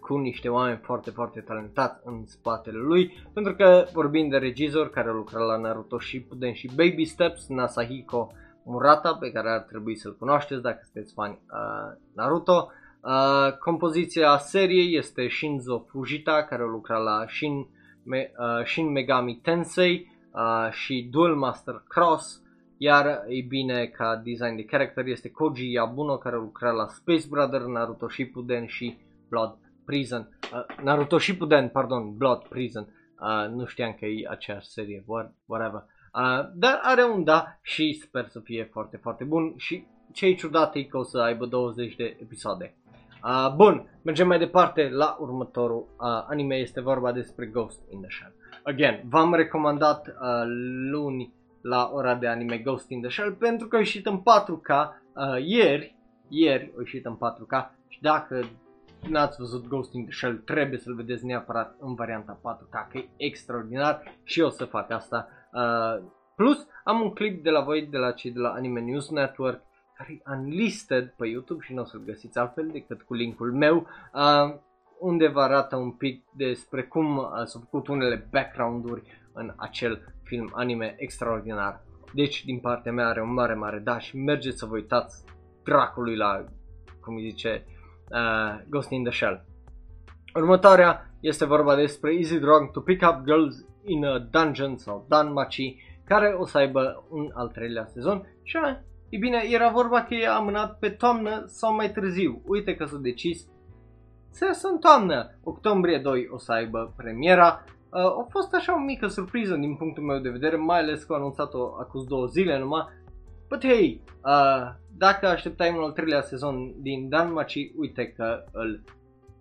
cu 0.00 0.16
niște 0.16 0.48
oameni 0.48 0.80
foarte, 0.82 1.10
foarte 1.10 1.40
talentați 1.40 2.00
în 2.04 2.26
spatele 2.26 2.78
lui, 2.78 3.28
pentru 3.32 3.54
că 3.54 3.86
vorbim 3.92 4.28
de 4.28 4.36
regizor 4.36 4.90
care 4.90 5.08
a 5.08 5.12
lucrat 5.12 5.46
la 5.46 5.56
Naruto 5.56 5.98
Shippuden 5.98 6.52
și 6.52 6.70
Baby 6.76 7.04
Steps, 7.04 7.48
Nasahiko 7.48 8.32
Murata, 8.64 9.14
pe 9.14 9.30
care 9.30 9.50
ar 9.50 9.60
trebui 9.60 9.96
să-l 9.96 10.16
cunoașteți 10.16 10.62
dacă 10.62 10.78
sunteți 10.82 11.14
fani 11.14 11.38
uh, 11.50 11.98
Naruto. 12.14 12.70
Uh, 13.00 13.56
compoziția 13.58 14.38
seriei 14.38 14.96
este 14.96 15.28
Shinzo 15.28 15.84
Fujita, 15.88 16.44
care 16.48 16.62
a 16.62 16.66
lucrat 16.66 17.02
la 17.02 17.24
Shin, 17.28 17.66
Me, 18.02 18.32
uh, 18.38 18.64
Shin 18.64 18.92
Megami 18.92 19.40
Tensei 19.42 20.13
uh, 20.34 20.70
și 20.70 21.08
Duel 21.10 21.34
Master 21.34 21.84
Cross, 21.88 22.42
iar, 22.76 23.06
e 23.28 23.42
bine, 23.48 23.86
ca 23.86 24.16
design 24.24 24.56
de 24.56 24.64
character 24.64 25.06
este 25.06 25.30
Koji 25.30 25.72
Yabuno, 25.72 26.16
care 26.16 26.34
a 26.34 26.38
lucrat 26.38 26.74
la 26.74 26.86
Space 26.86 27.26
Brother, 27.30 27.60
Naruto 27.60 28.08
Shippuden 28.08 28.66
și 28.66 28.98
Blood 29.28 29.56
Prison. 29.84 30.38
Uh, 30.52 30.84
Naruto 30.84 31.18
Shippuden, 31.18 31.68
pardon, 31.68 32.16
Blood 32.16 32.42
Prison. 32.48 32.88
Uh, 33.20 33.50
nu 33.50 33.64
știam 33.66 33.92
că 33.92 34.06
e 34.06 34.28
aceeași 34.28 34.68
serie, 34.68 35.04
whatever. 35.46 35.84
Uh, 36.14 36.50
dar 36.54 36.80
are 36.82 37.04
un 37.04 37.24
da 37.24 37.58
și 37.62 37.92
sper 37.92 38.28
să 38.28 38.40
fie 38.40 38.68
foarte, 38.72 38.96
foarte 38.96 39.24
bun 39.24 39.54
și 39.56 39.86
ce 40.12 40.26
e 40.26 40.34
ciudat 40.34 40.74
e 40.74 40.82
că 40.82 40.98
o 40.98 41.02
să 41.02 41.18
aibă 41.18 41.46
20 41.46 41.96
de 41.96 42.16
episoade. 42.20 42.76
Uh, 43.24 43.54
bun, 43.56 44.00
mergem 44.02 44.26
mai 44.26 44.38
departe 44.38 44.88
la 44.88 45.16
următorul 45.20 45.86
uh, 45.98 46.24
anime, 46.28 46.54
este 46.54 46.80
vorba 46.80 47.12
despre 47.12 47.46
Ghost 47.46 47.80
in 47.90 48.00
the 48.00 48.10
Shell. 48.10 48.34
Again, 48.66 49.02
v-am 49.08 49.34
recomandat 49.34 50.06
uh, 50.08 50.14
luni 50.90 51.32
la 51.60 51.90
ora 51.92 52.14
de 52.14 52.26
anime 52.26 52.58
Ghost 52.58 52.90
in 52.90 53.00
the 53.00 53.10
Shell 53.10 53.32
pentru 53.32 53.68
că 53.68 53.76
a 53.76 53.78
ieșit 53.78 54.06
în 54.06 54.20
4K 54.20 54.68
uh, 54.68 55.44
ieri, 55.44 55.96
ieri 56.28 56.72
a 56.76 56.78
ieșit 56.78 57.04
în 57.04 57.16
4K 57.16 57.70
și 57.88 58.00
dacă 58.00 58.48
n-ați 59.08 59.36
văzut 59.38 59.68
Ghost 59.68 59.94
in 59.94 60.04
the 60.04 60.12
Shell, 60.12 60.36
trebuie 60.36 60.78
să-l 60.78 60.94
vedeți 60.94 61.24
neapărat 61.24 61.76
în 61.80 61.94
varianta 61.94 62.38
4K, 62.40 62.90
că 62.90 62.98
e 62.98 63.08
extraordinar 63.16 64.02
și 64.22 64.40
eu 64.40 64.46
o 64.46 64.50
să 64.50 64.64
fac 64.64 64.90
asta. 64.90 65.28
Uh, 65.52 66.06
plus, 66.36 66.66
am 66.84 67.00
un 67.00 67.10
clip 67.10 67.42
de 67.42 67.50
la 67.50 67.60
voi, 67.60 67.86
de 67.86 67.98
la 67.98 68.12
cei 68.12 68.30
de 68.30 68.38
la 68.38 68.50
Anime 68.50 68.80
News 68.80 69.10
Network, 69.10 69.62
care 69.94 70.12
e 70.12 70.30
unlisted 70.30 71.14
pe 71.16 71.26
YouTube 71.26 71.64
și 71.64 71.74
nu 71.74 71.82
o 71.82 71.84
să-l 71.84 72.02
găsiți 72.04 72.38
altfel 72.38 72.66
decât 72.72 73.02
cu 73.02 73.14
linkul 73.14 73.52
meu, 73.52 73.86
uh, 74.14 74.54
unde 74.98 75.28
vă 75.28 75.40
arată 75.40 75.76
un 75.76 75.90
pic 75.90 76.24
despre 76.36 76.82
cum 76.82 77.16
uh, 77.16 77.24
s-au 77.44 77.60
făcut 77.60 77.88
unele 77.88 78.28
background-uri 78.30 79.02
în 79.32 79.52
acel 79.56 80.14
film 80.22 80.50
anime 80.54 80.94
extraordinar. 80.98 81.80
Deci, 82.12 82.44
din 82.44 82.58
partea 82.58 82.92
mea 82.92 83.08
are 83.08 83.22
un 83.22 83.32
mare, 83.32 83.54
mare 83.54 83.78
da 83.78 83.98
și 83.98 84.16
mergeți 84.16 84.58
să 84.58 84.66
vă 84.66 84.74
uitați 84.74 85.24
dracului 85.64 86.16
la, 86.16 86.44
cum 87.00 87.14
îi 87.14 87.28
zice, 87.30 87.66
uh, 88.10 88.62
Ghost 88.68 88.90
in 88.90 89.02
the 89.02 89.12
Shell. 89.12 89.44
Următoarea 90.34 91.10
este 91.20 91.44
vorba 91.44 91.74
despre 91.74 92.14
Easy 92.14 92.38
Drug 92.38 92.70
to 92.70 92.80
Pick 92.80 93.08
Up 93.08 93.24
Girls 93.24 93.64
in 93.84 94.04
a 94.04 94.18
Dungeon 94.18 94.76
sau 94.76 95.06
Danmachi, 95.08 95.76
care 96.04 96.26
o 96.38 96.46
să 96.46 96.58
aibă 96.58 97.06
un 97.10 97.30
al 97.34 97.48
treilea 97.48 97.86
sezon 97.86 98.26
și 98.42 98.56
e 99.08 99.18
bine, 99.18 99.42
era 99.50 99.70
vorba 99.70 100.02
că 100.02 100.14
e 100.14 100.28
amânat 100.28 100.78
pe 100.78 100.88
toamnă 100.88 101.42
sau 101.46 101.74
mai 101.74 101.90
târziu. 101.90 102.42
Uite 102.46 102.76
că 102.76 102.84
s-a 102.84 102.96
decis 102.96 103.46
să 104.34 104.44
iasă 104.44 104.68
în 104.68 104.78
toamnă. 104.78 105.38
Octombrie 105.42 105.98
2 105.98 106.28
o 106.30 106.38
să 106.38 106.52
aibă 106.52 106.94
premiera. 106.96 107.64
Uh, 107.90 108.00
a 108.00 108.26
fost 108.30 108.54
așa 108.54 108.74
o 108.74 108.78
mică 108.78 109.06
surpriză 109.06 109.54
din 109.54 109.76
punctul 109.76 110.02
meu 110.02 110.18
de 110.18 110.28
vedere, 110.28 110.56
mai 110.56 110.78
ales 110.78 111.02
că 111.02 111.12
au 111.12 111.18
anunțat-o 111.18 111.62
acum 111.80 112.04
două 112.08 112.26
zile 112.26 112.58
numai, 112.58 112.86
But 113.48 113.64
hey, 113.64 114.02
uh, 114.24 114.74
dacă 114.96 115.26
așteptai 115.26 115.74
un 115.76 115.82
al 115.82 115.92
treilea 115.92 116.22
sezon 116.22 116.82
din 116.82 117.08
Danmachi, 117.08 117.72
uite 117.76 118.06
că 118.06 118.44
îl 118.52 118.84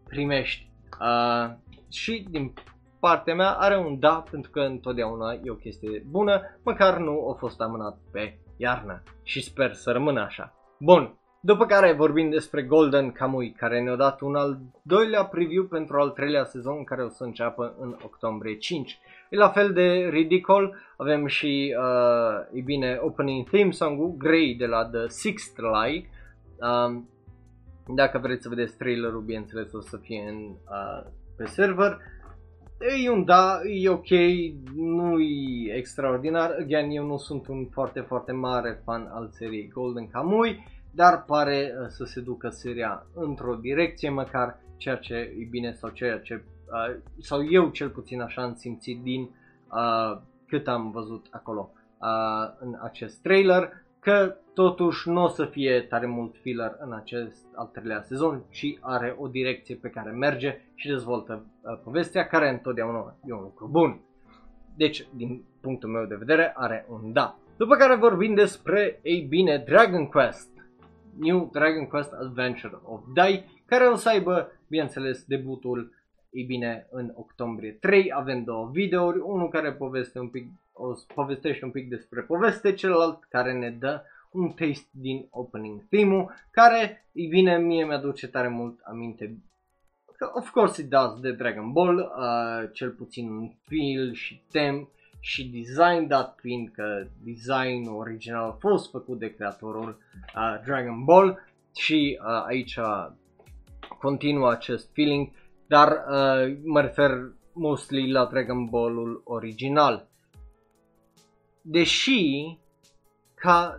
primești. 0.07 0.71
Uh, 1.01 1.53
și 1.89 2.27
din 2.29 2.53
partea 2.99 3.35
mea 3.35 3.51
are 3.51 3.77
un 3.77 3.99
da, 3.99 4.23
pentru 4.31 4.51
că 4.51 4.59
întotdeauna 4.59 5.31
e 5.43 5.49
o 5.49 5.55
chestie 5.55 6.05
bună, 6.09 6.41
măcar 6.63 6.97
nu 6.97 7.29
a 7.29 7.33
fost 7.33 7.61
amânat 7.61 7.97
pe 8.11 8.39
iarnă 8.57 9.03
și 9.23 9.43
sper 9.43 9.73
să 9.73 9.91
rămână 9.91 10.21
așa. 10.21 10.53
Bun, 10.79 11.17
după 11.45 11.65
care 11.65 11.93
vorbim 11.93 12.29
despre 12.29 12.63
Golden 12.63 13.11
Kamui, 13.11 13.51
care 13.51 13.81
ne-a 13.81 13.95
dat 13.95 14.21
un 14.21 14.35
al 14.35 14.59
doilea 14.81 15.25
preview 15.25 15.63
pentru 15.63 15.99
al 15.99 16.09
treilea 16.09 16.43
sezon, 16.43 16.83
care 16.83 17.03
o 17.03 17.09
să 17.09 17.23
înceapă 17.23 17.75
în 17.79 17.95
octombrie 18.03 18.57
5. 18.57 18.99
E 19.29 19.37
la 19.37 19.49
fel 19.49 19.73
de 19.73 20.07
ridicol, 20.11 20.75
avem 20.97 21.25
și, 21.25 21.75
uh, 21.79 22.59
e 22.59 22.61
bine, 22.61 22.97
opening 23.01 23.49
theme 23.49 23.71
song-ul, 23.71 24.15
Grey 24.17 24.55
de 24.55 24.65
la 24.65 24.85
The 24.85 25.07
Sixth 25.07 25.55
Lie. 25.57 26.09
Um, 26.59 27.09
dacă 27.95 28.17
vreți 28.17 28.43
să 28.43 28.49
vedeți 28.49 28.77
trailerul, 28.77 29.21
bineînțeles, 29.21 29.73
o 29.73 29.81
să 29.81 29.97
fie 29.97 30.23
în, 30.27 30.37
uh, 30.49 31.11
pe 31.37 31.45
server. 31.45 31.97
E 33.03 33.09
un 33.09 33.25
da, 33.25 33.59
e 33.81 33.89
ok, 33.89 34.09
nu 34.75 35.19
e 35.19 35.73
extraordinar. 35.75 36.55
Again, 36.59 36.89
eu 36.89 37.05
nu 37.05 37.17
sunt 37.17 37.47
un 37.47 37.65
foarte, 37.65 37.99
foarte 37.99 38.31
mare 38.31 38.81
fan 38.85 39.09
al 39.13 39.29
seriei 39.31 39.67
Golden 39.67 40.07
Kamui, 40.07 40.63
dar 40.95 41.23
pare 41.23 41.73
uh, 41.79 41.85
să 41.87 42.03
se 42.03 42.21
ducă 42.21 42.49
seria 42.49 43.05
într-o 43.13 43.55
direcție 43.55 44.09
măcar, 44.09 44.59
ceea 44.77 44.95
ce 44.95 45.13
e 45.13 45.47
bine 45.49 45.71
sau 45.71 45.89
ceea 45.89 46.19
ce, 46.19 46.43
uh, 46.71 46.95
sau 47.21 47.49
eu 47.49 47.69
cel 47.69 47.89
puțin 47.89 48.21
așa 48.21 48.41
am 48.41 48.55
simțit 48.55 49.01
din 49.01 49.21
uh, 49.21 50.21
cât 50.47 50.67
am 50.67 50.91
văzut 50.91 51.27
acolo 51.31 51.71
uh, 51.73 52.53
în 52.59 52.77
acest 52.81 53.21
trailer, 53.21 53.83
că 53.99 54.35
totuși 54.53 55.09
nu 55.09 55.23
o 55.23 55.27
să 55.27 55.45
fie 55.45 55.81
tare 55.81 56.05
mult 56.05 56.35
filler 56.41 56.75
în 56.79 56.93
acest 56.93 57.45
al 57.55 57.69
treilea 57.73 58.01
sezon, 58.01 58.43
ci 58.49 58.77
are 58.79 59.15
o 59.17 59.27
direcție 59.27 59.75
pe 59.75 59.89
care 59.89 60.11
merge 60.11 60.61
și 60.75 60.87
dezvoltă 60.87 61.45
uh, 61.61 61.79
povestea, 61.83 62.27
care 62.27 62.49
întotdeauna 62.49 63.15
e 63.25 63.33
un 63.33 63.41
lucru 63.41 63.67
bun. 63.67 63.99
Deci, 64.75 65.07
din 65.15 65.43
punctul 65.61 65.89
meu 65.89 66.05
de 66.05 66.15
vedere, 66.15 66.53
are 66.55 66.85
un 66.89 67.13
da. 67.13 67.37
După 67.57 67.75
care 67.75 67.95
vorbim 67.95 68.33
despre, 68.33 68.99
ei 69.03 69.21
bine, 69.21 69.63
Dragon 69.65 70.07
Quest. 70.07 70.49
New 71.19 71.49
Dragon 71.51 71.87
Quest 71.87 72.13
Adventure 72.13 72.79
of 72.83 73.01
Dai, 73.13 73.45
care 73.65 73.87
o 73.87 73.95
să 73.95 74.09
aibă, 74.09 74.51
bineînțeles, 74.67 75.23
debutul, 75.23 75.93
ei 76.29 76.43
bine, 76.43 76.87
în 76.91 77.11
octombrie 77.15 77.71
3. 77.71 78.11
Avem 78.13 78.43
două 78.43 78.69
videouri, 78.71 79.19
unul 79.19 79.49
care 79.49 79.71
poveste 79.71 80.19
un 80.19 80.27
pic, 80.27 80.47
o 80.73 80.93
povestește 81.15 81.65
un 81.65 81.71
pic 81.71 81.89
despre 81.89 82.21
poveste, 82.21 82.73
celălalt 82.73 83.23
care 83.23 83.53
ne 83.53 83.69
dă 83.69 84.03
un 84.31 84.49
taste 84.49 84.89
din 84.91 85.27
opening 85.29 85.81
theme-ul, 85.89 86.31
care, 86.51 87.05
ei 87.11 87.27
bine, 87.27 87.57
mie 87.57 87.85
mi-aduce 87.85 88.27
tare 88.27 88.47
mult 88.47 88.79
aminte 88.83 89.37
Of 90.33 90.49
course 90.49 90.81
it 90.81 90.89
does 90.89 91.19
de 91.19 91.31
Dragon 91.31 91.71
Ball, 91.71 91.97
uh, 91.97 92.69
cel 92.73 92.89
puțin 92.89 93.29
un 93.29 93.51
feel 93.61 94.13
și 94.13 94.41
tem 94.51 94.89
și 95.25 95.49
design, 95.49 96.07
dat 96.07 96.37
fiind 96.41 96.69
că 96.69 97.07
designul 97.23 97.97
original 97.97 98.43
a 98.43 98.57
fost 98.59 98.89
făcut 98.91 99.19
de 99.19 99.33
creatorul 99.33 99.97
uh, 100.35 100.61
Dragon 100.65 101.03
Ball 101.03 101.39
și 101.75 102.19
uh, 102.19 102.43
aici 102.47 102.79
continuă 103.99 104.51
acest 104.51 104.89
feeling, 104.93 105.29
dar 105.67 105.87
uh, 105.87 106.57
mă 106.63 106.81
refer 106.81 107.11
mostly 107.53 108.11
la 108.11 108.25
Dragon 108.25 108.65
Ball-ul 108.65 109.21
original. 109.25 110.07
Deși 111.61 112.57
ca 113.35 113.75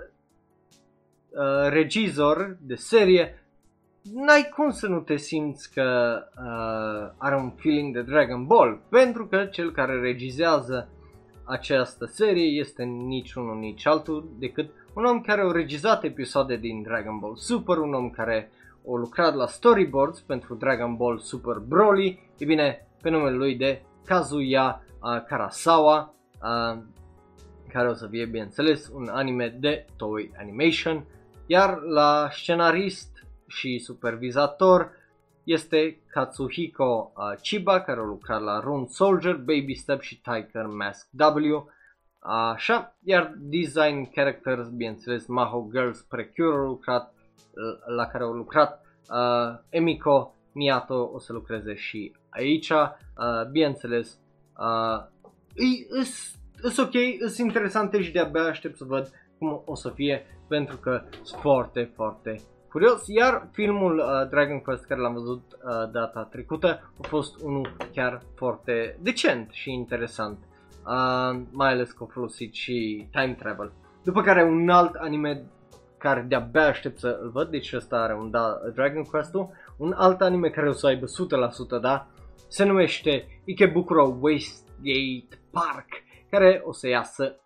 uh, 1.28 1.68
regizor 1.68 2.56
de 2.60 2.74
serie 2.74 3.46
n-ai 4.12 4.48
cum 4.54 4.70
să 4.70 4.86
nu 4.86 5.00
te 5.00 5.16
simți 5.16 5.72
că 5.72 6.18
uh, 6.36 7.14
are 7.18 7.36
un 7.36 7.50
feeling 7.50 7.94
de 7.94 8.02
Dragon 8.02 8.46
Ball, 8.46 8.80
pentru 8.88 9.26
că 9.26 9.44
cel 9.44 9.72
care 9.72 10.00
regizează 10.00 10.88
această 11.44 12.04
serie 12.04 12.58
este 12.58 12.82
nici 12.82 13.32
unul, 13.32 13.58
nici 13.58 13.86
altul 13.86 14.28
decât 14.38 14.70
un 14.94 15.04
om 15.04 15.20
care 15.20 15.40
a 15.40 15.52
regizat 15.52 16.04
episoade 16.04 16.56
din 16.56 16.82
Dragon 16.82 17.18
Ball 17.18 17.36
Super, 17.36 17.76
un 17.76 17.94
om 17.94 18.10
care 18.10 18.50
a 18.86 18.96
lucrat 18.96 19.34
la 19.34 19.46
storyboards 19.46 20.20
pentru 20.20 20.54
Dragon 20.54 20.96
Ball 20.96 21.18
Super 21.18 21.56
Broly, 21.56 22.30
e 22.38 22.44
bine, 22.44 22.88
pe 23.02 23.10
numele 23.10 23.36
lui 23.36 23.56
de 23.56 23.82
Kazuya 24.04 24.84
uh, 25.02 25.24
Karasawa, 25.28 26.14
uh, 26.42 26.82
care 27.72 27.88
o 27.88 27.94
să 27.94 28.06
fie, 28.06 28.24
bineînțeles, 28.24 28.90
un 28.94 29.08
anime 29.08 29.56
de 29.60 29.86
Toei 29.96 30.30
Animation, 30.38 31.04
iar 31.46 31.80
la 31.80 32.28
scenarist 32.32 33.26
și 33.46 33.78
supervizator 33.78 34.90
este 35.44 36.02
Katsuhiko 36.10 37.12
uh, 37.16 37.40
Chiba, 37.42 37.80
care 37.80 38.00
a 38.00 38.04
lucrat 38.04 38.42
la 38.42 38.60
Rune 38.60 38.86
Soldier, 38.88 39.36
Baby 39.36 39.74
Step 39.74 40.00
și 40.00 40.20
Tiger 40.20 40.66
Mask 40.66 41.08
W. 41.18 41.68
Așa, 42.18 42.96
iar 43.02 43.34
design 43.36 44.10
characters, 44.10 44.68
bineînțeles, 44.68 45.26
Maho 45.26 45.68
Girls 45.72 46.00
Precure 46.00 46.56
a 46.56 46.62
lucrat, 46.64 47.14
uh, 47.14 47.94
la 47.96 48.06
care 48.06 48.24
au 48.24 48.32
lucrat 48.32 48.86
uh, 49.10 49.58
Emiko 49.68 50.34
Miyato 50.52 51.10
o 51.12 51.18
să 51.18 51.32
lucreze 51.32 51.74
și 51.74 52.12
aici, 52.28 52.70
uh, 52.70 53.48
bineînțeles, 53.50 54.18
uh, 54.58 55.04
e 55.54 56.80
ok, 56.82 57.28
sunt 57.30 57.46
interesante 57.46 58.02
și 58.02 58.12
de-abia 58.12 58.42
aștept 58.42 58.76
să 58.76 58.84
văd 58.84 59.10
cum 59.38 59.62
o 59.64 59.74
să 59.74 59.90
fie, 59.90 60.26
pentru 60.48 60.76
că 60.76 61.02
sunt 61.22 61.40
foarte, 61.40 61.92
foarte 61.94 62.40
curios, 62.74 63.06
iar 63.06 63.48
filmul 63.52 63.98
uh, 63.98 64.28
Dragon 64.28 64.60
Quest 64.60 64.84
care 64.84 65.00
l-am 65.00 65.12
văzut 65.12 65.42
uh, 65.52 65.90
data 65.92 66.28
trecută 66.30 66.92
a 67.02 67.06
fost 67.06 67.40
unul 67.40 67.76
chiar 67.92 68.22
foarte 68.34 68.98
decent 69.00 69.50
și 69.50 69.72
interesant, 69.72 70.38
uh, 70.86 71.40
mai 71.50 71.72
ales 71.72 71.90
că 71.90 72.04
a 72.04 72.12
folosit 72.12 72.54
și 72.54 73.08
time 73.10 73.36
travel. 73.38 73.72
După 74.04 74.22
care 74.22 74.44
un 74.44 74.68
alt 74.68 74.94
anime 74.94 75.44
care 75.98 76.24
de-abia 76.28 76.66
aștept 76.66 76.98
să 76.98 77.18
îl 77.22 77.30
văd, 77.30 77.50
deci 77.50 77.72
ăsta 77.72 77.96
are 77.96 78.14
un 78.14 78.30
da, 78.30 78.60
Dragon 78.74 79.02
Quest-ul, 79.02 79.50
un 79.76 79.92
alt 79.96 80.20
anime 80.20 80.48
care 80.48 80.68
o 80.68 80.72
să 80.72 80.86
aibă 80.86 81.06
100% 81.78 81.80
da, 81.80 82.06
se 82.48 82.64
numește 82.64 83.40
Ikebukuro 83.44 84.16
Wastegate 84.20 85.42
Park, 85.50 85.88
care 86.30 86.62
o 86.64 86.72
să 86.72 86.88
iasă 86.88 87.38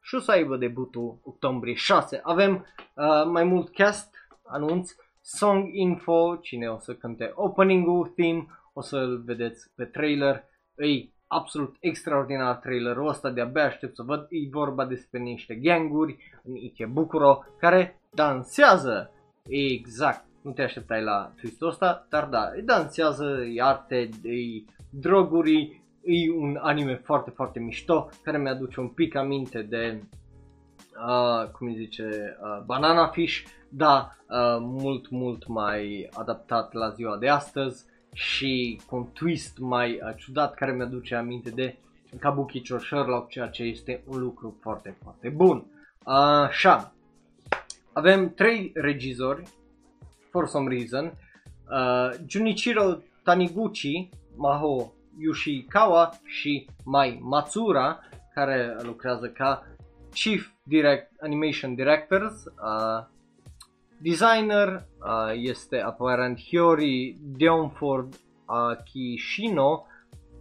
și 0.00 0.14
o 0.14 0.18
să 0.18 0.30
aibă 0.30 0.56
debutul 0.56 1.18
octombrie 1.22 1.74
6. 1.74 2.20
Avem 2.22 2.66
uh, 2.94 3.24
mai 3.30 3.44
mult 3.44 3.74
cast 3.74 4.19
anunț, 4.50 4.90
song 5.20 5.68
info, 5.72 6.36
cine 6.36 6.68
o 6.68 6.78
să 6.78 6.94
cânte 6.94 7.32
opening-ul, 7.34 8.12
theme, 8.16 8.46
o 8.72 8.80
să-l 8.80 9.22
vedeți 9.24 9.70
pe 9.74 9.84
trailer, 9.84 10.44
e 10.76 11.08
absolut 11.26 11.76
extraordinar 11.80 12.56
trailerul 12.56 13.08
ăsta, 13.08 13.30
de-abia 13.30 13.64
aștept 13.64 13.94
să 13.94 14.02
văd, 14.02 14.26
e 14.30 14.48
vorba 14.50 14.86
despre 14.86 15.18
niște 15.18 15.54
ganguri 15.54 16.16
în 16.42 16.54
Ikebukuro 16.54 17.44
care 17.58 18.00
dansează, 18.14 19.10
exact, 19.48 20.24
nu 20.42 20.52
te 20.52 20.62
așteptai 20.62 21.02
la 21.02 21.32
twistul 21.36 21.68
ăsta, 21.68 22.06
dar 22.08 22.24
da, 22.24 22.50
dansează, 22.64 23.44
e 23.54 23.62
arte, 23.62 24.08
e 24.22 24.64
droguri, 24.90 25.82
e 26.04 26.32
un 26.32 26.58
anime 26.60 26.94
foarte, 26.94 27.30
foarte 27.30 27.58
mișto, 27.60 28.08
care 28.22 28.38
mi-aduce 28.38 28.80
un 28.80 28.88
pic 28.88 29.14
aminte 29.14 29.62
de, 29.62 30.02
uh, 30.96 31.48
cum 31.50 31.66
îi 31.66 31.74
zice, 31.74 32.36
uh, 32.42 32.62
Banana 32.64 33.06
Fish, 33.06 33.42
da, 33.68 34.16
uh, 34.28 34.36
mult, 34.60 35.10
mult 35.10 35.46
mai 35.46 36.10
adaptat 36.12 36.72
la 36.72 36.88
ziua 36.88 37.16
de 37.16 37.28
astăzi 37.28 37.84
și 38.12 38.80
cu 38.86 38.96
un 38.96 39.06
twist 39.12 39.58
mai 39.58 39.92
uh, 39.92 40.14
ciudat 40.16 40.54
care 40.54 40.72
mi-aduce 40.72 41.14
aminte 41.14 41.50
de 41.50 41.76
Kabukicho 42.18 42.78
Sherlock, 42.78 43.28
ceea 43.28 43.48
ce 43.48 43.62
este 43.62 44.02
un 44.06 44.18
lucru 44.18 44.58
foarte, 44.60 44.96
foarte 45.02 45.28
bun. 45.28 45.64
Așa, 46.04 46.92
avem 47.92 48.34
trei 48.34 48.70
regizori, 48.74 49.42
for 50.30 50.46
some 50.46 50.76
reason, 50.76 51.12
uh, 51.70 52.18
Junichiro 52.26 52.98
Taniguchi, 53.22 54.08
Maho 54.36 54.92
Yoshikawa 55.18 56.10
și 56.24 56.68
Mai 56.84 57.18
Matsura, 57.22 57.98
care 58.34 58.76
lucrează 58.82 59.28
ca 59.28 59.66
Chief 60.12 60.52
Direct, 60.62 61.12
Animation 61.20 61.74
Directors, 61.74 62.44
uh, 62.44 63.06
Designer 64.02 64.86
uh, 64.98 65.32
este 65.34 65.80
aparent 65.80 66.40
Hyori 66.40 67.16
Deonford 67.20 68.14
Akishino, 68.44 69.86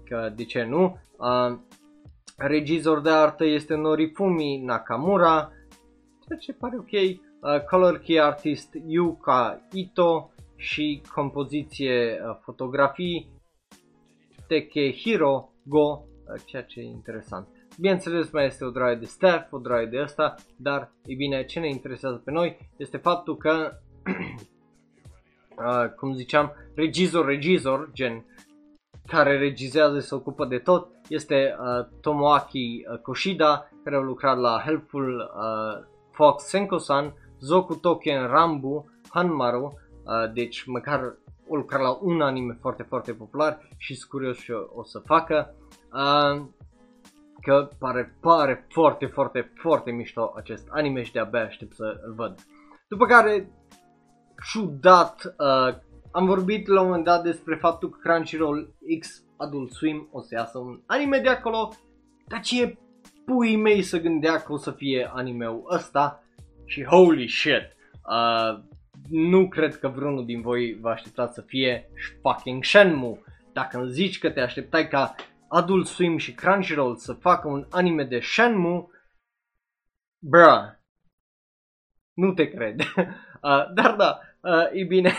că 0.06 0.32
de 0.36 0.46
ce 0.46 0.64
nu, 0.64 0.98
uh, 1.18 1.58
regizor 2.38 3.02
de 3.02 3.10
artă 3.10 3.46
este 3.46 3.76
Norifumi 3.76 4.58
Nakamura, 4.58 5.52
ceea 6.28 6.40
ce 6.40 6.54
pare 6.54 6.78
ok, 6.78 6.92
uh, 6.92 7.64
color 7.70 7.98
key 7.98 8.20
artist 8.20 8.76
Yuka 8.86 9.68
Ito 9.72 10.32
și 10.56 11.02
compoziție 11.14 12.22
uh, 12.24 12.38
fotografii 12.42 13.30
Tekehiro 14.48 15.50
Go, 15.64 15.80
uh, 15.80 16.42
ceea 16.46 16.64
ce 16.64 16.80
e 16.80 16.84
interesant. 16.84 17.48
Bineînțeles 17.80 18.32
mai 18.32 18.46
este 18.46 18.66
o 18.66 18.70
droaie 18.70 18.96
de 18.96 19.06
staff, 19.06 19.52
o 19.52 19.58
droaie 19.58 19.86
de 19.86 20.00
asta, 20.00 20.36
dar 20.56 20.92
e 21.06 21.16
bine, 21.16 21.46
ce 21.46 21.60
ne 21.60 21.70
interesează 21.70 22.22
pe 22.26 22.32
noi 22.32 22.58
este 22.78 22.98
faptul 22.98 23.38
că, 23.38 23.72
uh, 25.58 25.90
cum 25.96 26.14
ziceam, 26.14 26.52
regizor, 26.76 27.26
regizor, 27.26 27.90
gen 27.94 28.26
care 29.06 29.38
regizează 29.38 30.00
se 30.00 30.16
ocupă 30.16 30.46
de 30.46 30.58
tot, 30.58 30.88
este 31.08 31.56
uh, 31.60 31.88
Tomoaki 32.02 32.86
uh, 32.92 33.00
Koshida, 33.00 33.70
care 33.84 33.96
a 33.96 34.00
lucrat 34.00 34.38
la 34.38 34.62
Helpful 34.66 35.32
uh, 35.36 35.88
Fox 36.12 36.44
Senko-san, 36.44 37.14
Zoku 37.40 37.76
Token 37.76 38.28
Rambu, 38.28 38.92
Hanmaru, 39.10 39.74
uh, 40.04 40.34
deci 40.34 40.64
măcar 40.66 41.18
o 41.48 41.56
lucrat 41.56 41.82
la 41.82 41.98
un 42.02 42.22
anime 42.22 42.58
foarte, 42.62 42.84
foarte 42.84 43.14
popular 43.14 43.70
și 43.78 43.96
sunt 43.96 44.10
curios 44.10 44.38
și 44.38 44.52
o, 44.52 44.60
o 44.74 44.84
să 44.84 45.00
facă. 45.06 45.56
Uh, 45.94 46.46
că 47.42 47.70
pare, 47.80 48.18
pare 48.22 48.66
foarte, 48.70 49.06
foarte, 49.06 49.52
foarte 49.56 49.92
mișto 49.92 50.34
acest 50.36 50.68
anime 50.70 51.04
și 51.04 51.12
de-abia 51.12 51.44
aștept 51.44 51.74
să 51.74 52.02
îl 52.06 52.14
văd. 52.14 52.40
După 52.88 53.06
care, 53.06 53.52
ciudat, 54.52 55.36
uh, 55.38 55.76
am 56.12 56.26
vorbit 56.26 56.68
la 56.68 56.82
un 56.82 56.88
moment 56.88 57.06
dat 57.06 57.24
despre 57.24 57.56
faptul 57.56 57.90
că 57.90 57.98
Crunchyroll 58.02 58.74
X 59.00 59.24
Adult 59.38 59.72
Swim 59.72 60.10
o 60.12 60.22
să 60.22 60.36
iasă 60.36 60.58
un 60.58 60.82
anime 60.86 61.20
de 61.20 61.30
acolo, 61.30 61.74
dar 62.28 62.40
ce 62.40 62.78
pui 63.26 63.56
mei 63.56 63.82
să 63.82 64.00
gândea 64.00 64.42
că 64.42 64.52
o 64.52 64.58
să 64.58 64.72
fie 64.72 65.12
animeul 65.14 65.68
ăsta 65.72 66.24
și 66.66 66.84
holy 66.84 67.28
shit, 67.28 67.76
uh, 68.10 68.64
nu 69.10 69.48
cred 69.48 69.80
că 69.80 69.88
vreunul 69.88 70.26
din 70.26 70.42
voi 70.42 70.78
vă 70.82 70.90
așteptați 70.90 71.34
să 71.34 71.42
fie 71.42 71.90
fucking 72.22 72.64
Shenmue. 72.64 73.22
Dacă 73.54 73.78
îmi 73.78 73.92
zici 73.92 74.20
că 74.20 74.30
te 74.30 74.40
așteptai 74.40 74.88
ca 74.88 75.16
Adult 75.50 75.88
Swim 75.88 76.18
și 76.18 76.34
Crunchyroll 76.34 76.96
să 76.96 77.14
facă 77.14 77.48
un 77.48 77.66
anime 77.70 78.04
de 78.04 78.20
Shenmue, 78.20 78.88
bruh, 80.20 80.78
nu 82.14 82.34
te 82.34 82.50
cred. 82.50 82.80
uh, 83.44 83.74
dar 83.74 83.96
da, 83.98 84.20
uh, 84.42 84.70
e 84.72 84.84
bine, 84.84 85.12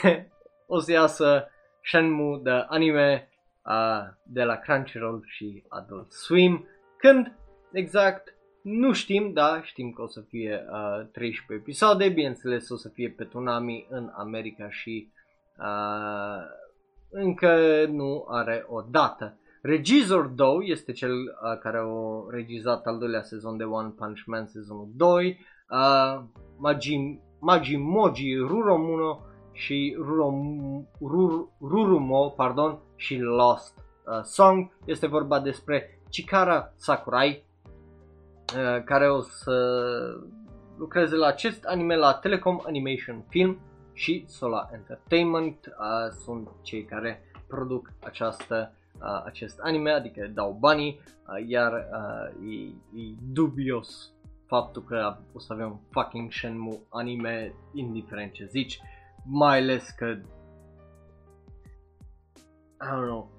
o 0.66 0.78
să 0.78 0.92
iasă 0.92 1.48
Shenmue 1.82 2.40
de 2.42 2.50
anime 2.50 3.28
uh, 3.64 4.12
de 4.24 4.42
la 4.42 4.56
Crunchyroll 4.56 5.22
și 5.26 5.64
Adult 5.68 6.12
Swim. 6.12 6.68
Când 6.96 7.32
exact 7.72 8.34
nu 8.62 8.92
știm, 8.92 9.32
da, 9.32 9.62
știm 9.62 9.90
că 9.90 10.02
o 10.02 10.06
să 10.06 10.20
fie 10.20 10.64
uh, 10.70 11.06
13 11.12 11.64
episoade, 11.64 12.08
bineînțeles 12.08 12.68
o 12.68 12.76
să 12.76 12.88
fie 12.88 13.10
pe 13.10 13.24
Tsunami 13.24 13.86
în 13.90 14.10
America 14.16 14.70
și 14.70 15.12
uh, 15.58 16.42
încă 17.10 17.84
nu 17.86 18.26
are 18.28 18.64
o 18.68 18.80
dată. 18.80 19.39
Regizor 19.62 20.26
2 20.26 20.70
este 20.70 20.92
cel 20.92 21.12
uh, 21.12 21.58
care 21.58 21.78
a 21.78 21.84
regizat 22.30 22.86
al 22.86 22.98
doilea 22.98 23.22
sezon 23.22 23.56
de 23.56 23.64
One 23.64 23.88
Punch 23.88 24.20
Man 24.26 24.46
sezonul 24.46 24.88
2, 24.96 25.38
uh, 25.70 26.22
Magi, 26.56 27.20
Magi 27.38 27.76
Moji 27.76 28.36
Ruromuno 28.36 29.20
și 29.52 29.96
Rurom, 29.98 30.86
Rur, 31.00 31.48
Rurumo 31.60 32.28
pardon, 32.28 32.78
și 32.96 33.18
Lost 33.18 33.74
uh, 33.76 34.22
Song. 34.22 34.70
Este 34.84 35.06
vorba 35.06 35.40
despre 35.40 36.00
Chikara 36.10 36.72
Sakurai, 36.76 37.44
uh, 38.56 38.82
care 38.84 39.10
o 39.10 39.20
să 39.20 39.54
lucreze 40.78 41.16
la 41.16 41.26
acest 41.26 41.64
anime 41.64 41.96
la 41.96 42.14
Telecom 42.14 42.60
Animation 42.66 43.24
Film 43.28 43.58
și 43.92 44.24
Solar 44.28 44.70
Entertainment. 44.72 45.66
Uh, 45.66 46.12
sunt 46.24 46.48
cei 46.62 46.84
care 46.84 47.22
produc 47.46 47.92
această 48.02 48.74
uh, 49.00 49.22
acest 49.24 49.58
anime, 49.58 49.90
adică 49.90 50.30
dau 50.34 50.56
banii, 50.60 51.00
uh, 51.04 51.48
iar 51.48 51.72
uh, 51.72 52.52
e, 52.52 53.00
e 53.00 53.14
dubios 53.32 54.12
faptul 54.46 54.82
că 54.82 55.16
o 55.32 55.38
să 55.38 55.52
avem 55.52 55.80
fucking 55.90 56.32
Shenmue 56.32 56.78
anime, 56.88 57.54
indiferent 57.72 58.32
ce 58.32 58.44
zici, 58.44 58.80
mai 59.24 59.58
ales 59.58 59.90
că 59.90 60.06
I 62.82 62.86
don't 62.86 63.06
know, 63.06 63.30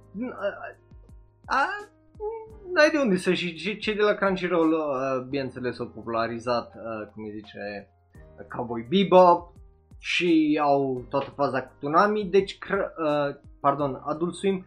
n-ai 2.74 2.89
de 2.91 2.97
unde 2.97 3.18
să 3.18 3.34
și 3.34 3.78
cei 3.78 3.95
de 3.95 4.01
la 4.01 4.14
Crunchyroll, 4.14 4.72
uh, 4.72 5.26
bineînțeles, 5.30 5.80
au 5.80 5.88
popularizat, 5.88 6.74
uh, 6.76 7.07
cum 7.14 7.24
îi 7.24 7.32
zice, 7.32 7.89
Cowboy 8.55 8.88
Bebop 8.89 9.53
și 9.97 10.59
au 10.62 11.05
toată 11.09 11.30
faza 11.36 11.62
cu 11.62 11.72
Tsunami, 11.78 12.26
deci, 12.26 12.57
uh, 12.70 13.36
pardon, 13.59 14.01
Adult 14.05 14.36
Swim 14.36 14.66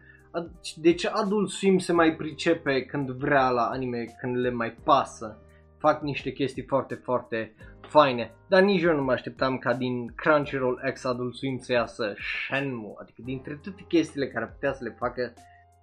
deci 0.75 1.05
Adult 1.05 1.49
Swim 1.49 1.77
se 1.77 1.93
mai 1.93 2.15
pricepe 2.15 2.85
când 2.85 3.09
vrea 3.09 3.49
la 3.49 3.65
anime, 3.65 4.05
când 4.19 4.37
le 4.37 4.49
mai 4.49 4.71
pasă. 4.83 5.39
Fac 5.77 6.01
niște 6.01 6.31
chestii 6.31 6.63
foarte, 6.63 6.95
foarte 6.95 7.55
faine. 7.81 8.31
Dar 8.47 8.61
nici 8.61 8.81
eu 8.81 8.95
nu 8.95 9.03
mă 9.03 9.11
așteptam 9.11 9.57
ca 9.57 9.73
din 9.73 10.13
Crunchyroll 10.15 10.91
X 10.93 11.03
Adult 11.03 11.35
Swim 11.35 11.57
să 11.57 11.71
iasă 11.71 12.13
Shenmue. 12.17 12.93
Adică 12.99 13.21
dintre 13.25 13.59
toate 13.63 13.85
chestiile 13.87 14.27
care 14.27 14.45
putea 14.45 14.73
să 14.73 14.83
le 14.83 14.95
facă 14.99 15.33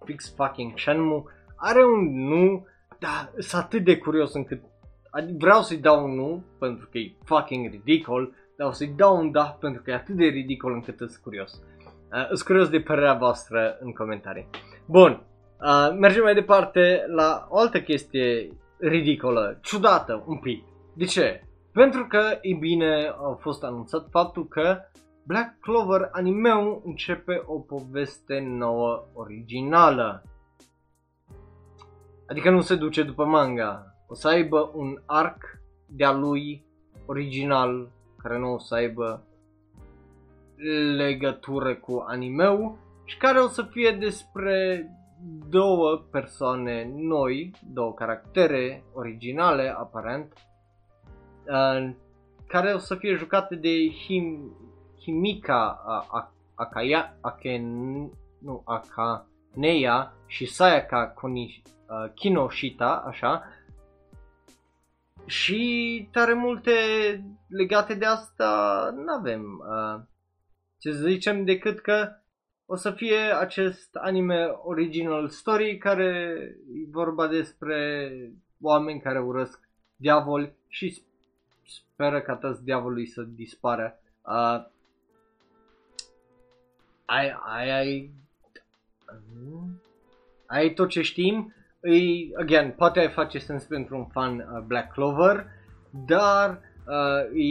fix 0.05 0.35
fucking 0.35 0.79
Shenmue, 0.79 1.23
are 1.57 1.85
un 1.85 2.27
nu, 2.29 2.67
dar 2.99 3.33
sunt 3.39 3.63
atât 3.63 3.85
de 3.85 3.97
curios 3.97 4.35
încât 4.35 4.63
adică 5.15 5.37
vreau 5.39 5.63
să-i 5.63 5.77
dau 5.77 6.05
un 6.05 6.15
nu, 6.15 6.45
pentru 6.59 6.89
că 6.91 6.99
e 6.99 7.15
fucking 7.25 7.71
ridicol, 7.71 8.35
dar 8.57 8.69
o 8.69 8.73
să-i 8.73 8.95
dau 8.97 9.17
un 9.17 9.31
da 9.31 9.57
pentru 9.61 9.83
că 9.83 9.91
e 9.91 9.95
atât 9.95 10.17
de 10.17 10.25
ridicol 10.25 10.73
încât 10.73 10.97
sunt 10.97 11.17
curios. 11.23 11.61
Uh, 12.13 12.27
sunt 12.27 12.43
curios 12.43 12.69
de 12.69 12.81
părerea 12.81 13.15
voastră 13.15 13.77
în 13.81 13.93
comentarii. 13.93 14.49
Bun, 14.87 15.23
uh, 15.61 15.97
mergem 15.99 16.23
mai 16.23 16.35
departe 16.35 17.05
la 17.07 17.47
o 17.49 17.59
altă 17.59 17.81
chestie 17.81 18.57
ridicolă, 18.79 19.59
ciudată 19.63 20.25
un 20.27 20.39
pic. 20.39 20.65
De 20.95 21.05
ce? 21.05 21.45
Pentru 21.73 22.07
că, 22.07 22.39
e 22.41 22.55
bine, 22.55 23.15
a 23.31 23.37
fost 23.41 23.65
anunțat 23.65 24.07
faptul 24.11 24.49
că 24.49 24.79
Black 25.27 25.61
Clover 25.61 26.09
animeul 26.13 26.83
începe 26.85 27.43
o 27.47 27.59
poveste 27.59 28.41
nouă 28.41 29.05
originală. 29.13 30.23
Adică 32.29 32.51
nu 32.51 32.61
se 32.61 32.77
duce 32.77 33.03
după 33.03 33.25
manga. 33.25 33.95
O 34.09 34.15
să 34.15 34.29
aibă 34.29 34.71
un 34.75 35.03
arc 35.07 35.43
de-a 35.87 36.13
lui 36.13 36.65
original 37.07 37.91
care 38.17 38.39
nu 38.39 38.53
o 38.53 38.59
să 38.59 38.75
aibă 38.75 39.27
legătură 40.97 41.75
cu 41.75 42.05
animeul 42.07 42.79
și 43.05 43.17
care 43.17 43.39
o 43.39 43.49
să 43.49 43.63
fie 43.63 43.91
despre 43.91 44.87
două 45.49 46.05
persoane 46.11 46.93
noi, 46.95 47.51
două 47.73 47.95
caractere 47.95 48.85
originale 48.93 49.75
aparent, 49.79 50.33
uh, 51.47 51.91
care 52.47 52.73
o 52.73 52.79
să 52.79 52.95
fie 52.95 53.15
jucate 53.15 53.55
de 53.55 53.91
Him, 53.91 54.57
Himika 55.01 55.83
Akaya, 56.55 57.17
Aken, 57.21 57.65
nu, 58.39 58.63
Akaneya 58.65 60.13
și 60.27 60.47
Sayaka 60.47 61.09
Koni, 61.09 61.63
uh, 61.89 62.13
Kinoshita, 62.15 63.05
așa, 63.07 63.43
și 65.27 66.09
tare 66.13 66.33
multe 66.33 66.73
legate 67.49 67.95
de 67.95 68.05
asta 68.05 68.91
nu 68.97 69.13
avem. 69.13 69.43
Uh, 69.43 70.11
ce 70.83 70.93
să 70.93 71.07
zicem 71.09 71.45
decât 71.45 71.81
că 71.81 72.13
o 72.67 72.77
să 72.77 72.91
fie 72.91 73.19
acest 73.19 73.95
anime 73.95 74.45
original 74.63 75.29
story 75.29 75.79
care 75.79 76.37
e 76.75 76.91
vorba 76.91 77.27
despre 77.27 78.11
oameni 78.61 79.01
care 79.01 79.21
urăsc 79.21 79.69
diavoli 79.97 80.53
și 80.69 81.03
speră 81.67 82.21
ca 82.21 82.37
toți 82.37 82.65
diavolii 82.65 83.07
să 83.07 83.23
dispară. 83.23 84.01
Uh, 84.23 84.65
ai, 87.05 87.37
ai, 87.47 87.71
ai, 87.71 88.11
ai 90.47 90.73
tot 90.73 90.89
ce 90.89 91.03
știm. 91.03 91.55
Îi, 91.81 92.33
again, 92.39 92.71
poate 92.71 93.01
ai 93.01 93.11
face 93.11 93.39
sens 93.39 93.65
pentru 93.65 93.97
un 93.97 94.07
fan 94.07 94.39
uh, 94.39 94.63
Black 94.67 94.93
Clover, 94.93 95.47
dar 96.07 96.61
uh, 96.87 97.31
e 97.35 97.47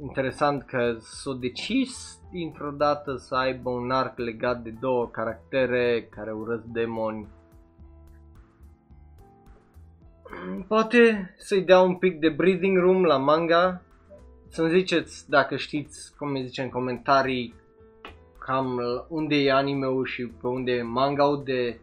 interesant 0.00 0.62
că 0.62 0.96
s-a 0.98 1.36
decis 1.40 2.20
dintr-o 2.30 2.70
dată 2.70 3.16
să 3.16 3.34
aibă 3.34 3.70
un 3.70 3.90
arc 3.90 4.18
legat 4.18 4.62
de 4.62 4.74
două 4.80 5.08
caractere 5.08 6.08
care 6.10 6.32
urăsc 6.32 6.64
demoni. 6.64 7.28
Poate 10.68 11.34
să-i 11.36 11.62
dea 11.62 11.80
un 11.80 11.94
pic 11.94 12.20
de 12.20 12.28
breathing 12.28 12.78
room 12.78 13.04
la 13.04 13.16
manga. 13.16 13.82
Să-mi 14.48 14.70
ziceți 14.70 15.30
dacă 15.30 15.56
știți, 15.56 16.16
cum 16.16 16.30
mi 16.30 16.46
zice 16.46 16.62
în 16.62 16.68
comentarii, 16.68 17.54
cam 18.38 18.80
unde 19.08 19.36
e 19.36 19.52
anime-ul 19.52 20.06
și 20.06 20.26
pe 20.26 20.46
unde 20.46 20.72
e 20.72 20.82
manga 20.82 21.42
de 21.44 21.80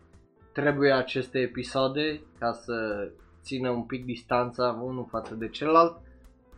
trebuie 0.55 0.91
aceste 0.91 1.39
episoade 1.39 2.21
ca 2.39 2.51
să 2.51 3.07
țină 3.41 3.69
un 3.69 3.83
pic 3.83 4.05
distanța 4.05 4.81
unul 4.83 5.07
față 5.09 5.35
de 5.35 5.47
celălalt. 5.47 5.97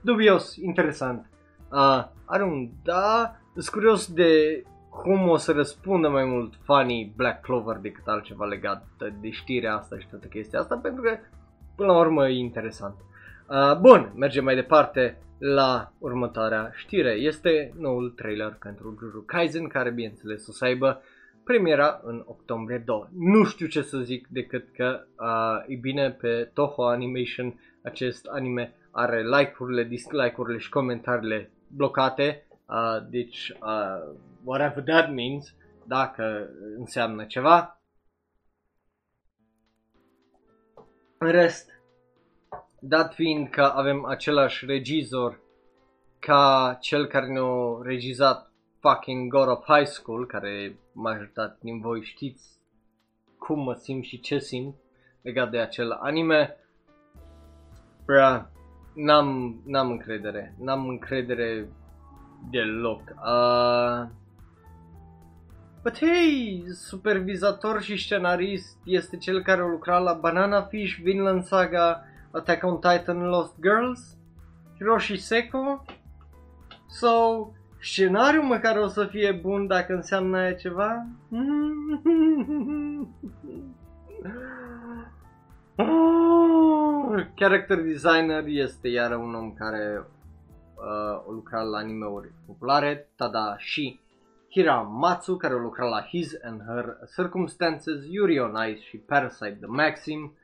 Dubios, 0.07 0.55
interesant. 0.55 1.25
Uh, 1.71 2.03
are 2.25 2.43
un 2.43 2.69
da, 2.83 3.35
sunt 3.53 3.67
curios 3.67 4.13
de 4.13 4.63
cum 4.89 5.29
o 5.29 5.37
să 5.37 5.51
răspundă 5.51 6.09
mai 6.09 6.25
mult 6.25 6.53
fanii 6.63 7.13
Black 7.15 7.41
Clover 7.41 7.77
decât 7.77 8.07
altceva 8.07 8.45
legat 8.45 8.85
de 9.21 9.29
știrea 9.29 9.75
asta 9.75 9.97
și 9.99 10.07
toată 10.07 10.27
chestia 10.27 10.59
asta, 10.59 10.77
pentru 10.77 11.01
că 11.01 11.17
până 11.75 11.91
la 11.91 11.99
urmă 11.99 12.27
e 12.27 12.37
interesant. 12.37 12.95
Uh, 13.49 13.79
bun, 13.79 14.13
mergem 14.15 14.43
mai 14.43 14.55
departe 14.55 15.17
la 15.37 15.91
următoarea 15.99 16.71
știre. 16.75 17.11
Este 17.11 17.73
noul 17.77 18.09
trailer 18.09 18.57
pentru 18.59 18.95
Jujutsu 18.99 19.23
Kaisen, 19.25 19.67
care 19.67 19.91
bineînțeles 19.91 20.47
o 20.47 20.51
să 20.51 20.65
aibă 20.65 21.01
premiera 21.43 21.99
în 22.03 22.23
octombrie 22.25 22.83
2. 22.85 23.07
Nu 23.17 23.43
știu 23.43 23.67
ce 23.67 23.81
să 23.81 23.97
zic 23.97 24.27
decât 24.27 24.67
că 24.75 25.03
uh, 25.19 25.73
e 25.73 25.75
bine 25.75 26.11
pe 26.11 26.49
Toho 26.53 26.87
Animation 26.87 27.59
acest 27.83 28.25
anime 28.25 28.75
are 28.97 29.23
like-urile, 29.23 29.83
dislike-urile 29.83 30.57
și 30.57 30.69
comentariile 30.69 31.51
blocate, 31.67 32.47
uh, 32.65 33.07
deci 33.09 33.49
uh, 33.49 34.15
whatever 34.43 34.83
that 34.83 35.13
means, 35.13 35.53
dacă 35.85 36.49
înseamnă 36.77 37.25
ceva. 37.25 37.81
În 41.17 41.31
rest, 41.31 41.71
dat 42.79 43.13
fiind 43.13 43.49
că 43.49 43.61
avem 43.61 44.05
același 44.05 44.65
regizor 44.65 45.39
ca 46.19 46.77
cel 46.81 47.07
care 47.07 47.27
ne-a 47.27 47.81
regizat 47.81 48.51
fucking 48.79 49.31
God 49.31 49.47
of 49.47 49.65
High 49.65 49.87
School, 49.87 50.25
care 50.25 50.79
majoritatea 50.91 51.57
din 51.61 51.79
voi 51.79 52.03
știți 52.03 52.59
cum 53.37 53.59
mă 53.59 53.73
simt 53.73 54.03
și 54.03 54.19
ce 54.19 54.39
simt 54.39 54.75
legat 55.21 55.49
de 55.51 55.59
acel 55.59 55.91
anime. 55.91 56.57
Bra, 58.05 58.51
n-am, 58.97 59.59
n-am 59.65 59.89
încredere, 59.89 60.55
n-am 60.59 60.87
încredere 60.87 61.69
deloc. 62.49 63.01
Uh, 63.01 64.07
but 65.83 65.97
hey, 65.97 66.63
supervizator 66.73 67.81
și 67.81 67.97
scenarist 67.97 68.77
este 68.83 69.17
cel 69.17 69.41
care 69.41 69.61
a 69.61 69.67
lucrat 69.67 70.03
la 70.03 70.13
Banana 70.13 70.61
Fish, 70.61 70.99
Vinland 71.01 71.43
Saga, 71.43 72.03
Attack 72.31 72.63
on 72.63 72.79
Titan, 72.79 73.27
Lost 73.27 73.53
Girls, 73.61 74.17
Hiroshi 74.77 75.17
Seko. 75.17 75.85
So, 76.89 77.07
scenariul 77.79 78.43
măcar 78.43 78.77
o 78.77 78.87
să 78.87 79.05
fie 79.05 79.31
bun 79.31 79.67
dacă 79.67 79.93
înseamnă 79.93 80.37
aia 80.37 80.53
ceva. 80.53 81.05
Character 87.35 87.81
designer 87.81 88.43
este 88.47 88.87
iar 88.87 89.17
un 89.17 89.33
om 89.35 89.53
care 89.53 90.07
uh, 90.75 90.83
a 90.83 91.25
lucrat 91.29 91.67
la 91.67 91.77
anime-uri 91.77 92.33
populare, 92.45 93.11
Tada 93.15 93.57
și 93.57 93.99
Hiramatsu, 94.49 95.37
care 95.37 95.53
a 95.53 95.57
lucrat 95.57 95.89
la 95.89 96.01
His 96.01 96.33
and 96.43 96.61
Her 96.61 96.97
Circumstances, 97.15 98.05
Yuri 98.09 98.39
on 98.39 98.55
Ice 98.69 98.81
și 98.81 98.97
Parasite 98.97 99.57
the 99.61 99.67
Maxim. 99.67 100.37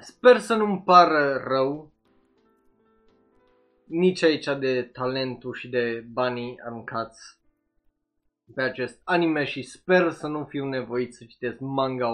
Sper 0.00 0.38
să 0.38 0.54
nu-mi 0.54 0.82
pară 0.84 1.42
rău 1.46 1.92
nici 3.84 4.22
aici 4.22 4.48
de 4.58 4.82
talentul 4.82 5.54
și 5.54 5.68
de 5.68 6.06
banii 6.12 6.60
aruncați 6.64 7.37
pe 8.54 8.62
acest 8.62 9.00
anime 9.04 9.44
și 9.44 9.62
sper 9.62 10.10
să 10.10 10.26
nu 10.26 10.44
fiu 10.44 10.64
nevoit 10.64 11.14
să 11.14 11.24
citesc 11.24 11.58
manga 11.60 12.08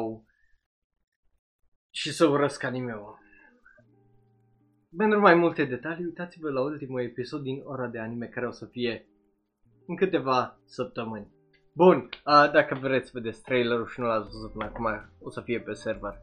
și 1.90 2.12
să 2.12 2.26
urăsc 2.26 2.62
anime-ul. 2.62 3.18
Pentru 4.96 5.20
mai 5.20 5.34
multe 5.34 5.64
detalii, 5.64 6.04
uitați-vă 6.04 6.50
la 6.50 6.60
ultimul 6.62 7.00
episod 7.00 7.42
din 7.42 7.62
ora 7.64 7.86
de 7.86 7.98
anime 7.98 8.26
care 8.26 8.46
o 8.46 8.50
să 8.50 8.66
fie 8.66 9.08
în 9.86 9.96
câteva 9.96 10.58
săptămâni. 10.64 11.32
Bun, 11.72 12.08
a, 12.22 12.48
dacă 12.48 12.74
vreți 12.74 13.10
să 13.10 13.10
vedeți 13.14 13.42
trailerul 13.42 13.86
și 13.86 14.00
nu 14.00 14.06
l-ați 14.06 14.30
văzut 14.30 14.52
până 14.52 14.64
acum, 14.64 14.86
o 15.20 15.30
să 15.30 15.40
fie 15.40 15.60
pe 15.60 15.72
server. 15.72 16.18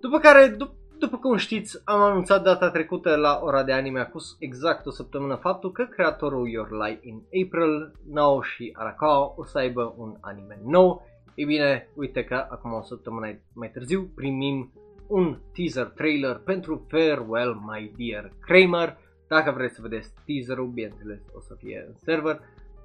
După 0.00 0.18
care, 0.18 0.56
dup- 0.56 0.77
după 0.98 1.16
cum 1.16 1.36
știți, 1.36 1.80
am 1.84 2.00
anunțat 2.00 2.42
data 2.42 2.70
trecută 2.70 3.16
la 3.16 3.40
ora 3.42 3.62
de 3.64 3.72
anime 3.72 4.00
acum 4.00 4.20
exact 4.38 4.86
o 4.86 4.90
săptămână 4.90 5.34
faptul 5.34 5.72
că 5.72 5.84
creatorul 5.84 6.48
Your 6.48 6.68
Light 6.70 7.04
in 7.04 7.22
April, 7.44 7.92
Naoshi 8.12 8.70
Arakawa, 8.72 9.34
o 9.36 9.44
să 9.44 9.58
aibă 9.58 9.94
un 9.96 10.16
anime 10.20 10.60
nou. 10.64 11.06
Ei 11.34 11.44
bine, 11.44 11.88
uite 11.94 12.24
că 12.24 12.46
acum 12.50 12.72
o 12.72 12.82
săptămână 12.82 13.38
mai 13.52 13.70
târziu 13.70 14.10
primim 14.14 14.72
un 15.06 15.38
teaser 15.52 15.86
trailer 15.86 16.36
pentru 16.36 16.86
Farewell 16.88 17.54
My 17.54 17.92
Dear 17.96 18.32
Kramer. 18.40 18.96
Dacă 19.28 19.50
vreți 19.50 19.74
să 19.74 19.82
vedeți 19.82 20.12
teaserul, 20.26 20.66
bineînțeles 20.66 21.20
o 21.34 21.40
să 21.40 21.54
fie 21.58 21.84
în 21.88 21.94
server. 21.94 22.40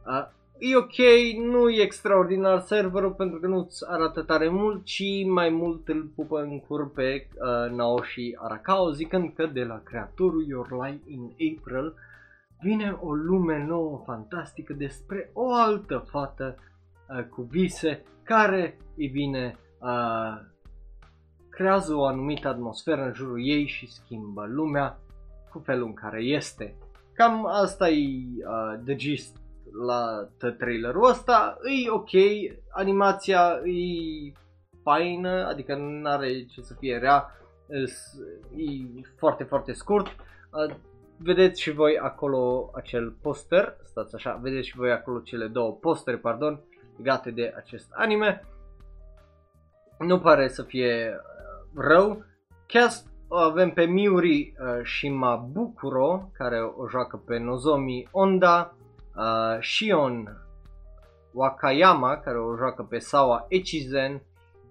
Uh, 0.05 0.27
e 0.57 0.75
ok, 0.75 0.97
nu 1.51 1.69
e 1.69 1.81
extraordinar 1.81 2.59
serverul 2.59 3.11
pentru 3.11 3.39
că 3.39 3.47
nu-ți 3.47 3.83
arată 3.89 4.21
tare 4.21 4.49
mult, 4.49 4.83
ci 4.83 5.25
mai 5.25 5.49
mult 5.49 5.87
îl 5.87 6.11
pupă 6.15 6.41
în 6.41 6.59
cur 6.59 6.91
pe 6.91 7.27
uh, 7.33 7.71
Naoshi 7.71 8.31
Arakao, 8.35 8.91
zicând 8.91 9.33
că 9.35 9.45
de 9.45 9.63
la 9.63 9.81
creatorul 9.83 10.45
Your 10.47 10.67
Light 10.71 11.07
in 11.07 11.23
April 11.31 11.93
vine 12.61 12.97
o 13.01 13.13
lume 13.13 13.65
nouă, 13.65 14.01
fantastică, 14.05 14.73
despre 14.73 15.29
o 15.33 15.53
altă 15.53 16.05
fată 16.09 16.55
uh, 17.09 17.23
cu 17.23 17.41
vise, 17.41 18.03
care, 18.23 18.77
e 18.95 19.07
bine, 19.07 19.57
uh, 19.79 20.41
creează 21.49 21.95
o 21.95 22.05
anumită 22.05 22.47
atmosferă 22.47 23.01
în 23.01 23.13
jurul 23.13 23.47
ei 23.47 23.67
și 23.67 23.91
schimbă 23.91 24.45
lumea 24.47 24.99
cu 25.51 25.59
felul 25.59 25.85
în 25.85 25.93
care 25.93 26.21
este. 26.21 26.75
Cam 27.13 27.45
asta 27.45 27.89
e 27.89 28.23
uh, 28.37 28.79
the 28.85 28.95
gist 28.95 29.42
la 29.85 30.27
trailerul 30.57 31.09
ăsta, 31.09 31.57
e 31.85 31.89
ok, 31.89 32.09
animația 32.69 33.61
e 33.63 34.31
faină, 34.83 35.47
adică 35.47 35.75
nu 35.75 36.09
are 36.09 36.45
ce 36.45 36.61
să 36.61 36.73
fie 36.79 36.97
rea, 36.97 37.37
e 38.55 39.01
foarte, 39.17 39.43
foarte 39.43 39.73
scurt. 39.73 40.07
Vedeți 41.17 41.61
și 41.61 41.71
voi 41.71 41.97
acolo 41.97 42.71
acel 42.73 43.15
poster, 43.21 43.77
stați 43.83 44.15
așa, 44.15 44.39
vedeți 44.41 44.67
și 44.67 44.75
voi 44.75 44.91
acolo 44.91 45.19
cele 45.19 45.47
două 45.47 45.71
postere, 45.71 46.17
pardon, 46.17 46.59
legate 46.97 47.31
de 47.31 47.53
acest 47.55 47.87
anime. 47.91 48.45
Nu 49.99 50.19
pare 50.19 50.47
să 50.47 50.63
fie 50.63 51.21
rău. 51.75 52.23
Cast 52.65 53.07
avem 53.29 53.69
pe 53.69 53.83
Miuri 53.83 54.53
uh, 54.59 54.83
și 54.83 55.09
Mabukuro, 55.09 56.29
care 56.33 56.59
o 56.61 56.87
joacă 56.87 57.17
pe 57.25 57.37
Nozomi 57.37 58.07
Onda, 58.11 58.75
uh, 59.15 59.61
Shion 59.61 60.37
Wakayama, 61.33 62.17
care 62.17 62.39
o 62.39 62.55
joacă 62.55 62.83
pe 62.83 62.99
Sawa 62.99 63.45
Echizen, 63.49 64.21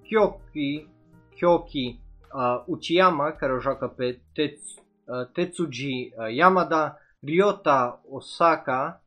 Kyoki, 0.02 0.88
Kyoki 1.34 2.00
uh, 2.32 2.62
Uchiyama, 2.66 3.30
care 3.30 3.52
o 3.52 3.60
joacă 3.60 3.88
pe 3.88 4.20
Tets, 4.32 4.74
uh, 5.04 5.26
Tetsuji 5.32 6.12
uh, 6.16 6.34
Yamada, 6.34 6.98
Ryota 7.20 8.00
Osaka, 8.10 9.02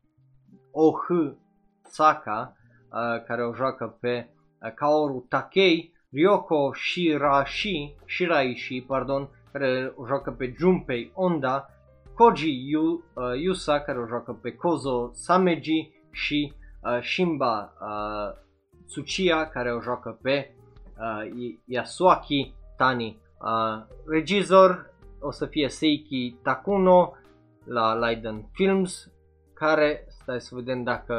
Oh 0.72 0.96
Saka, 1.82 2.56
uh, 2.92 3.24
care 3.24 3.46
o 3.46 3.54
joacă 3.54 3.98
pe 4.00 4.30
uh, 4.62 4.74
Kaoru 4.74 5.26
Takei, 5.30 5.94
Ryoko 6.12 6.74
Shirashi, 6.74 7.96
Shiraishi, 8.06 8.82
pardon, 8.82 9.30
care 9.52 9.94
o 9.96 10.06
joacă 10.06 10.32
pe 10.32 10.54
Junpei 10.58 11.12
Onda, 11.14 11.70
Koji 12.16 12.70
Yu, 12.70 13.03
uh, 13.13 13.24
Yusa, 13.36 13.80
care 13.80 13.99
o 13.99 14.07
joacă 14.07 14.39
pe 14.41 14.51
Kozo 14.51 15.09
Sameji 15.13 15.91
și 16.11 16.53
uh, 16.84 17.01
Shimba 17.01 17.74
uh, 17.82 18.38
Tsuchiya, 18.86 19.47
care 19.47 19.74
o 19.74 19.82
joacă 19.82 20.20
pe 20.22 20.55
uh, 20.99 21.55
Yasuaki 21.66 22.53
Tani. 22.78 23.22
Uh, 23.41 23.84
regizor 24.07 24.93
o 25.20 25.32
să 25.32 25.45
fie 25.45 25.70
Seiki 25.70 26.36
Takuno 26.43 27.13
la 27.63 27.93
Leiden 27.93 28.49
Films, 28.51 29.11
care, 29.53 30.05
stai 30.07 30.41
să 30.41 30.55
vedem 30.55 30.84
dacă 30.84 31.16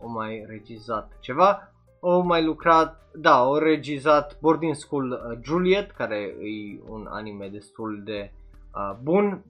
o 0.00 0.08
mai 0.08 0.44
regizat 0.48 1.18
ceva, 1.20 1.72
o 2.00 2.20
mai 2.20 2.44
lucrat, 2.44 3.10
da, 3.14 3.44
o 3.44 3.58
regizat 3.58 4.38
Boarding 4.40 4.74
School 4.74 5.10
uh, 5.10 5.38
Juliet, 5.42 5.90
care 5.90 6.16
e 6.40 6.80
un 6.88 7.06
anime 7.10 7.48
destul 7.48 8.02
de 8.04 8.32
uh, 8.74 8.98
bun, 9.02 9.44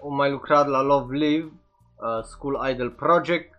o 0.00 0.08
mai 0.08 0.30
lucrat 0.30 0.66
la 0.66 0.80
Love 0.80 1.16
Live, 1.16 1.52
uh, 1.96 2.22
School 2.22 2.68
Idol 2.70 2.90
Project, 2.90 3.54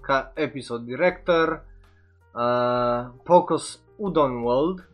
ca 0.00 0.32
episode 0.34 0.84
director, 0.84 1.64
uh, 2.34 3.06
Pocus 3.22 3.80
Udon 3.96 4.42
World, 4.42 4.88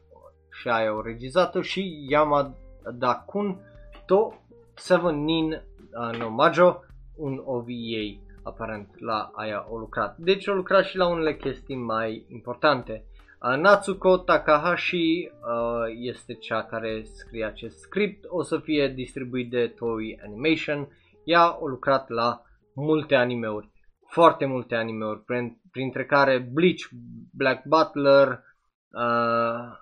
și 0.51 0.69
aia 0.69 0.95
o 0.95 1.03
regizată, 1.03 1.63
și 1.63 2.07
Yamada 2.09 3.15
Kun 3.27 3.61
To 4.07 4.33
Seven 4.75 5.25
Nin 5.25 5.53
uh, 5.53 6.19
no 6.19 6.29
Majo, 6.29 6.83
un 7.17 7.43
OVA 7.45 8.27
aparent 8.43 9.01
la 9.01 9.31
aia 9.35 9.67
o 9.69 9.79
lucrat. 9.79 10.17
Deci 10.17 10.47
o 10.47 10.53
lucrat 10.53 10.85
și 10.85 10.97
la 10.97 11.07
unele 11.07 11.37
chestii 11.37 11.77
mai 11.77 12.27
importante. 12.29 13.05
Uh, 13.41 13.57
Natsuko 13.57 14.19
Takahashi 14.19 15.31
uh, 15.43 15.85
este 16.01 16.35
cea 16.35 16.65
care 16.65 17.03
scrie 17.05 17.45
acest 17.45 17.79
script, 17.79 18.25
o 18.29 18.43
să 18.43 18.59
fie 18.59 18.89
distribuit 18.89 19.51
de 19.51 19.69
Toei 19.69 20.21
Animation. 20.25 20.89
Ea 21.25 21.41
a 21.41 21.59
lucrat 21.61 22.09
la 22.09 22.43
multe 22.75 23.15
animeuri, 23.15 23.71
foarte 24.07 24.45
multe 24.45 24.75
animeuri, 24.75 25.25
printre 25.71 26.07
care 26.07 26.39
Bleach, 26.39 26.89
Black 27.33 27.65
Butler, 27.65 28.47
Uh, 28.93 29.77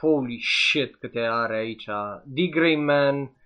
holy 0.00 0.38
shit 0.38 0.96
câte 0.96 1.26
are 1.26 1.56
aici. 1.56 1.84
The 2.34 2.48
Grey 2.50 2.76
Man, 2.76 3.36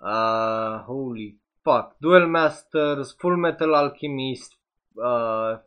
uh, 0.00 0.82
holy 0.86 1.40
fuck, 1.62 1.96
Duel 1.98 2.28
Masters, 2.28 3.14
Full 3.18 3.36
Metal 3.36 3.74
Alchemist, 3.74 4.52
uh, 4.94 5.58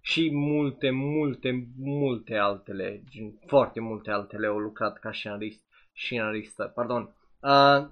și 0.00 0.30
multe, 0.32 0.90
multe, 0.90 1.68
multe 1.78 2.36
altele, 2.36 3.02
foarte 3.46 3.80
multe 3.80 4.10
altele 4.10 4.46
au 4.46 4.58
lucrat 4.58 4.98
ca 4.98 5.12
scenarist, 5.12 5.64
scenaristă, 5.92 6.72
pardon. 6.74 7.14
Uh, 7.40 7.88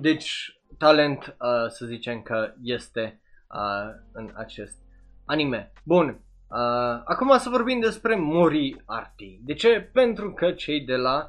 deci, 0.00 0.60
talent, 0.78 1.36
uh, 1.40 1.68
să 1.68 1.86
zicem 1.86 2.22
că 2.22 2.54
este 2.62 3.20
uh, 3.48 3.94
în 4.12 4.30
acest 4.34 4.78
anime. 5.24 5.72
Bun, 5.84 6.08
uh, 6.08 7.02
acum 7.04 7.38
să 7.38 7.48
vorbim 7.48 7.80
despre 7.80 8.16
Moriarty. 8.16 9.40
De 9.42 9.54
ce? 9.54 9.80
Pentru 9.92 10.32
că 10.32 10.52
cei 10.52 10.84
de 10.84 10.96
la, 10.96 11.28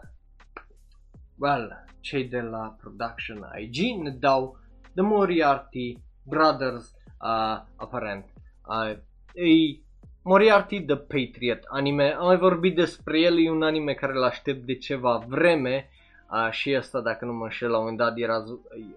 well, 1.37 1.85
cei 1.99 2.27
de 2.27 2.41
la 2.41 2.75
Production 2.79 3.49
IG 3.59 4.01
ne 4.01 4.09
dau 4.09 4.57
The 4.93 5.03
Moriarty 5.03 5.97
Brothers, 6.23 6.93
uh, 7.21 7.61
aparent. 7.75 8.25
Uh, 8.67 8.97
e 9.35 9.79
Moriarty 10.21 10.85
The 10.85 10.95
Patriot 10.95 11.63
anime, 11.67 12.13
am 12.13 12.25
mai 12.25 12.37
vorbit 12.37 12.75
despre 12.75 13.19
el, 13.19 13.45
e 13.45 13.49
un 13.49 13.63
anime 13.63 13.93
care 13.93 14.11
îl 14.11 14.23
aștept 14.23 14.65
de 14.65 14.75
ceva 14.75 15.23
vreme 15.27 15.89
uh, 16.31 16.51
și 16.51 16.75
ăsta, 16.77 17.01
dacă 17.01 17.25
nu 17.25 17.33
mă 17.33 17.43
înșel, 17.43 17.69
la 17.69 17.77
un 17.77 17.83
moment 17.83 17.99
dat 17.99 18.17
era, 18.17 18.43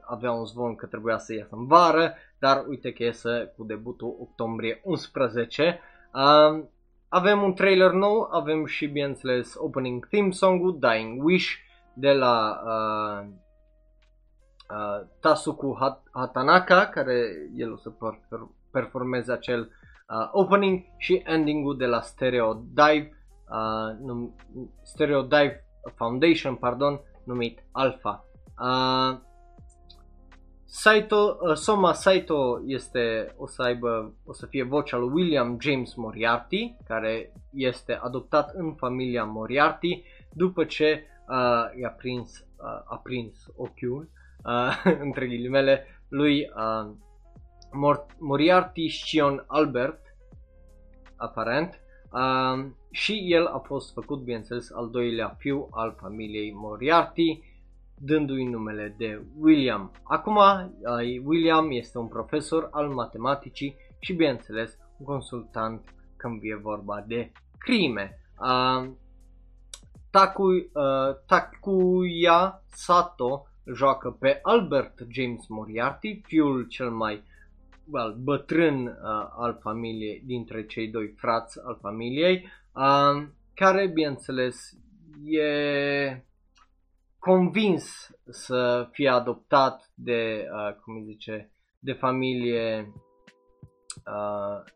avea 0.01 0.33
un 0.33 0.45
zvon 0.47 0.75
că 0.75 0.87
trebuia 0.87 1.19
să 1.19 1.35
iasă 1.35 1.55
în 1.57 1.67
vară, 1.67 2.15
dar 2.39 2.65
uite 2.69 2.93
că 2.93 3.03
iese 3.03 3.53
cu 3.57 3.65
debutul 3.65 4.17
octombrie 4.21 4.81
11. 4.85 5.81
Uh, 6.15 6.65
avem 7.09 7.43
un 7.43 7.55
trailer 7.55 7.91
nou, 7.91 8.29
avem 8.33 8.67
și, 8.67 8.87
bineînțeles, 8.87 9.55
opening 9.57 10.07
theme 10.09 10.31
song-ul 10.31 10.79
Dying 10.81 11.25
Wish 11.25 11.55
de 11.95 12.13
la 12.13 12.63
uh, 12.65 13.27
uh, 14.71 15.07
Tasuku 15.21 15.79
Hat- 15.83 16.11
Hatanaka, 16.13 16.87
care 16.87 17.29
el 17.57 17.73
o 17.73 17.77
să 17.77 17.93
performeze 18.71 19.33
acel 19.33 19.71
uh, 20.09 20.29
opening 20.33 20.85
și 20.97 21.23
ending-ul 21.25 21.77
de 21.77 21.87
la 21.87 22.01
Stereo 22.01 22.63
Dive, 22.73 23.11
uh, 23.51 23.97
num- 24.01 24.35
Stereo 24.83 25.23
Dive 25.23 25.65
Foundation, 25.95 26.55
pardon, 26.55 27.01
numit 27.25 27.65
Alpha. 27.73 28.25
Uh, 28.61 29.19
Saito, 30.65 31.39
uh, 31.41 31.55
Soma 31.55 31.93
Saito 31.93 32.61
este, 32.67 33.35
o 33.37 33.47
să 33.47 33.63
aibă, 33.63 34.15
o 34.25 34.33
să 34.33 34.47
fie 34.47 34.63
vocea 34.63 34.97
lui 34.97 35.11
William 35.13 35.57
James 35.61 35.95
Moriarty, 35.95 36.77
care 36.87 37.33
este 37.53 37.99
adoptat 38.03 38.55
în 38.55 38.75
familia 38.75 39.25
Moriarty 39.25 40.03
după 40.33 40.65
ce 40.65 41.05
uh, 41.29 41.81
i-a 41.81 41.91
prins, 41.91 42.39
uh, 42.39 42.83
a 42.85 43.01
prins 43.03 43.47
ochiul, 43.57 44.11
uh, 44.45 44.83
între 45.07 45.27
ghilimele, 45.27 45.87
lui 46.09 46.51
uh, 46.57 46.91
Mor- 47.73 48.07
Moriarty 48.19 48.89
Shion 48.89 49.45
Albert, 49.47 50.01
aparent, 51.17 51.81
uh, 52.13 52.67
și 52.91 53.33
el 53.33 53.47
a 53.47 53.59
fost 53.59 53.93
făcut, 53.93 54.23
bineînțeles, 54.23 54.71
al 54.71 54.91
doilea 54.91 55.29
fiu 55.39 55.69
al 55.71 55.97
familiei 56.01 56.53
Moriarty, 56.53 57.41
dându-i 57.97 58.45
numele 58.45 58.95
de 58.99 59.23
William. 59.39 59.93
Acum, 60.03 60.39
William 61.25 61.71
este 61.71 61.99
un 61.99 62.09
profesor 62.09 62.69
al 62.71 62.89
matematicii 62.89 63.77
și, 63.99 64.13
bineînțeles, 64.13 64.79
un 64.99 65.07
consultant 65.07 65.95
când 66.17 66.41
e 66.43 66.55
vorba 66.55 67.05
de 67.07 67.33
crime. 67.59 68.19
Uh, 68.41 68.91
Taku, 70.11 70.43
uh, 70.43 70.65
Takuya 71.27 72.63
Sato 72.67 73.47
joacă 73.75 74.11
pe 74.11 74.39
Albert 74.43 74.95
James 75.09 75.47
Moriarty, 75.47 76.21
fiul 76.25 76.67
cel 76.67 76.91
mai 76.91 77.23
well, 77.91 78.17
bătrân 78.19 78.87
uh, 78.87 78.93
al 79.39 79.59
familiei, 79.61 80.23
dintre 80.27 80.67
cei 80.67 80.89
doi 80.89 81.15
frați 81.17 81.59
al 81.65 81.79
familiei, 81.81 82.49
uh, 82.75 83.29
care, 83.55 83.87
bineînțeles, 83.87 84.77
e 85.25 86.23
convins 87.19 88.11
să 88.29 88.89
fie 88.93 89.09
adoptat 89.09 89.91
de, 89.95 90.49
uh, 90.53 90.75
cum 90.75 90.95
îi 90.95 91.05
zice, 91.05 91.53
de 91.79 91.93
familie 91.93 92.93
uh, 94.07 94.73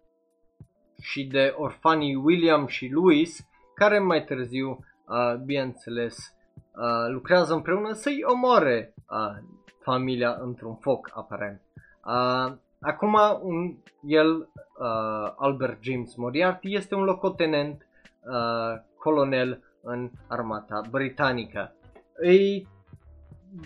și 1.00 1.24
de 1.24 1.54
orfanii 1.56 2.14
William 2.14 2.66
și 2.66 2.88
Louis, 2.88 3.46
care 3.74 3.98
mai 3.98 4.24
târziu, 4.24 4.68
uh, 5.06 5.34
bineînțeles, 5.44 6.16
uh, 6.56 7.12
lucrează 7.12 7.54
împreună 7.54 7.92
să-i 7.92 8.22
omoare 8.24 8.94
uh, 9.10 9.42
familia 9.82 10.36
într-un 10.40 10.76
foc, 10.76 11.10
aparent. 11.14 11.60
Uh, 12.04 12.56
acum, 12.82 13.18
un, 13.42 13.76
el, 14.06 14.36
uh, 14.36 15.34
Albert 15.36 15.82
James 15.82 16.14
Moriarty, 16.14 16.74
este 16.74 16.94
un 16.94 17.04
locotenent 17.04 17.86
uh, 18.20 18.80
colonel 18.98 19.62
în 19.82 20.10
armata 20.28 20.80
britanică 20.90 21.74
e 22.20 22.62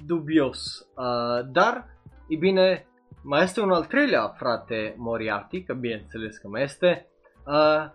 dubios. 0.07 0.89
Uh, 0.97 1.49
dar, 1.53 1.89
e 2.29 2.37
bine, 2.37 2.87
mai 3.23 3.43
este 3.43 3.61
un 3.61 3.71
al 3.71 3.85
treilea 3.85 4.29
frate 4.29 4.95
Moriarty, 4.97 5.63
că 5.63 5.75
bineînțeles 5.75 6.37
că 6.37 6.49
mai 6.49 6.63
este. 6.63 7.07
Uh, 7.47 7.91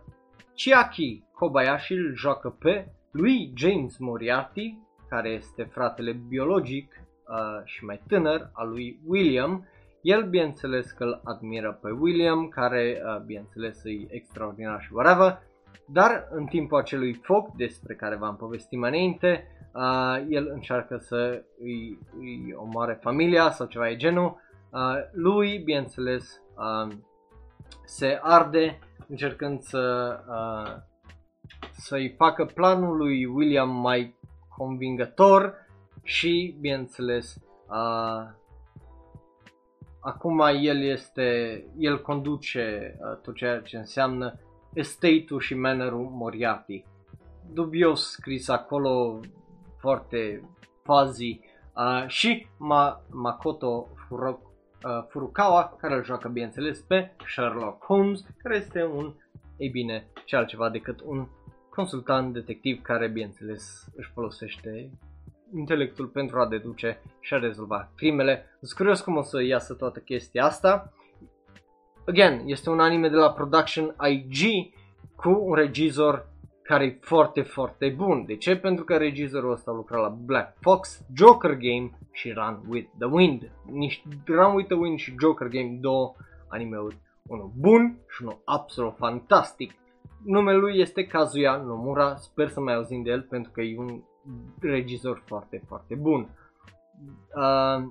Chiaki 0.55 1.23
Kobayashi 1.33 1.93
îl 1.93 2.15
joacă 2.15 2.49
pe 2.49 2.91
lui 3.11 3.53
James 3.55 3.97
Moriarty, 3.97 4.77
care 5.09 5.29
este 5.29 5.63
fratele 5.63 6.11
biologic 6.11 6.93
uh, 7.27 7.65
și 7.65 7.85
mai 7.85 8.01
tânăr 8.07 8.49
al 8.53 8.69
lui 8.69 8.99
William. 9.05 9.67
El, 10.01 10.29
bineînțeles 10.29 10.91
că 10.91 11.03
îl 11.03 11.21
admiră 11.23 11.79
pe 11.81 11.89
William, 11.89 12.47
care, 12.47 13.01
uh, 13.05 13.21
bineînțeles, 13.25 13.83
e 13.83 14.15
extraordinar 14.15 14.81
și 14.81 14.93
whatever. 14.93 15.41
Dar 15.85 16.27
în 16.31 16.45
timpul 16.45 16.77
acelui 16.77 17.13
foc 17.13 17.55
despre 17.55 17.95
care 17.95 18.15
v-am 18.15 18.35
povestit 18.35 18.79
mai 18.79 18.89
înainte, 18.89 19.47
uh, 19.73 20.25
el 20.29 20.49
încearcă 20.53 20.97
să 20.97 21.43
îi, 21.59 21.99
îi 22.19 22.53
omoare 22.55 22.99
familia 23.01 23.51
sau 23.51 23.67
ceva 23.67 23.85
de 23.85 23.95
genul. 23.95 24.41
Uh, 24.69 24.95
lui, 25.11 25.57
bineînțeles, 25.57 26.41
uh, 26.55 26.91
se 27.85 28.19
arde 28.21 28.79
încercând 29.07 29.61
să, 29.61 30.15
uh, 30.27 30.73
să-i 31.71 32.13
facă 32.17 32.45
planul 32.45 32.97
lui 32.97 33.25
William 33.25 33.69
mai 33.69 34.15
convingător 34.57 35.55
și, 36.03 36.57
bineînțeles, 36.59 37.35
uh, 37.67 38.39
acum 40.01 40.39
el 40.39 40.81
este, 40.81 41.63
el 41.77 42.01
conduce 42.01 42.95
uh, 42.99 43.21
tot 43.21 43.35
ceea 43.35 43.59
ce 43.59 43.77
înseamnă 43.77 44.39
estate-ul 44.73 45.39
și 45.39 45.55
manerul 45.55 46.09
Moriarty. 46.09 46.83
Dubios 47.53 48.11
scris 48.11 48.49
acolo, 48.49 49.19
foarte 49.77 50.49
fuzzy. 50.83 51.39
Uh, 51.75 52.07
și 52.07 52.47
Ma- 52.47 53.07
Makoto 53.09 53.87
Furo- 53.95 54.39
uh, 54.85 55.03
Furukawa, 55.07 55.75
care 55.77 55.95
îl 55.95 56.03
joacă, 56.03 56.27
bineînțeles, 56.27 56.79
pe 56.79 57.15
Sherlock 57.27 57.83
Holmes, 57.83 58.25
care 58.37 58.55
este 58.55 58.83
un, 58.83 59.13
ei 59.57 59.69
bine, 59.69 60.07
ce 60.25 60.35
altceva 60.35 60.69
decât 60.69 61.01
un 61.05 61.27
consultant 61.69 62.33
detectiv 62.33 62.81
care, 62.81 63.07
bineînțeles, 63.07 63.85
își 63.95 64.11
folosește 64.13 64.89
intelectul 65.55 66.05
pentru 66.05 66.39
a 66.39 66.47
deduce 66.47 67.01
și 67.19 67.33
a 67.33 67.37
rezolva 67.37 67.91
crimele. 67.95 68.45
Sunt 68.61 68.77
curios 68.77 69.01
cum 69.01 69.15
o 69.15 69.21
să 69.21 69.43
iasă 69.43 69.73
toată 69.73 69.99
chestia 69.99 70.45
asta. 70.45 70.93
Again, 72.07 72.41
este 72.45 72.69
un 72.69 72.79
anime 72.79 73.09
de 73.09 73.15
la 73.15 73.31
Production 73.31 73.95
IG 74.09 74.71
cu 75.15 75.29
un 75.29 75.53
regizor 75.53 76.29
care 76.63 76.85
e 76.85 76.97
foarte, 77.01 77.41
foarte 77.41 77.93
bun. 77.97 78.25
De 78.25 78.35
ce? 78.35 78.55
Pentru 78.55 78.83
că 78.83 78.97
regizorul 78.97 79.51
ăsta 79.51 79.71
a 79.71 79.73
lucrat 79.73 80.01
la 80.01 80.17
Black 80.25 80.57
Fox, 80.59 81.05
Joker 81.15 81.51
Game 81.51 81.97
și 82.11 82.31
Run 82.31 82.61
with 82.69 82.89
the 82.97 83.07
Wind. 83.07 83.51
Nici 83.65 84.03
Run 84.25 84.53
with 84.55 84.67
the 84.67 84.77
Wind 84.77 84.97
și 84.97 85.15
Joker 85.19 85.47
Game, 85.47 85.77
două 85.81 86.15
animeuri, 86.47 86.97
unul 87.27 87.51
bun 87.57 87.97
și 88.09 88.23
unul 88.23 88.41
absolut 88.45 88.95
fantastic. 88.97 89.71
Numele 90.25 90.57
lui 90.57 90.79
este 90.79 91.07
Kazuya 91.07 91.55
Nomura, 91.55 92.15
sper 92.15 92.49
să 92.49 92.59
mai 92.59 92.73
auzim 92.73 93.03
de 93.03 93.09
el 93.09 93.21
pentru 93.21 93.51
că 93.51 93.61
e 93.61 93.77
un 93.77 94.01
regizor 94.59 95.23
foarte, 95.25 95.63
foarte 95.67 95.95
bun. 95.95 96.29
Uh, 97.35 97.83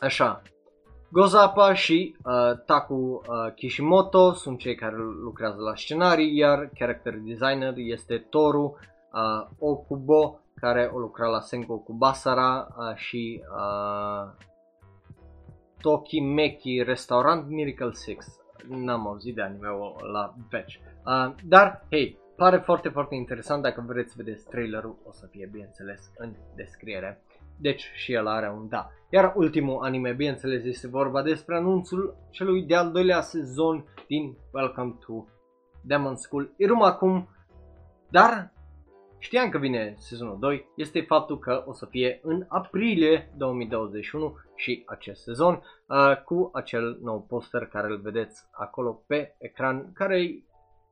așa, 0.00 0.42
Gozapa 1.12 1.74
și 1.74 2.16
uh, 2.24 2.58
Taku 2.66 2.94
uh, 2.94 3.20
Kishimoto 3.54 4.32
sunt 4.32 4.58
cei 4.58 4.74
care 4.74 4.96
lucrează 5.22 5.60
la 5.60 5.74
scenarii, 5.74 6.36
iar 6.36 6.70
character 6.74 7.14
designer 7.14 7.72
este 7.76 8.18
Toru 8.18 8.78
uh, 9.12 9.50
Okubo, 9.58 10.40
care 10.54 10.90
o 10.92 10.98
lucra 10.98 11.26
la 11.26 11.40
Sengoku 11.40 11.92
Basara 11.92 12.68
uh, 12.68 12.96
și 12.96 13.42
uh, 13.56 14.32
Tokimeki 15.80 16.82
Restaurant 16.82 17.48
Miracle 17.48 17.92
6. 17.92 18.16
n-am 18.68 19.06
auzit 19.06 19.34
de 19.34 19.42
anime 19.42 19.68
la 20.12 20.34
Fetch. 20.48 20.74
Uh, 21.06 21.34
dar, 21.44 21.86
hei, 21.90 22.18
pare 22.42 22.56
foarte, 22.56 22.88
foarte 22.88 23.14
interesant, 23.14 23.62
dacă 23.62 23.84
vreți 23.86 24.10
să 24.10 24.22
vedeți 24.22 24.48
trailerul, 24.48 24.96
o 25.04 25.12
să 25.12 25.26
fie, 25.26 25.48
bineînțeles, 25.52 26.12
în 26.16 26.34
descriere. 26.56 27.22
Deci 27.56 27.90
și 27.94 28.12
el 28.12 28.26
are 28.26 28.50
un 28.50 28.68
da. 28.68 28.90
Iar 29.10 29.32
ultimul 29.36 29.82
anime, 29.84 30.12
bineînțeles, 30.12 30.64
este 30.64 30.88
vorba 30.88 31.22
despre 31.22 31.56
anunțul 31.56 32.16
celui 32.30 32.62
de-al 32.62 32.92
doilea 32.92 33.20
sezon 33.20 33.84
din 34.06 34.36
Welcome 34.52 34.96
to 35.06 35.24
Demon 35.82 36.16
School 36.16 36.52
Irumakum. 36.56 37.28
Dar 38.10 38.52
știam 39.18 39.48
că 39.48 39.58
vine 39.58 39.94
sezonul 39.98 40.38
2, 40.38 40.66
este 40.76 41.00
faptul 41.00 41.38
că 41.38 41.64
o 41.66 41.72
să 41.72 41.86
fie 41.86 42.20
în 42.22 42.44
aprilie 42.48 43.32
2021 43.36 44.36
și 44.54 44.82
acest 44.86 45.22
sezon 45.22 45.54
uh, 45.86 46.22
cu 46.24 46.50
acel 46.52 46.98
nou 47.02 47.26
poster 47.28 47.66
care 47.66 47.86
îl 47.86 48.00
vedeți 48.00 48.48
acolo 48.50 49.02
pe 49.06 49.34
ecran, 49.38 49.92
care 49.92 50.22
e 50.22 50.42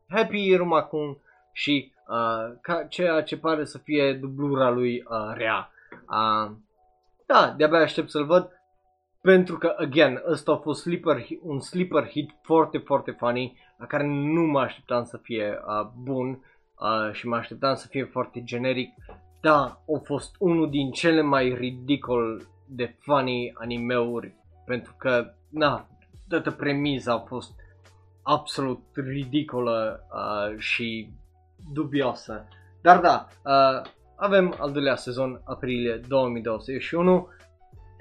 Happy 0.09 0.47
Irumakun 0.47 1.19
și 1.59 1.93
uh, 2.09 2.57
ca 2.61 2.85
ceea 2.85 3.23
ce 3.23 3.39
pare 3.39 3.65
să 3.65 3.79
fie 3.79 4.13
dublura 4.13 4.71
lui 4.71 4.97
uh, 4.97 5.35
Rea. 5.35 5.71
Uh, 5.93 6.57
da, 7.27 7.55
de-abia 7.57 7.79
aștept 7.79 8.11
să-l 8.11 8.25
văd 8.25 8.51
pentru 9.21 9.59
că, 9.59 9.75
again, 9.79 10.23
ăsta 10.29 10.53
a 10.53 10.57
fost 10.57 10.81
sleeper, 10.81 11.27
un 11.43 11.61
sleeper 11.61 12.09
hit 12.09 12.31
foarte, 12.43 12.79
foarte 12.79 13.11
funny 13.11 13.59
la 13.79 13.87
care 13.87 14.07
nu 14.07 14.43
mă 14.43 14.61
așteptam 14.61 15.05
să 15.05 15.17
fie 15.17 15.59
uh, 15.67 15.89
bun 16.03 16.29
uh, 16.29 17.13
și 17.13 17.27
mă 17.27 17.37
așteptam 17.37 17.75
să 17.75 17.87
fie 17.87 18.05
foarte 18.05 18.43
generic. 18.43 18.95
Da, 19.41 19.61
a 19.97 20.01
fost 20.05 20.37
unul 20.39 20.71
din 20.71 20.91
cele 20.91 21.21
mai 21.21 21.55
ridicol 21.55 22.49
de 22.67 22.97
funny 22.99 23.53
animeuri 23.55 24.35
pentru 24.65 24.95
că, 24.99 25.35
na, 25.51 25.89
toată 26.29 26.51
premiza 26.51 27.13
a 27.13 27.25
fost 27.27 27.53
absolut 28.23 28.83
ridicolă 28.95 30.07
uh, 30.13 30.59
și 30.59 31.11
dubioasă. 31.73 32.49
Dar 32.83 33.01
da, 33.01 33.27
uh, 33.45 33.91
avem 34.17 34.55
al 34.59 34.73
doilea 34.73 34.97
sezon, 34.97 35.41
aprilie 35.45 36.01
2021. 36.09 37.29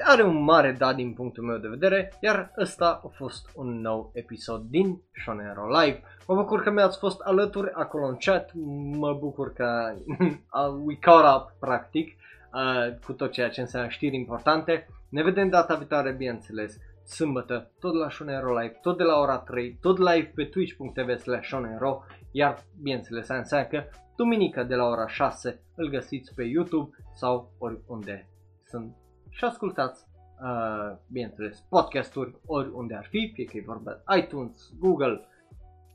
Are 0.06 0.24
un 0.24 0.44
mare 0.44 0.72
da 0.72 0.94
din 0.94 1.14
punctul 1.14 1.44
meu 1.44 1.58
de 1.58 1.68
vedere, 1.68 2.14
iar 2.22 2.52
ăsta 2.58 3.02
a 3.04 3.08
fost 3.08 3.50
un 3.56 3.82
nou 3.82 4.12
episod 4.14 4.62
din 4.62 5.02
Shonero 5.24 5.80
Live. 5.80 6.02
Mă 6.28 6.36
bucur 6.36 6.64
că 6.64 6.72
mi-ați 6.72 7.00
fost 7.00 7.20
alături 7.20 7.72
acolo 7.74 8.06
în 8.06 8.16
chat, 8.16 8.52
mă 8.98 9.14
bucur 9.14 9.54
că 9.54 9.94
we 10.86 10.96
caught 10.96 11.36
up, 11.36 11.56
practic, 11.60 12.16
uh, 12.54 13.00
cu 13.06 13.14
tot 13.14 13.32
ceea 13.32 13.50
ce 13.50 13.62
înseamnă 13.62 13.90
știri 13.90 14.16
importante. 14.16 14.88
Ne 15.10 15.24
vedem 15.24 15.50
data 15.50 15.76
viitoare, 15.76 16.12
bineînțeles, 16.12 16.78
sâmbătă, 17.06 17.72
tot 17.80 17.94
la 17.94 18.10
Shonero 18.10 18.60
Live, 18.60 18.78
tot 18.82 18.98
de 18.98 19.04
la 19.04 19.20
ora 19.20 19.38
3, 19.38 19.78
tot 19.82 19.98
live 19.98 20.32
pe 20.36 20.44
twitch.tv 20.44 21.18
slash 21.18 21.48
Shonero, 21.48 22.06
iar, 22.32 22.64
bineînțeles, 22.82 23.28
înseamnă 23.28 23.68
că 23.68 23.84
duminică 24.16 24.64
de 24.64 24.76
la 24.76 24.86
ora 24.86 25.08
6 25.08 25.62
îl 25.76 25.90
găsiți 25.90 26.34
pe 26.36 26.44
YouTube 26.44 26.96
sau 27.14 27.52
oriunde 27.58 28.28
sunt 28.66 28.96
și 29.30 29.44
ascultați, 29.44 30.06
uh, 30.42 30.98
bineînțeles, 31.12 31.60
podcasturi 31.70 32.36
oriunde 32.46 32.96
ar 32.96 33.06
fi, 33.10 33.32
fie 33.34 33.46
că 33.46 33.58
e 33.58 33.64
vorba 33.66 33.92
de 33.92 34.18
iTunes, 34.18 34.72
Google, 34.80 35.28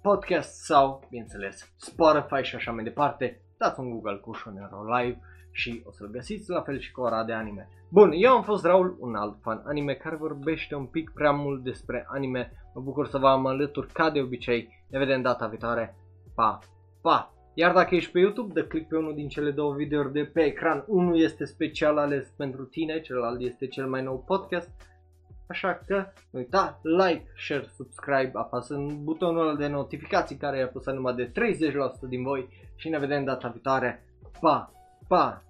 Podcast 0.02 0.54
sau, 0.54 1.06
bineînțeles, 1.10 1.72
Spotify 1.76 2.42
și 2.42 2.54
așa 2.54 2.72
mai 2.72 2.84
departe. 2.84 3.40
Dați 3.58 3.80
un 3.80 3.90
Google 3.90 4.16
cu 4.16 4.32
Shonero 4.32 4.96
Live 4.96 5.20
și 5.50 5.82
o 5.84 5.92
să-l 5.92 6.10
găsiți 6.10 6.50
la 6.50 6.60
fel 6.60 6.78
și 6.80 6.92
cu 6.92 7.00
ora 7.00 7.24
de 7.24 7.32
anime. 7.32 7.68
Bun, 7.88 8.12
eu 8.14 8.32
am 8.32 8.42
fost 8.42 8.64
Raul, 8.64 8.96
un 9.00 9.14
alt 9.14 9.36
fan 9.42 9.62
anime 9.66 9.94
care 9.94 10.16
vorbește 10.16 10.74
un 10.74 10.86
pic 10.86 11.10
prea 11.10 11.30
mult 11.30 11.62
despre 11.62 12.06
anime. 12.08 12.52
Mă 12.74 12.80
bucur 12.80 13.06
să 13.08 13.18
vă 13.18 13.28
am 13.28 13.46
alături 13.46 13.92
ca 13.92 14.10
de 14.10 14.20
obicei. 14.20 14.86
Ne 14.90 14.98
vedem 14.98 15.22
data 15.22 15.46
viitoare. 15.46 15.96
Pa, 16.34 16.58
pa! 17.00 17.34
Iar 17.54 17.72
dacă 17.72 17.94
ești 17.94 18.10
pe 18.10 18.18
YouTube, 18.18 18.52
dă 18.52 18.66
click 18.66 18.88
pe 18.88 18.96
unul 18.96 19.14
din 19.14 19.28
cele 19.28 19.50
două 19.50 19.74
videouri 19.74 20.12
de 20.12 20.24
pe 20.24 20.42
ecran. 20.42 20.84
Unul 20.86 21.20
este 21.20 21.44
special 21.44 21.98
ales 21.98 22.28
pentru 22.36 22.64
tine, 22.64 23.00
celălalt 23.00 23.40
este 23.40 23.66
cel 23.66 23.86
mai 23.86 24.02
nou 24.02 24.24
podcast. 24.26 24.70
Așa 25.46 25.80
că, 25.86 26.06
uita, 26.30 26.80
like, 26.82 27.24
share, 27.36 27.66
subscribe, 27.74 28.30
apasă 28.32 28.86
butonul 29.02 29.56
de 29.56 29.66
notificații 29.66 30.36
care 30.36 30.58
i-a 30.58 30.68
pus 30.68 30.86
numai 30.86 31.14
de 31.14 31.30
30% 31.30 31.32
din 32.08 32.22
voi 32.22 32.48
și 32.76 32.88
ne 32.88 32.98
vedem 32.98 33.24
data 33.24 33.48
viitoare. 33.48 34.06
Pa, 34.40 34.72
pa! 35.08 35.42